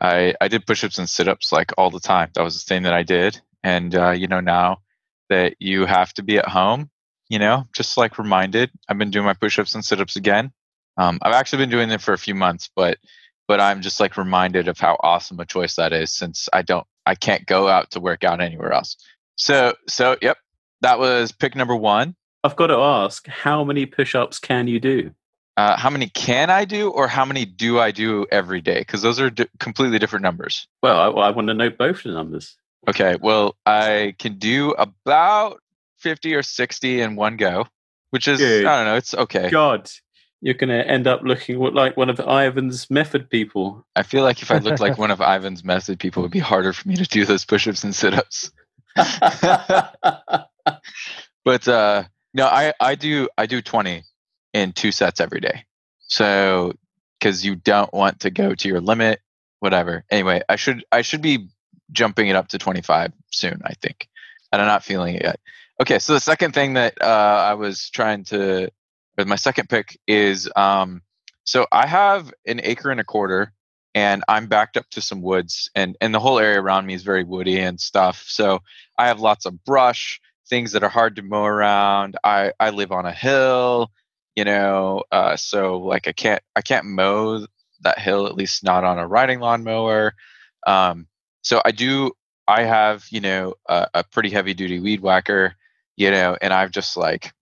I 0.00 0.34
I 0.40 0.48
did 0.48 0.66
push-ups 0.66 0.98
and 0.98 1.08
sit-ups 1.08 1.52
like 1.52 1.72
all 1.78 1.90
the 1.90 2.00
time. 2.00 2.30
That 2.34 2.42
was 2.42 2.54
the 2.62 2.66
thing 2.66 2.82
that 2.84 2.94
I 2.94 3.02
did. 3.02 3.40
And 3.62 3.94
uh, 3.94 4.10
you 4.10 4.26
know, 4.26 4.40
now 4.40 4.78
that 5.28 5.56
you 5.60 5.86
have 5.86 6.12
to 6.14 6.22
be 6.22 6.38
at 6.38 6.48
home 6.48 6.90
you 7.32 7.38
know, 7.38 7.66
just 7.74 7.96
like 7.96 8.18
reminded. 8.18 8.70
I've 8.90 8.98
been 8.98 9.10
doing 9.10 9.24
my 9.24 9.32
push-ups 9.32 9.74
and 9.74 9.82
sit-ups 9.82 10.16
again. 10.16 10.52
Um, 10.96 11.18
I've 11.22 11.34
actually 11.34 11.64
been 11.64 11.70
doing 11.70 11.88
them 11.88 11.98
for 11.98 12.12
a 12.12 12.18
few 12.18 12.34
months, 12.34 12.70
but 12.74 12.98
but 13.48 13.60
I'm 13.60 13.82
just 13.82 14.00
like 14.00 14.16
reminded 14.16 14.68
of 14.68 14.78
how 14.78 14.96
awesome 15.02 15.40
a 15.40 15.44
choice 15.44 15.76
that 15.76 15.92
is 15.92 16.12
since 16.12 16.48
I 16.52 16.62
don't 16.62 16.86
I 17.06 17.14
can't 17.14 17.46
go 17.46 17.68
out 17.68 17.90
to 17.92 18.00
work 18.00 18.24
out 18.24 18.40
anywhere 18.40 18.72
else. 18.72 18.96
So 19.36 19.74
so 19.88 20.16
yep, 20.22 20.38
that 20.80 20.98
was 20.98 21.32
pick 21.32 21.54
number 21.56 21.76
one. 21.76 22.14
I've 22.44 22.56
got 22.56 22.68
to 22.68 22.76
ask, 22.76 23.26
how 23.28 23.62
many 23.62 23.86
push-ups 23.86 24.40
can 24.40 24.66
you 24.66 24.80
do? 24.80 25.12
Uh, 25.56 25.76
how 25.76 25.90
many 25.90 26.08
can 26.08 26.50
I 26.50 26.64
do, 26.64 26.90
or 26.90 27.06
how 27.06 27.24
many 27.24 27.44
do 27.44 27.78
I 27.78 27.90
do 27.92 28.26
every 28.32 28.60
day? 28.60 28.80
Because 28.80 29.02
those 29.02 29.20
are 29.20 29.30
d- 29.30 29.46
completely 29.60 29.98
different 29.98 30.22
numbers. 30.22 30.66
Well, 30.82 30.98
I, 30.98 31.28
I 31.28 31.30
want 31.30 31.48
to 31.48 31.54
know 31.54 31.70
both 31.70 32.02
the 32.02 32.10
numbers. 32.10 32.56
Okay, 32.88 33.16
well, 33.20 33.54
I 33.64 34.14
can 34.18 34.38
do 34.38 34.72
about 34.72 35.60
50 35.98 36.34
or 36.34 36.42
60 36.42 37.00
in 37.00 37.14
one 37.14 37.36
go, 37.36 37.66
which 38.10 38.26
is, 38.26 38.40
Good. 38.40 38.64
I 38.64 38.76
don't 38.76 38.86
know, 38.86 38.96
it's 38.96 39.14
okay. 39.14 39.50
God, 39.50 39.88
you're 40.42 40.54
going 40.54 40.70
to 40.70 40.86
end 40.86 41.06
up 41.06 41.22
looking 41.22 41.58
like 41.58 41.96
one 41.96 42.10
of 42.10 42.18
Ivan's 42.18 42.90
method 42.90 43.30
people. 43.30 43.86
I 43.94 44.02
feel 44.02 44.24
like 44.24 44.42
if 44.42 44.50
I 44.50 44.58
looked 44.58 44.80
like 44.80 44.98
one 45.04 45.12
of 45.12 45.20
Ivan's 45.20 45.62
method 45.64 46.00
people, 46.00 46.22
it 46.22 46.24
would 46.24 46.32
be 46.32 46.40
harder 46.40 46.72
for 46.72 46.88
me 46.88 46.96
to 46.96 47.04
do 47.04 47.24
those 47.24 47.44
push 47.44 47.68
ups 47.68 47.84
and 47.84 47.94
sit 47.94 48.12
ups. 48.12 48.50
but 51.44 51.68
uh, 51.68 52.02
no, 52.34 52.46
I, 52.46 52.74
I 52.80 52.96
do 52.96 53.28
I 53.38 53.46
do 53.46 53.62
20 53.62 54.02
in 54.52 54.72
two 54.72 54.90
sets 54.90 55.20
every 55.20 55.40
day. 55.40 55.64
So 56.08 56.74
because 57.18 57.44
you 57.44 57.54
don't 57.54 57.92
want 57.94 58.20
to 58.20 58.30
go 58.30 58.54
to 58.54 58.68
your 58.68 58.80
limit, 58.80 59.20
whatever. 59.60 60.04
Anyway, 60.10 60.42
I 60.48 60.56
should 60.56 60.84
I 60.90 61.02
should 61.02 61.22
be 61.22 61.48
jumping 61.92 62.26
it 62.26 62.34
up 62.34 62.48
to 62.48 62.58
25 62.58 63.12
soon, 63.30 63.62
I 63.64 63.74
think. 63.74 64.08
And 64.50 64.60
I'm 64.60 64.68
not 64.68 64.82
feeling 64.82 65.14
it 65.14 65.22
yet. 65.22 65.40
Okay, 65.80 65.98
so 66.00 66.12
the 66.14 66.20
second 66.20 66.52
thing 66.52 66.74
that 66.74 67.00
uh, 67.00 67.44
I 67.48 67.54
was 67.54 67.88
trying 67.90 68.24
to, 68.24 68.70
or 69.18 69.24
my 69.24 69.36
second 69.36 69.68
pick 69.68 69.98
is, 70.06 70.48
um, 70.56 71.02
so 71.44 71.66
I 71.72 71.86
have 71.86 72.32
an 72.46 72.60
acre 72.62 72.90
and 72.90 73.00
a 73.00 73.04
quarter, 73.04 73.52
and 73.94 74.24
I'm 74.28 74.46
backed 74.46 74.76
up 74.76 74.88
to 74.90 75.00
some 75.00 75.22
woods, 75.22 75.70
and 75.74 75.96
and 76.00 76.14
the 76.14 76.20
whole 76.20 76.38
area 76.38 76.60
around 76.60 76.86
me 76.86 76.94
is 76.94 77.02
very 77.02 77.24
woody 77.24 77.58
and 77.58 77.80
stuff. 77.80 78.24
So 78.26 78.60
I 78.98 79.08
have 79.08 79.20
lots 79.20 79.44
of 79.46 79.64
brush, 79.64 80.20
things 80.48 80.72
that 80.72 80.84
are 80.84 80.88
hard 80.88 81.16
to 81.16 81.22
mow 81.22 81.44
around. 81.44 82.16
I 82.24 82.52
I 82.60 82.70
live 82.70 82.92
on 82.92 83.06
a 83.06 83.12
hill, 83.12 83.90
you 84.36 84.44
know, 84.44 85.02
uh, 85.12 85.36
so 85.36 85.78
like 85.78 86.08
I 86.08 86.12
can't 86.12 86.42
I 86.56 86.62
can't 86.62 86.86
mow 86.86 87.46
that 87.82 87.98
hill 87.98 88.26
at 88.26 88.36
least 88.36 88.64
not 88.64 88.84
on 88.84 88.98
a 88.98 89.06
riding 89.06 89.40
lawnmower. 89.40 90.14
Um, 90.66 91.06
so 91.42 91.60
I 91.64 91.72
do 91.72 92.12
I 92.48 92.62
have 92.62 93.04
you 93.10 93.20
know 93.20 93.54
a, 93.68 93.88
a 93.94 94.04
pretty 94.04 94.30
heavy 94.30 94.54
duty 94.54 94.80
weed 94.80 95.00
whacker 95.00 95.56
you 95.96 96.10
know, 96.10 96.36
and 96.40 96.52
I've 96.52 96.70
just 96.70 96.96
like, 96.96 97.32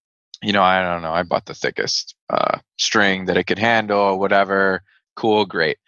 you 0.42 0.52
know, 0.52 0.62
I 0.62 0.82
don't 0.82 1.02
know, 1.02 1.12
I 1.12 1.22
bought 1.22 1.46
the 1.46 1.54
thickest 1.54 2.14
uh, 2.30 2.58
string 2.78 3.26
that 3.26 3.36
it 3.36 3.44
could 3.44 3.58
handle, 3.58 4.18
whatever. 4.18 4.82
Cool, 5.16 5.44
great. 5.44 5.78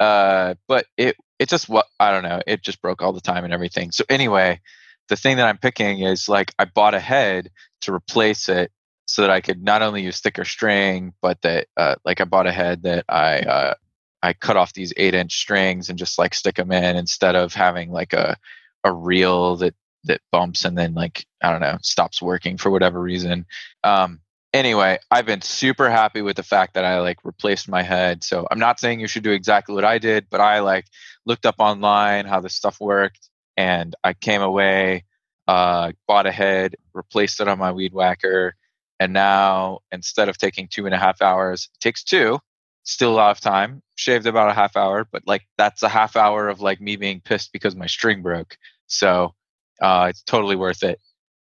Uh, 0.00 0.54
but 0.68 0.86
it 0.96 1.16
it 1.38 1.48
just 1.48 1.68
what 1.68 1.86
I 1.98 2.10
don't 2.12 2.22
know, 2.22 2.40
it 2.46 2.62
just 2.62 2.82
broke 2.82 3.02
all 3.02 3.12
the 3.12 3.20
time 3.20 3.44
and 3.44 3.52
everything. 3.52 3.90
So 3.92 4.04
anyway, 4.08 4.60
the 5.08 5.16
thing 5.16 5.36
that 5.36 5.46
I'm 5.46 5.58
picking 5.58 6.00
is 6.00 6.28
like 6.28 6.54
I 6.58 6.64
bought 6.64 6.94
a 6.94 7.00
head 7.00 7.50
to 7.82 7.94
replace 7.94 8.48
it 8.48 8.70
so 9.06 9.22
that 9.22 9.30
I 9.30 9.40
could 9.40 9.62
not 9.62 9.82
only 9.82 10.02
use 10.02 10.20
thicker 10.20 10.44
string, 10.44 11.12
but 11.20 11.40
that 11.42 11.68
uh, 11.76 11.96
like 12.04 12.20
I 12.20 12.24
bought 12.24 12.46
a 12.46 12.52
head 12.52 12.82
that 12.82 13.04
I 13.08 13.40
uh, 13.40 13.74
I 14.22 14.32
cut 14.34 14.56
off 14.56 14.72
these 14.72 14.92
eight 14.96 15.14
inch 15.14 15.36
strings 15.36 15.88
and 15.88 15.98
just 15.98 16.18
like 16.18 16.34
stick 16.34 16.56
them 16.56 16.72
in 16.72 16.96
instead 16.96 17.34
of 17.34 17.54
having 17.54 17.90
like 17.90 18.12
a 18.12 18.36
a 18.84 18.92
reel 18.92 19.56
that 19.56 19.74
that 20.04 20.20
bumps 20.30 20.64
and 20.64 20.76
then 20.76 20.94
like 20.94 21.26
I 21.42 21.50
don't 21.50 21.60
know 21.60 21.78
stops 21.82 22.20
working 22.20 22.58
for 22.58 22.70
whatever 22.70 23.00
reason. 23.00 23.46
Um, 23.84 24.20
anyway, 24.52 24.98
I've 25.10 25.26
been 25.26 25.42
super 25.42 25.90
happy 25.90 26.22
with 26.22 26.36
the 26.36 26.42
fact 26.42 26.74
that 26.74 26.84
I 26.84 27.00
like 27.00 27.18
replaced 27.24 27.68
my 27.68 27.82
head. 27.82 28.24
So 28.24 28.46
I'm 28.50 28.58
not 28.58 28.80
saying 28.80 29.00
you 29.00 29.06
should 29.06 29.22
do 29.22 29.32
exactly 29.32 29.74
what 29.74 29.84
I 29.84 29.98
did, 29.98 30.26
but 30.30 30.40
I 30.40 30.60
like 30.60 30.86
looked 31.24 31.46
up 31.46 31.56
online 31.58 32.26
how 32.26 32.40
this 32.40 32.54
stuff 32.54 32.80
worked 32.80 33.28
and 33.56 33.94
I 34.02 34.12
came 34.14 34.42
away, 34.42 35.04
uh, 35.46 35.92
bought 36.06 36.26
a 36.26 36.32
head, 36.32 36.76
replaced 36.94 37.40
it 37.40 37.48
on 37.48 37.58
my 37.58 37.72
weed 37.72 37.92
whacker. 37.92 38.54
And 39.00 39.12
now 39.12 39.80
instead 39.90 40.28
of 40.28 40.38
taking 40.38 40.68
two 40.68 40.86
and 40.86 40.94
a 40.94 40.98
half 40.98 41.22
hours, 41.22 41.68
it 41.74 41.80
takes 41.80 42.04
two. 42.04 42.38
Still 42.84 43.12
a 43.12 43.14
lot 43.14 43.30
of 43.30 43.40
time. 43.40 43.82
Shaved 43.94 44.26
about 44.26 44.50
a 44.50 44.54
half 44.54 44.76
hour, 44.76 45.06
but 45.10 45.22
like 45.26 45.42
that's 45.56 45.82
a 45.82 45.88
half 45.88 46.16
hour 46.16 46.48
of 46.48 46.60
like 46.60 46.80
me 46.80 46.96
being 46.96 47.20
pissed 47.20 47.52
because 47.52 47.76
my 47.76 47.86
string 47.86 48.22
broke. 48.22 48.56
So 48.88 49.34
uh, 49.82 50.06
it's 50.08 50.22
totally 50.22 50.56
worth 50.56 50.82
it. 50.82 51.00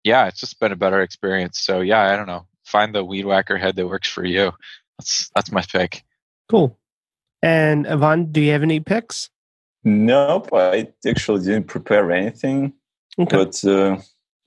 Yeah, 0.04 0.28
it's 0.28 0.40
just 0.40 0.60
been 0.60 0.72
a 0.72 0.76
better 0.76 1.02
experience. 1.02 1.60
So 1.60 1.82
yeah, 1.82 2.12
I 2.12 2.16
don't 2.16 2.28
know 2.28 2.48
find 2.72 2.96
the 2.96 3.04
weed 3.04 3.26
whacker 3.26 3.58
head 3.58 3.76
that 3.76 3.88
works 3.88 4.10
for 4.10 4.26
you. 4.26 4.52
That's 4.98 5.30
that's 5.36 5.52
my 5.52 5.62
pick. 5.62 6.04
Cool. 6.50 6.78
And 7.44 7.88
Ivan, 7.88 8.32
do 8.32 8.42
you 8.42 8.52
have 8.52 8.64
any 8.64 8.80
picks? 8.80 9.30
Nope, 9.84 10.50
I 10.54 10.90
actually 11.08 11.44
didn't 11.44 11.68
prepare 11.68 12.12
anything. 12.12 12.74
Okay. 13.20 13.36
But 13.36 13.66
uh, 13.66 13.98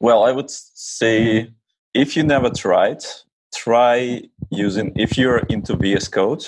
well, 0.00 0.24
I 0.24 0.32
would 0.32 0.50
say 0.50 1.50
if 1.92 2.16
you 2.16 2.22
never 2.22 2.50
tried, 2.50 3.02
try 3.54 4.22
using. 4.50 4.92
If 4.96 5.18
you're 5.18 5.38
into 5.48 5.76
VS 5.76 6.08
Code, 6.08 6.44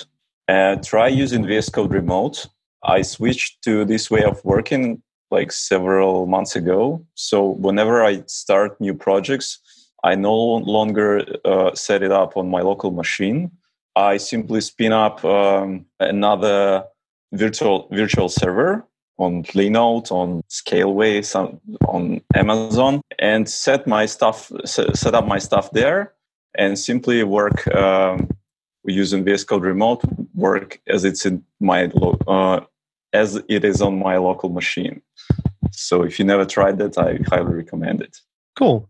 uh, 0.47 0.77
try 0.77 1.07
using 1.07 1.45
VS 1.45 1.69
Code 1.69 1.91
Remote. 1.91 2.47
I 2.83 3.01
switched 3.01 3.63
to 3.63 3.83
this 3.85 4.09
way 4.09 4.23
of 4.23 4.43
working 4.45 5.01
like 5.31 5.51
several 5.51 6.25
months 6.25 6.55
ago. 6.55 7.05
So 7.15 7.49
whenever 7.51 8.03
I 8.03 8.23
start 8.27 8.79
new 8.79 8.93
projects, 8.93 9.59
I 10.03 10.15
no 10.15 10.33
longer 10.35 11.25
uh, 11.43 11.73
set 11.75 12.03
it 12.03 12.11
up 12.11 12.37
on 12.37 12.49
my 12.49 12.61
local 12.61 12.91
machine. 12.91 13.51
I 13.95 14.17
simply 14.17 14.61
spin 14.61 14.93
up 14.93 15.25
um, 15.25 15.85
another 15.99 16.85
virtual 17.33 17.87
virtual 17.91 18.29
server 18.29 18.87
on 19.17 19.43
Linode, 19.43 20.11
on 20.11 20.43
Scaleway, 20.49 21.25
some, 21.25 21.59
on 21.87 22.21
Amazon, 22.35 23.01
and 23.17 23.49
set 23.49 23.87
my 23.87 24.05
stuff, 24.05 24.51
set 24.65 25.15
up 25.15 25.25
my 25.25 25.39
stuff 25.39 25.71
there, 25.71 26.13
and 26.55 26.77
simply 26.77 27.23
work 27.23 27.67
um, 27.75 28.29
using 28.85 29.23
VS 29.23 29.43
Code 29.43 29.63
Remote. 29.63 30.03
Work 30.35 30.79
as 30.87 31.03
it's 31.03 31.25
in 31.25 31.43
my 31.59 31.85
uh, 32.27 32.61
as 33.13 33.41
it 33.47 33.63
is 33.63 33.81
on 33.81 33.99
my 33.99 34.17
local 34.17 34.49
machine. 34.49 35.01
So 35.71 36.03
if 36.03 36.19
you 36.19 36.25
never 36.25 36.45
tried 36.45 36.77
that, 36.79 36.97
I 36.97 37.19
highly 37.27 37.53
recommend 37.53 38.01
it. 38.01 38.17
Cool. 38.57 38.89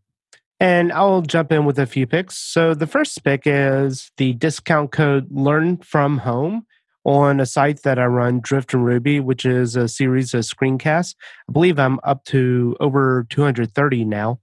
And 0.59 0.91
I'll 0.91 1.22
jump 1.22 1.51
in 1.51 1.65
with 1.65 1.78
a 1.78 1.86
few 1.86 2.07
picks. 2.07 2.38
So 2.38 2.74
the 2.74 2.88
first 2.88 3.24
pick 3.24 3.43
is 3.45 4.11
the 4.18 4.34
discount 4.34 4.91
code 4.91 5.28
Learn 5.30 5.78
From 5.78 6.20
Home 6.20 6.65
on 7.05 7.39
a 7.39 7.45
site 7.45 7.84
that 7.84 7.99
I 7.99 8.05
run, 8.05 8.41
Drifting 8.41 8.82
Ruby, 8.82 9.20
which 9.20 9.45
is 9.45 9.76
a 9.76 9.88
series 9.88 10.34
of 10.34 10.41
screencasts. 10.41 11.15
I 11.47 11.51
believe 11.53 11.80
I'm 11.80 11.99
up 12.03 12.26
to 12.26 12.76
over 12.80 13.26
230 13.30 14.03
now. 14.03 14.39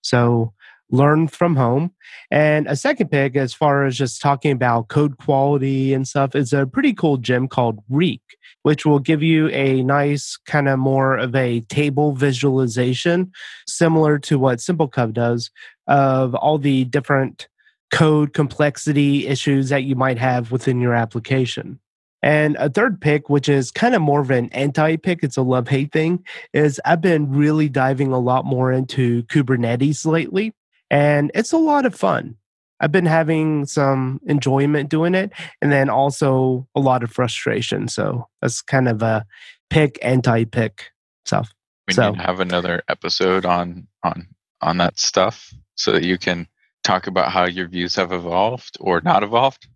So 0.00 0.52
learn 0.90 1.28
from 1.28 1.56
home. 1.56 1.92
And 2.30 2.66
a 2.66 2.76
second 2.76 3.10
pick, 3.10 3.36
as 3.36 3.54
far 3.54 3.84
as 3.84 3.96
just 3.96 4.20
talking 4.20 4.52
about 4.52 4.88
code 4.88 5.18
quality 5.18 5.92
and 5.92 6.06
stuff, 6.06 6.34
is 6.34 6.52
a 6.52 6.66
pretty 6.66 6.92
cool 6.92 7.16
gem 7.16 7.48
called 7.48 7.82
Reek 7.88 8.22
which 8.62 8.84
will 8.84 8.98
give 8.98 9.22
you 9.22 9.48
a 9.48 9.82
nice 9.82 10.36
kind 10.46 10.68
of 10.68 10.78
more 10.78 11.16
of 11.16 11.34
a 11.34 11.60
table 11.62 12.12
visualization, 12.12 13.32
similar 13.66 14.18
to 14.18 14.38
what 14.38 14.58
SimpleCov 14.58 15.12
does, 15.12 15.50
of 15.86 16.34
all 16.34 16.58
the 16.58 16.84
different 16.84 17.48
code 17.90 18.34
complexity 18.34 19.26
issues 19.26 19.70
that 19.70 19.84
you 19.84 19.96
might 19.96 20.18
have 20.18 20.52
within 20.52 20.80
your 20.80 20.94
application. 20.94 21.80
And 22.20 22.56
a 22.56 22.68
third 22.68 23.00
pick, 23.00 23.30
which 23.30 23.48
is 23.48 23.70
kind 23.70 23.94
of 23.94 24.02
more 24.02 24.20
of 24.20 24.30
an 24.30 24.50
anti 24.50 24.96
pick, 24.96 25.20
it's 25.22 25.36
a 25.36 25.42
love 25.42 25.68
hate 25.68 25.92
thing, 25.92 26.24
is 26.52 26.80
I've 26.84 27.00
been 27.00 27.30
really 27.30 27.68
diving 27.68 28.12
a 28.12 28.18
lot 28.18 28.44
more 28.44 28.72
into 28.72 29.22
Kubernetes 29.24 30.04
lately. 30.04 30.52
And 30.90 31.30
it's 31.34 31.52
a 31.52 31.58
lot 31.58 31.86
of 31.86 31.94
fun. 31.94 32.36
I've 32.80 32.92
been 32.92 33.06
having 33.06 33.66
some 33.66 34.20
enjoyment 34.26 34.88
doing 34.88 35.14
it 35.14 35.32
and 35.60 35.72
then 35.72 35.90
also 35.90 36.68
a 36.74 36.80
lot 36.80 37.02
of 37.02 37.10
frustration. 37.10 37.88
So 37.88 38.28
that's 38.40 38.62
kind 38.62 38.88
of 38.88 39.02
a 39.02 39.26
pick 39.68 39.98
anti 40.02 40.44
pick 40.44 40.90
stuff. 41.24 41.52
We 41.88 41.94
so, 41.94 42.10
need 42.10 42.18
to 42.18 42.26
have 42.26 42.40
another 42.40 42.82
episode 42.88 43.44
on 43.44 43.88
on 44.02 44.28
on 44.60 44.76
that 44.78 44.98
stuff 44.98 45.52
so 45.74 45.92
that 45.92 46.04
you 46.04 46.18
can 46.18 46.46
talk 46.84 47.06
about 47.06 47.32
how 47.32 47.44
your 47.44 47.68
views 47.68 47.96
have 47.96 48.12
evolved 48.12 48.76
or 48.80 49.00
not 49.00 49.22
evolved. 49.22 49.66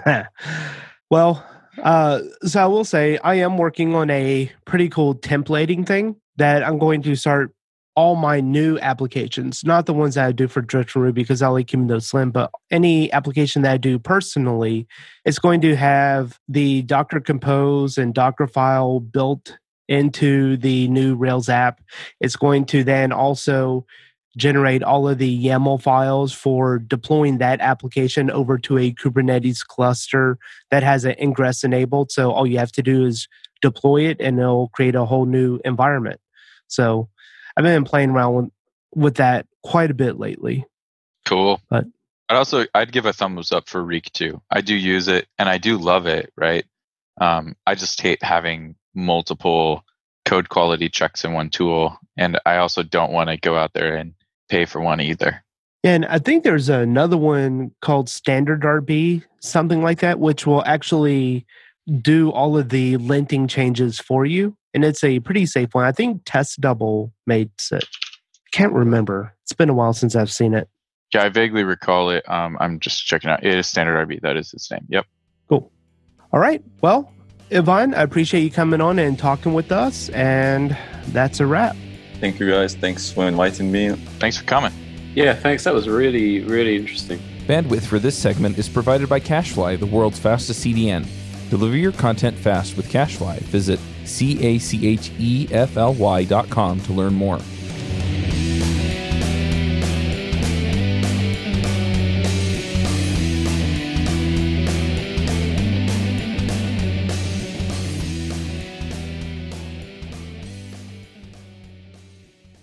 well, 1.10 1.44
uh, 1.82 2.20
so 2.42 2.62
I 2.62 2.66
will 2.66 2.84
say 2.84 3.18
I 3.18 3.36
am 3.36 3.56
working 3.56 3.94
on 3.94 4.10
a 4.10 4.50
pretty 4.64 4.88
cool 4.88 5.14
templating 5.14 5.86
thing 5.86 6.16
that 6.36 6.66
I'm 6.66 6.78
going 6.78 7.02
to 7.02 7.14
start 7.14 7.53
all 7.96 8.16
my 8.16 8.40
new 8.40 8.78
applications, 8.80 9.64
not 9.64 9.86
the 9.86 9.94
ones 9.94 10.16
that 10.16 10.26
I 10.26 10.32
do 10.32 10.48
for 10.48 10.60
Drifting 10.60 11.02
Ruby 11.02 11.22
because 11.22 11.42
I 11.42 11.48
like 11.48 11.68
keeping 11.68 12.00
slim, 12.00 12.30
but 12.30 12.50
any 12.70 13.12
application 13.12 13.62
that 13.62 13.72
I 13.72 13.76
do 13.76 13.98
personally, 13.98 14.86
it's 15.24 15.38
going 15.38 15.60
to 15.60 15.76
have 15.76 16.38
the 16.48 16.82
Docker 16.82 17.20
Compose 17.20 17.96
and 17.96 18.14
Dockerfile 18.14 19.12
built 19.12 19.56
into 19.88 20.56
the 20.56 20.88
new 20.88 21.14
Rails 21.14 21.48
app. 21.48 21.80
It's 22.20 22.36
going 22.36 22.64
to 22.66 22.82
then 22.82 23.12
also 23.12 23.86
generate 24.36 24.82
all 24.82 25.08
of 25.08 25.18
the 25.18 25.44
YAML 25.44 25.80
files 25.80 26.32
for 26.32 26.80
deploying 26.80 27.38
that 27.38 27.60
application 27.60 28.30
over 28.30 28.58
to 28.58 28.78
a 28.78 28.92
Kubernetes 28.92 29.64
cluster 29.64 30.38
that 30.70 30.82
has 30.82 31.04
an 31.04 31.14
ingress 31.20 31.62
enabled. 31.62 32.10
So 32.10 32.32
all 32.32 32.46
you 32.46 32.58
have 32.58 32.72
to 32.72 32.82
do 32.82 33.04
is 33.04 33.28
deploy 33.62 34.06
it 34.06 34.16
and 34.20 34.40
it'll 34.40 34.68
create 34.68 34.96
a 34.96 35.04
whole 35.04 35.26
new 35.26 35.60
environment. 35.64 36.20
So 36.66 37.08
I've 37.56 37.64
been 37.64 37.84
playing 37.84 38.10
around 38.10 38.34
with, 38.34 38.50
with 38.94 39.14
that 39.16 39.46
quite 39.62 39.90
a 39.90 39.94
bit 39.94 40.18
lately. 40.18 40.64
Cool. 41.24 41.60
But 41.70 41.86
I'd 42.28 42.36
also 42.36 42.64
I'd 42.74 42.92
give 42.92 43.06
a 43.06 43.12
thumbs 43.12 43.52
up 43.52 43.68
for 43.68 43.82
Reek 43.82 44.10
too. 44.12 44.40
I 44.50 44.60
do 44.60 44.74
use 44.74 45.08
it 45.08 45.26
and 45.38 45.48
I 45.48 45.58
do 45.58 45.78
love 45.78 46.06
it. 46.06 46.32
Right. 46.36 46.64
Um, 47.20 47.54
I 47.66 47.74
just 47.74 48.00
hate 48.00 48.22
having 48.22 48.74
multiple 48.94 49.84
code 50.24 50.48
quality 50.48 50.88
checks 50.88 51.24
in 51.24 51.32
one 51.32 51.50
tool, 51.50 51.96
and 52.16 52.38
I 52.46 52.56
also 52.56 52.82
don't 52.82 53.12
want 53.12 53.28
to 53.28 53.36
go 53.36 53.56
out 53.56 53.72
there 53.72 53.94
and 53.94 54.14
pay 54.48 54.64
for 54.64 54.80
one 54.80 55.00
either. 55.00 55.44
And 55.84 56.06
I 56.06 56.18
think 56.18 56.44
there's 56.44 56.70
another 56.70 57.18
one 57.18 57.72
called 57.82 58.08
Standard 58.08 58.62
RB, 58.62 59.22
something 59.40 59.82
like 59.82 60.00
that, 60.00 60.18
which 60.18 60.46
will 60.46 60.64
actually 60.64 61.46
do 62.00 62.30
all 62.30 62.56
of 62.56 62.70
the 62.70 62.96
linting 62.98 63.48
changes 63.48 63.98
for 63.98 64.24
you 64.24 64.56
and 64.74 64.84
it's 64.84 65.04
a 65.04 65.20
pretty 65.20 65.46
safe 65.46 65.70
one. 65.72 65.84
I 65.84 65.92
think 65.92 66.22
Test 66.26 66.60
Double 66.60 67.12
made 67.26 67.50
it. 67.70 67.84
Can't 68.50 68.72
remember. 68.72 69.32
It's 69.44 69.52
been 69.52 69.70
a 69.70 69.74
while 69.74 69.92
since 69.92 70.16
I've 70.16 70.30
seen 70.30 70.52
it. 70.52 70.68
Yeah, 71.14 71.22
I 71.22 71.28
vaguely 71.28 71.62
recall 71.62 72.10
it. 72.10 72.28
Um, 72.28 72.58
I'm 72.60 72.80
just 72.80 73.06
checking 73.06 73.30
out. 73.30 73.44
It 73.44 73.54
is 73.54 73.68
Standard 73.68 74.08
RB. 74.08 74.20
That 74.22 74.36
is 74.36 74.52
its 74.52 74.70
name. 74.70 74.84
Yep. 74.88 75.06
Cool. 75.48 75.70
All 76.32 76.40
right. 76.40 76.62
Well, 76.80 77.12
Ivan, 77.52 77.94
I 77.94 78.02
appreciate 78.02 78.42
you 78.42 78.50
coming 78.50 78.80
on 78.80 78.98
and 78.98 79.16
talking 79.16 79.54
with 79.54 79.70
us. 79.70 80.08
And 80.08 80.76
that's 81.08 81.38
a 81.38 81.46
wrap. 81.46 81.76
Thank 82.18 82.40
you, 82.40 82.50
guys. 82.50 82.74
Thanks 82.74 83.12
for 83.12 83.28
inviting 83.28 83.70
me. 83.70 83.90
Thanks 84.18 84.38
for 84.38 84.44
coming. 84.44 84.72
Yeah, 85.14 85.34
thanks. 85.34 85.62
That 85.64 85.74
was 85.74 85.88
really, 85.88 86.40
really 86.42 86.74
interesting. 86.76 87.20
Bandwidth 87.46 87.86
for 87.86 88.00
this 88.00 88.18
segment 88.18 88.58
is 88.58 88.68
provided 88.68 89.08
by 89.08 89.20
CacheFly, 89.20 89.78
the 89.78 89.86
world's 89.86 90.18
fastest 90.18 90.64
CDN. 90.64 91.06
Deliver 91.54 91.76
your 91.76 91.92
content 91.92 92.36
fast 92.36 92.76
with 92.76 92.90
CacheFly. 92.90 93.38
Visit 93.38 93.78
C 94.04 94.44
A 94.44 94.58
C 94.58 94.88
H 94.88 95.12
E 95.20 95.46
F 95.52 95.76
L 95.76 95.94
Y 95.94 96.24
dot 96.24 96.50
com 96.50 96.80
to 96.80 96.92
learn 96.92 97.14
more. 97.14 97.38